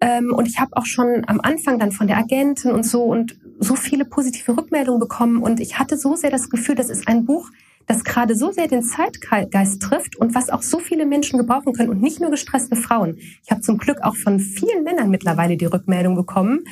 Ähm, 0.00 0.32
und 0.32 0.46
ich 0.46 0.60
habe 0.60 0.76
auch 0.76 0.86
schon 0.86 1.24
am 1.26 1.40
Anfang 1.40 1.80
dann 1.80 1.90
von 1.90 2.06
der 2.06 2.18
Agentin 2.18 2.70
und 2.70 2.84
so 2.84 3.02
und 3.02 3.40
so 3.58 3.74
viele 3.74 4.04
positive 4.04 4.56
Rückmeldungen 4.56 5.00
bekommen. 5.00 5.42
Und 5.42 5.58
ich 5.58 5.80
hatte 5.80 5.96
so 5.96 6.14
sehr 6.14 6.30
das 6.30 6.48
Gefühl, 6.48 6.76
das 6.76 6.90
ist 6.90 7.08
ein 7.08 7.24
Buch, 7.24 7.50
das 7.88 8.04
gerade 8.04 8.36
so 8.36 8.52
sehr 8.52 8.68
den 8.68 8.84
Zeitgeist 8.84 9.82
trifft 9.82 10.14
und 10.14 10.32
was 10.32 10.50
auch 10.50 10.62
so 10.62 10.78
viele 10.78 11.06
Menschen 11.06 11.38
gebrauchen 11.38 11.72
können 11.72 11.90
und 11.90 12.02
nicht 12.02 12.20
nur 12.20 12.30
gestresste 12.30 12.76
Frauen. 12.76 13.16
Ich 13.44 13.50
habe 13.50 13.62
zum 13.62 13.78
Glück 13.78 14.02
auch 14.02 14.16
von 14.16 14.38
vielen 14.38 14.84
Männern 14.84 15.10
mittlerweile 15.10 15.56
die 15.56 15.66
Rückmeldung 15.66 16.14
bekommen 16.14 16.64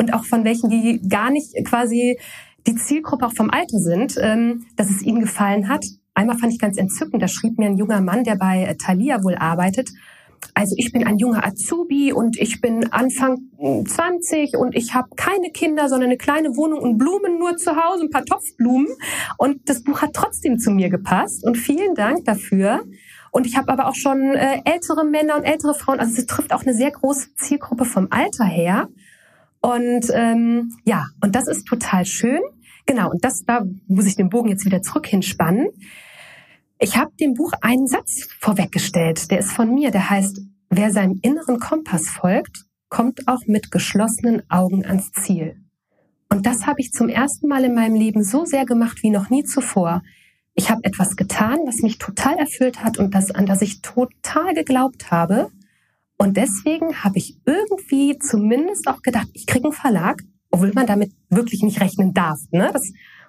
und 0.00 0.14
auch 0.14 0.24
von 0.24 0.44
welchen, 0.44 0.70
die 0.70 1.06
gar 1.06 1.30
nicht 1.30 1.54
quasi 1.66 2.18
die 2.66 2.74
Zielgruppe 2.74 3.26
auch 3.26 3.34
vom 3.34 3.50
Alter 3.50 3.78
sind, 3.78 4.16
ähm, 4.18 4.64
dass 4.76 4.88
es 4.88 5.02
ihnen 5.02 5.20
gefallen 5.20 5.68
hat. 5.68 5.84
Einmal 6.14 6.38
fand 6.38 6.52
ich 6.52 6.58
ganz 6.58 6.78
entzückend, 6.78 7.22
da 7.22 7.28
schrieb 7.28 7.58
mir 7.58 7.66
ein 7.66 7.76
junger 7.76 8.00
Mann, 8.00 8.24
der 8.24 8.36
bei 8.36 8.64
äh, 8.64 8.76
Thalia 8.76 9.22
wohl 9.22 9.34
arbeitet, 9.34 9.90
also 10.54 10.74
ich 10.78 10.90
bin 10.90 11.06
ein 11.06 11.18
junger 11.18 11.46
Azubi 11.46 12.12
und 12.12 12.38
ich 12.38 12.60
bin 12.60 12.92
Anfang 12.92 13.38
20 13.58 14.56
und 14.56 14.74
ich 14.74 14.94
habe 14.94 15.08
keine 15.16 15.50
Kinder, 15.50 15.88
sondern 15.88 16.08
eine 16.08 16.16
kleine 16.16 16.56
Wohnung 16.56 16.80
und 16.80 16.98
Blumen 16.98 17.38
nur 17.38 17.56
zu 17.56 17.76
Hause, 17.76 18.04
ein 18.04 18.10
paar 18.10 18.24
Topfblumen. 18.24 18.88
Und 19.38 19.68
das 19.68 19.82
Buch 19.82 20.02
hat 20.02 20.14
trotzdem 20.14 20.58
zu 20.58 20.70
mir 20.70 20.88
gepasst 20.88 21.44
und 21.44 21.56
vielen 21.56 21.94
Dank 21.94 22.24
dafür. 22.24 22.82
Und 23.30 23.46
ich 23.46 23.56
habe 23.56 23.70
aber 23.70 23.86
auch 23.86 23.94
schon 23.94 24.34
äh, 24.34 24.60
ältere 24.64 25.04
Männer 25.04 25.36
und 25.36 25.44
ältere 25.44 25.74
Frauen. 25.74 26.00
Also 26.00 26.14
es 26.16 26.26
trifft 26.26 26.52
auch 26.52 26.62
eine 26.62 26.74
sehr 26.74 26.90
große 26.90 27.34
Zielgruppe 27.36 27.84
vom 27.84 28.08
Alter 28.10 28.44
her. 28.44 28.88
Und 29.60 30.06
ähm, 30.12 30.72
ja, 30.84 31.06
und 31.22 31.34
das 31.34 31.46
ist 31.46 31.66
total 31.66 32.04
schön. 32.06 32.40
Genau, 32.86 33.10
und 33.10 33.24
das, 33.24 33.44
da 33.44 33.64
muss 33.86 34.06
ich 34.06 34.16
den 34.16 34.30
Bogen 34.30 34.48
jetzt 34.48 34.64
wieder 34.64 34.82
zurück 34.82 35.06
hinspannen. 35.06 35.68
Ich 36.78 36.96
habe 36.96 37.12
dem 37.20 37.34
Buch 37.34 37.52
einen 37.60 37.86
Satz 37.86 38.26
vorweggestellt, 38.40 39.30
der 39.30 39.40
ist 39.40 39.52
von 39.52 39.74
mir, 39.74 39.90
der 39.90 40.08
heißt, 40.08 40.40
wer 40.70 40.90
seinem 40.90 41.18
inneren 41.22 41.58
Kompass 41.58 42.08
folgt, 42.08 42.64
kommt 42.88 43.28
auch 43.28 43.46
mit 43.46 43.70
geschlossenen 43.70 44.42
Augen 44.50 44.84
ans 44.86 45.12
Ziel. 45.12 45.62
Und 46.30 46.46
das 46.46 46.66
habe 46.66 46.80
ich 46.80 46.92
zum 46.92 47.08
ersten 47.08 47.48
Mal 47.48 47.64
in 47.64 47.74
meinem 47.74 47.96
Leben 47.96 48.22
so 48.22 48.44
sehr 48.44 48.64
gemacht 48.64 49.02
wie 49.02 49.10
noch 49.10 49.30
nie 49.30 49.44
zuvor. 49.44 50.02
Ich 50.54 50.70
habe 50.70 50.84
etwas 50.84 51.16
getan, 51.16 51.58
was 51.66 51.82
mich 51.82 51.98
total 51.98 52.36
erfüllt 52.38 52.82
hat 52.82 52.98
und 52.98 53.14
das, 53.14 53.30
an 53.30 53.46
das 53.46 53.62
ich 53.62 53.82
total 53.82 54.54
geglaubt 54.54 55.10
habe. 55.10 55.50
Und 56.20 56.36
deswegen 56.36 57.02
habe 57.02 57.16
ich 57.16 57.40
irgendwie 57.46 58.18
zumindest 58.18 58.88
auch 58.88 59.00
gedacht, 59.00 59.28
ich 59.32 59.46
kriege 59.46 59.64
einen 59.64 59.72
Verlag, 59.72 60.22
obwohl 60.50 60.70
man 60.74 60.86
damit 60.86 61.12
wirklich 61.30 61.62
nicht 61.62 61.80
rechnen 61.80 62.12
darf. 62.12 62.38
Ne? 62.50 62.68
Das, 62.74 62.82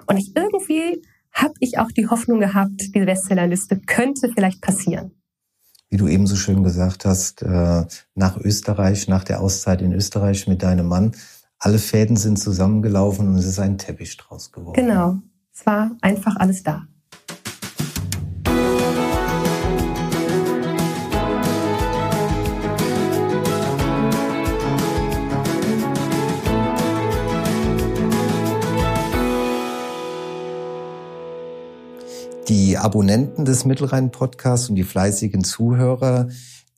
und 0.08 0.18
ich 0.18 0.36
irgendwie 0.36 1.02
habe 1.32 1.54
ich 1.62 1.80
auch 1.80 1.90
die 1.90 2.08
Hoffnung 2.08 2.42
gehabt, 2.42 2.94
die 2.94 3.00
Bestsellerliste 3.00 3.80
könnte 3.80 4.30
vielleicht 4.36 4.60
passieren. 4.60 5.12
Wie 5.90 5.96
du 5.96 6.10
eben 6.10 6.28
so 6.28 6.36
schön 6.36 6.66
gesagt 6.66 7.06
hast, 7.06 7.44
äh, 7.44 7.86
nach 8.16 8.36
Österreich, 8.36 9.08
nach 9.08 9.24
der 9.24 9.40
Auszeit 9.40 9.82
in 9.82 9.94
Österreich 9.94 10.48
mit 10.48 10.62
deinem 10.62 10.88
Mann, 10.88 11.14
alle 11.60 11.80
Fäden 11.80 12.18
sind 12.18 12.40
zusammengelaufen 12.40 13.30
und 13.30 13.36
es 13.36 13.46
ist 13.46 13.60
ein 13.60 13.78
Teppich 13.78 14.18
draus 14.18 14.52
geworden. 14.52 14.76
Genau. 14.76 15.18
Es 15.54 15.66
war 15.66 15.92
einfach 16.02 16.36
alles 16.36 16.62
da. 16.64 16.88
Die 32.52 32.78
Abonnenten 32.78 33.46
des 33.46 33.64
Mittelrhein-Podcasts 33.64 34.68
und 34.68 34.76
die 34.76 34.84
fleißigen 34.84 35.46
Zuhörer, 35.46 36.28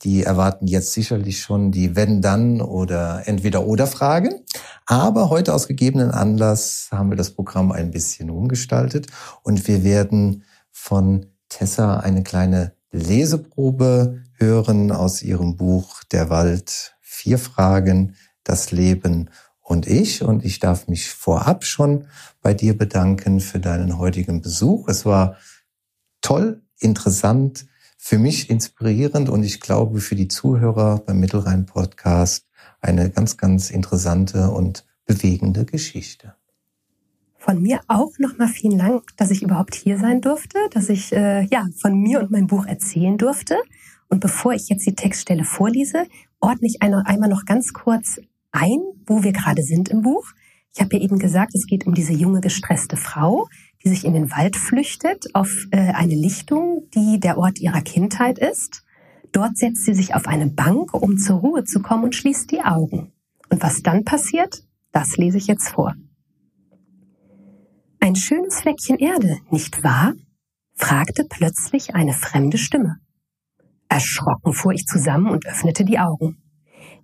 die 0.03 0.21
erwarten 0.21 0.67
jetzt 0.67 0.93
sicherlich 0.93 1.41
schon 1.41 1.71
die 1.71 1.95
Wenn-Dann 1.95 2.61
oder 2.61 3.24
Entweder-Oder-Frage. 3.26 4.43
Aber 4.86 5.32
heute 5.32 5.51
aus 5.51 5.67
gegebenen 5.67 6.11
Anlass 6.11 6.89
haben 6.91 7.09
wir 7.09 7.17
das 7.17 7.32
Programm 7.32 7.71
ein 7.71 7.89
bisschen 7.89 8.30
umgestaltet 8.30 9.07
und 9.41 9.67
wir 9.67 9.84
werden 9.84 10.43
von 10.69 11.26
Tessa 11.49 11.97
eine 11.97 12.21
kleine 12.21 12.74
Leseprobe 12.91 14.21
hören 14.36 14.91
aus 14.91 15.24
ihrem 15.24 15.55
Buch 15.57 16.03
Der 16.11 16.30
Wald. 16.30 16.93
Vier 17.01 17.39
Fragen, 17.39 18.15
das 18.43 18.69
Leben 18.69 19.32
und 19.59 19.88
ich. 19.88 20.21
Und 20.21 20.45
ich 20.45 20.59
darf 20.59 20.88
mich 20.88 21.09
vorab 21.09 21.63
schon 21.63 22.05
bei 22.43 22.53
dir 22.53 22.78
bedanken 22.78 23.39
für 23.39 23.59
deinen 23.59 23.97
heutigen 23.97 24.43
Besuch. 24.43 24.88
Es 24.88 25.03
war 25.03 25.36
toll, 26.24 26.63
interessant, 26.80 27.67
für 27.97 28.17
mich 28.17 28.49
inspirierend 28.49 29.30
und 29.30 29.43
ich 29.43 29.59
glaube 29.59 30.01
für 30.01 30.15
die 30.15 30.28
Zuhörer 30.28 31.03
beim 31.05 31.19
Mittelrhein 31.19 31.65
Podcast 31.65 32.47
eine 32.82 33.11
ganz, 33.11 33.38
ganz 33.38 33.69
interessante 33.69 34.49
und 34.49 34.86
bewegende 35.05 35.65
Geschichte. 35.65 36.36
Von 37.38 37.61
mir 37.61 37.82
auch 37.88 38.11
nochmal 38.19 38.47
vielen 38.47 38.80
Dank, 38.80 39.03
dass 39.17 39.32
ich 39.32 39.43
überhaupt 39.43 39.76
hier 39.76 39.97
sein 39.97 40.21
durfte, 40.21 40.57
dass 40.71 40.89
ich 40.89 41.13
äh, 41.13 41.43
ja 41.45 41.67
von 41.78 41.93
mir 41.95 42.19
und 42.19 42.32
meinem 42.32 42.47
Buch 42.47 42.65
erzählen 42.65 43.17
durfte. 43.17 43.57
Und 44.09 44.19
bevor 44.19 44.53
ich 44.53 44.69
jetzt 44.69 44.86
die 44.86 44.95
Textstelle 44.95 45.43
vorlese, 45.43 46.05
ordne 46.39 46.67
ich 46.67 46.82
einmal 46.82 47.30
noch 47.30 47.45
ganz 47.45 47.74
kurz 47.74 48.19
ein, 48.51 48.80
wo 49.05 49.24
wir 49.24 49.34
gerade 49.34 49.63
sind 49.63 49.89
im 49.89 50.01
Buch. 50.01 50.26
Ich 50.74 50.82
habe 50.82 50.95
ja 50.97 51.03
eben 51.03 51.19
gesagt, 51.19 51.53
es 51.55 51.67
geht 51.67 51.86
um 51.86 51.93
diese 51.93 52.13
junge 52.13 52.41
gestresste 52.41 52.97
Frau, 52.97 53.47
die 53.84 53.89
sich 53.89 54.05
in 54.05 54.13
den 54.13 54.31
Wald 54.31 54.55
flüchtet 54.55 55.25
auf 55.34 55.67
äh, 55.71 55.77
eine 55.93 56.15
Lichtung, 56.15 56.88
die 56.93 57.19
der 57.19 57.38
Ort 57.38 57.59
ihrer 57.59 57.81
Kindheit 57.81 58.39
ist. 58.39 58.84
Dort 59.31 59.57
setzt 59.57 59.86
sie 59.86 59.93
sich 59.93 60.15
auf 60.15 60.27
eine 60.27 60.47
Bank, 60.47 60.93
um 60.93 61.17
zur 61.17 61.39
Ruhe 61.39 61.63
zu 61.63 61.81
kommen 61.81 62.05
und 62.05 62.15
schließt 62.15 62.51
die 62.51 62.61
Augen. 62.61 63.11
Und 63.49 63.61
was 63.61 63.81
dann 63.81 64.05
passiert, 64.05 64.63
das 64.91 65.17
lese 65.17 65.38
ich 65.38 65.47
jetzt 65.47 65.69
vor. 65.69 65.95
Ein 67.99 68.15
schönes 68.15 68.61
Fleckchen 68.61 68.97
Erde, 68.97 69.39
nicht 69.49 69.84
wahr? 69.84 70.13
fragte 70.75 71.25
plötzlich 71.29 71.95
eine 71.95 72.13
fremde 72.13 72.57
Stimme. 72.57 72.97
Erschrocken 73.89 74.53
fuhr 74.53 74.73
ich 74.73 74.86
zusammen 74.86 75.29
und 75.29 75.45
öffnete 75.45 75.86
die 75.86 75.99
Augen. 75.99 76.38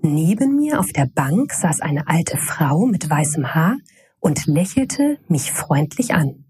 Neben 0.02 0.56
mir 0.56 0.80
auf 0.80 0.92
der 0.92 1.06
Bank 1.06 1.54
saß 1.54 1.82
eine 1.82 2.08
alte 2.08 2.38
Frau 2.38 2.86
mit 2.86 3.10
weißem 3.10 3.54
Haar 3.54 3.78
und 4.20 4.46
lächelte 4.46 5.20
mich 5.28 5.52
freundlich 5.52 6.14
an. 6.14 6.49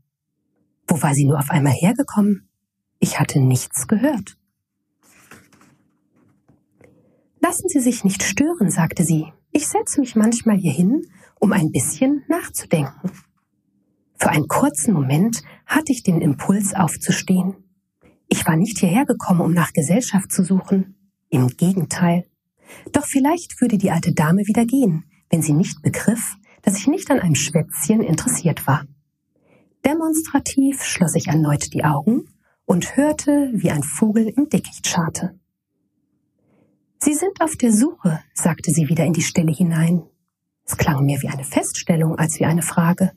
Wo 0.90 1.02
war 1.04 1.14
sie 1.14 1.26
nur 1.26 1.38
auf 1.38 1.52
einmal 1.52 1.74
hergekommen? 1.74 2.50
Ich 2.98 3.20
hatte 3.20 3.40
nichts 3.40 3.88
gehört. 3.88 4.38
Lassen 7.40 7.70
Sie 7.70 7.80
sich 7.80 8.04
nicht 8.04 8.24
stören, 8.24 8.72
sagte 8.72 9.04
sie. 9.04 9.32
Ich 9.52 9.68
setze 9.68 10.00
mich 10.00 10.16
manchmal 10.16 10.58
hier 10.58 10.74
hin, 10.74 11.06
um 11.40 11.54
ein 11.54 11.72
bisschen 11.72 12.24
nachzudenken. 12.28 13.12
Für 14.18 14.32
einen 14.32 14.48
kurzen 14.48 14.94
Moment 14.94 15.44
hatte 15.66 15.92
ich 15.92 16.02
den 16.02 16.22
Impuls 16.22 16.74
aufzustehen. 16.74 17.56
Ich 18.28 18.46
war 18.48 18.56
nicht 18.56 18.80
hierher 18.80 19.06
gekommen, 19.06 19.42
um 19.42 19.54
nach 19.54 19.74
Gesellschaft 19.74 20.32
zu 20.32 20.44
suchen. 20.44 20.96
Im 21.30 21.48
Gegenteil. 21.50 22.26
Doch 22.92 23.06
vielleicht 23.06 23.62
würde 23.62 23.78
die 23.78 23.92
alte 23.92 24.14
Dame 24.14 24.42
wieder 24.48 24.66
gehen, 24.66 25.06
wenn 25.30 25.44
sie 25.44 25.54
nicht 25.54 25.84
begriff, 25.84 26.36
dass 26.64 26.78
ich 26.78 26.88
nicht 26.88 27.12
an 27.12 27.20
einem 27.20 27.36
Schwätzchen 27.36 28.02
interessiert 28.02 28.66
war. 28.66 28.86
Demonstrativ 29.86 30.84
schloss 30.84 31.16
ich 31.16 31.28
erneut 31.28 31.74
die 31.74 31.84
Augen 31.84 32.28
und 32.66 32.96
hörte, 32.98 33.52
wie 33.54 33.72
ein 33.72 33.84
Vogel 33.84 34.28
im 34.28 34.50
Dickicht 34.50 34.88
scharte. 34.88 35.40
Sie 37.00 37.14
sind 37.14 37.42
auf 37.42 37.56
der 37.56 37.72
Suche, 37.72 38.20
sagte 38.34 38.72
sie 38.72 38.90
wieder 38.90 39.06
in 39.06 39.14
die 39.14 39.22
Stille 39.22 39.52
hinein. 39.52 40.04
Es 40.66 40.78
klang 40.78 41.06
mehr 41.06 41.22
wie 41.22 41.30
eine 41.30 41.46
Feststellung 41.46 42.18
als 42.18 42.40
wie 42.40 42.46
eine 42.46 42.62
Frage. 42.62 43.14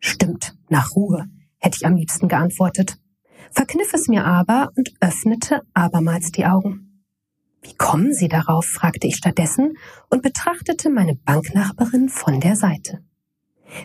Stimmt, 0.00 0.56
nach 0.68 0.94
Ruhe, 0.96 1.26
hätte 1.58 1.78
ich 1.80 1.86
am 1.86 1.96
liebsten 1.96 2.28
geantwortet, 2.28 2.98
verkniff 3.50 3.94
es 3.94 4.08
mir 4.08 4.24
aber 4.24 4.70
und 4.76 4.92
öffnete 5.00 5.62
abermals 5.74 6.32
die 6.32 6.44
Augen. 6.44 7.04
Wie 7.62 7.74
kommen 7.74 8.12
Sie 8.12 8.28
darauf? 8.28 8.66
fragte 8.66 9.06
ich 9.06 9.16
stattdessen 9.16 9.78
und 10.10 10.22
betrachtete 10.22 10.90
meine 10.90 11.14
Banknachbarin 11.14 12.08
von 12.08 12.40
der 12.40 12.56
Seite. 12.56 13.04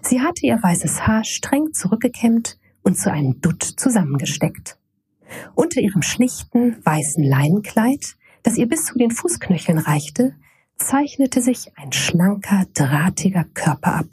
Sie 0.02 0.22
hatte 0.22 0.46
ihr 0.46 0.62
weißes 0.62 1.08
Haar 1.08 1.24
streng 1.24 1.74
zurückgekämmt 1.74 2.58
und 2.84 2.98
zu 2.98 3.12
einem 3.12 3.42
Dutt 3.42 3.64
zusammengesteckt. 3.64 4.78
Unter 5.56 5.82
ihrem 5.82 6.02
schlichten, 6.02 6.78
weißen 6.86 7.24
Leinenkleid 7.24 8.18
das 8.44 8.58
ihr 8.58 8.68
bis 8.68 8.86
zu 8.86 8.98
den 8.98 9.10
Fußknöcheln 9.10 9.80
reichte, 9.80 10.36
zeichnete 10.78 11.42
sich 11.42 11.72
ein 11.78 11.94
schlanker, 11.94 12.66
drahtiger 12.74 13.46
Körper 13.46 13.96
ab. 13.96 14.08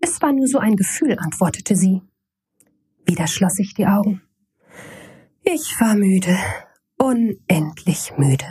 Es 0.00 0.20
war 0.20 0.32
nur 0.32 0.48
so 0.48 0.58
ein 0.58 0.76
Gefühl, 0.76 1.16
antwortete 1.18 1.76
sie. 1.76 2.02
Wieder 3.06 3.28
schloss 3.28 3.58
ich 3.58 3.74
die 3.74 3.86
Augen. 3.86 4.22
Ich 5.42 5.80
war 5.80 5.94
müde, 5.94 6.36
unendlich 6.98 8.12
müde. 8.18 8.46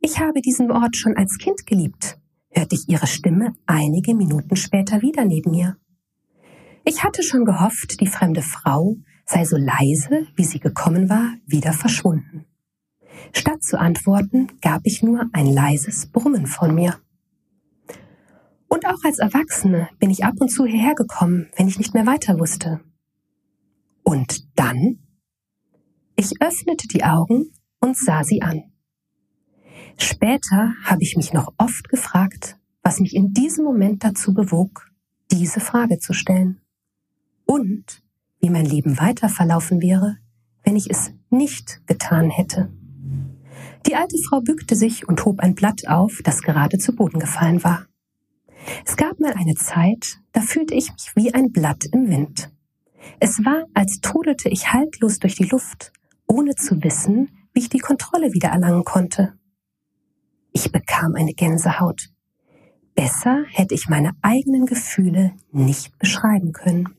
Ich 0.00 0.18
habe 0.18 0.40
diesen 0.40 0.72
Ort 0.72 0.96
schon 0.96 1.16
als 1.16 1.38
Kind 1.38 1.64
geliebt, 1.64 2.18
hörte 2.52 2.74
ich 2.74 2.88
ihre 2.88 3.06
Stimme 3.06 3.54
einige 3.66 4.14
Minuten 4.14 4.56
später 4.56 5.02
wieder 5.02 5.24
neben 5.24 5.50
mir. 5.50 5.76
Ich 6.84 7.04
hatte 7.04 7.22
schon 7.22 7.44
gehofft, 7.44 8.00
die 8.00 8.06
fremde 8.06 8.42
Frau 8.42 8.96
sei 9.24 9.44
so 9.44 9.56
leise, 9.56 10.26
wie 10.36 10.44
sie 10.44 10.58
gekommen 10.60 11.08
war, 11.08 11.34
wieder 11.46 11.72
verschwunden. 11.72 12.46
Statt 13.32 13.62
zu 13.62 13.78
antworten, 13.78 14.48
gab 14.60 14.80
ich 14.84 15.02
nur 15.02 15.26
ein 15.32 15.46
leises 15.46 16.06
Brummen 16.06 16.46
von 16.46 16.74
mir. 16.74 16.98
Und 18.68 18.86
auch 18.86 19.04
als 19.04 19.18
Erwachsene 19.18 19.88
bin 19.98 20.10
ich 20.10 20.24
ab 20.24 20.34
und 20.38 20.48
zu 20.48 20.64
hierher 20.66 20.94
gekommen, 20.94 21.48
wenn 21.56 21.68
ich 21.68 21.78
nicht 21.78 21.94
mehr 21.94 22.06
weiter 22.06 22.38
wusste. 22.38 22.80
Und 24.02 24.58
dann? 24.58 24.98
Ich 26.16 26.40
öffnete 26.40 26.88
die 26.88 27.04
Augen 27.04 27.52
und 27.80 27.96
sah 27.96 28.24
sie 28.24 28.42
an. 28.42 28.71
Später 29.98 30.74
habe 30.84 31.02
ich 31.02 31.16
mich 31.16 31.32
noch 31.32 31.52
oft 31.58 31.88
gefragt, 31.88 32.58
was 32.82 33.00
mich 33.00 33.14
in 33.14 33.32
diesem 33.32 33.64
Moment 33.64 34.04
dazu 34.04 34.34
bewog, 34.34 34.90
diese 35.30 35.60
Frage 35.60 35.98
zu 35.98 36.12
stellen. 36.12 36.60
Und 37.44 38.02
wie 38.40 38.50
mein 38.50 38.66
Leben 38.66 38.98
weiter 38.98 39.28
verlaufen 39.28 39.80
wäre, 39.80 40.18
wenn 40.64 40.76
ich 40.76 40.90
es 40.90 41.12
nicht 41.30 41.86
getan 41.86 42.30
hätte. 42.30 42.72
Die 43.86 43.96
alte 43.96 44.16
Frau 44.18 44.40
bückte 44.40 44.76
sich 44.76 45.08
und 45.08 45.24
hob 45.24 45.40
ein 45.40 45.54
Blatt 45.54 45.88
auf, 45.88 46.20
das 46.24 46.42
gerade 46.42 46.78
zu 46.78 46.94
Boden 46.94 47.18
gefallen 47.18 47.62
war. 47.64 47.86
Es 48.86 48.96
gab 48.96 49.18
mal 49.18 49.32
eine 49.32 49.54
Zeit, 49.54 50.18
da 50.32 50.40
fühlte 50.40 50.74
ich 50.74 50.92
mich 50.92 51.12
wie 51.14 51.34
ein 51.34 51.50
Blatt 51.50 51.84
im 51.92 52.08
Wind. 52.08 52.50
Es 53.18 53.44
war, 53.44 53.64
als 53.74 54.00
trudelte 54.00 54.48
ich 54.48 54.72
haltlos 54.72 55.18
durch 55.18 55.34
die 55.34 55.44
Luft, 55.44 55.92
ohne 56.26 56.54
zu 56.54 56.82
wissen, 56.82 57.30
wie 57.52 57.60
ich 57.60 57.68
die 57.68 57.78
Kontrolle 57.78 58.32
wieder 58.32 58.50
erlangen 58.50 58.84
konnte. 58.84 59.34
Ich 60.52 60.70
bekam 60.70 61.14
eine 61.14 61.32
Gänsehaut. 61.32 62.08
Besser 62.94 63.44
hätte 63.48 63.74
ich 63.74 63.88
meine 63.88 64.12
eigenen 64.20 64.66
Gefühle 64.66 65.32
nicht 65.50 65.98
beschreiben 65.98 66.52
können. 66.52 66.94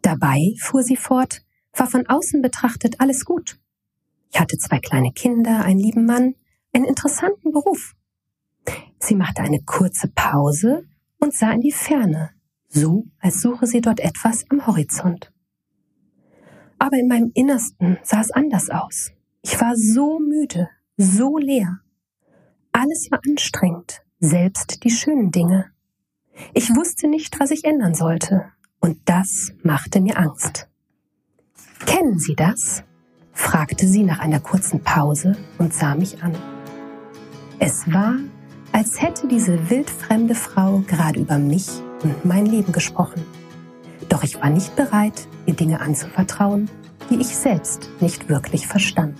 Dabei, 0.00 0.54
fuhr 0.58 0.82
sie 0.82 0.96
fort, 0.96 1.42
war 1.74 1.86
von 1.86 2.06
außen 2.06 2.42
betrachtet 2.42 3.00
alles 3.00 3.24
gut. 3.24 3.58
Ich 4.32 4.40
hatte 4.40 4.56
zwei 4.56 4.78
kleine 4.78 5.12
Kinder, 5.12 5.64
einen 5.64 5.78
lieben 5.78 6.06
Mann, 6.06 6.34
einen 6.72 6.86
interessanten 6.86 7.52
Beruf. 7.52 7.94
Sie 8.98 9.14
machte 9.14 9.42
eine 9.42 9.62
kurze 9.62 10.08
Pause 10.08 10.84
und 11.18 11.34
sah 11.34 11.52
in 11.52 11.60
die 11.60 11.72
Ferne, 11.72 12.30
so 12.68 13.04
als 13.18 13.42
suche 13.42 13.66
sie 13.66 13.80
dort 13.80 14.00
etwas 14.00 14.44
am 14.48 14.66
Horizont. 14.66 15.32
Aber 16.78 16.96
in 16.96 17.08
meinem 17.08 17.30
Innersten 17.34 17.98
sah 18.02 18.20
es 18.20 18.30
anders 18.30 18.70
aus. 18.70 19.12
Ich 19.42 19.60
war 19.60 19.76
so 19.76 20.18
müde, 20.18 20.68
so 21.02 21.36
leer. 21.36 21.80
Alles 22.72 23.10
war 23.10 23.20
anstrengend, 23.28 24.02
selbst 24.20 24.84
die 24.84 24.90
schönen 24.90 25.30
Dinge. 25.30 25.66
Ich 26.54 26.74
wusste 26.74 27.08
nicht, 27.08 27.38
was 27.40 27.50
ich 27.50 27.64
ändern 27.64 27.94
sollte, 27.94 28.46
und 28.80 28.98
das 29.04 29.52
machte 29.62 30.00
mir 30.00 30.18
Angst. 30.18 30.68
Kennen 31.86 32.18
Sie 32.18 32.34
das? 32.34 32.84
fragte 33.32 33.88
sie 33.88 34.04
nach 34.04 34.20
einer 34.20 34.40
kurzen 34.40 34.80
Pause 34.80 35.36
und 35.58 35.72
sah 35.74 35.94
mich 35.94 36.22
an. 36.22 36.36
Es 37.58 37.90
war, 37.92 38.16
als 38.72 39.00
hätte 39.00 39.26
diese 39.26 39.70
wildfremde 39.70 40.34
Frau 40.34 40.82
gerade 40.86 41.20
über 41.20 41.38
mich 41.38 41.68
und 42.02 42.24
mein 42.24 42.46
Leben 42.46 42.72
gesprochen. 42.72 43.24
Doch 44.08 44.22
ich 44.22 44.40
war 44.40 44.50
nicht 44.50 44.76
bereit, 44.76 45.26
ihr 45.46 45.54
Dinge 45.54 45.80
anzuvertrauen, 45.80 46.70
die 47.10 47.20
ich 47.20 47.28
selbst 47.28 47.90
nicht 48.00 48.28
wirklich 48.28 48.66
verstand. 48.66 49.16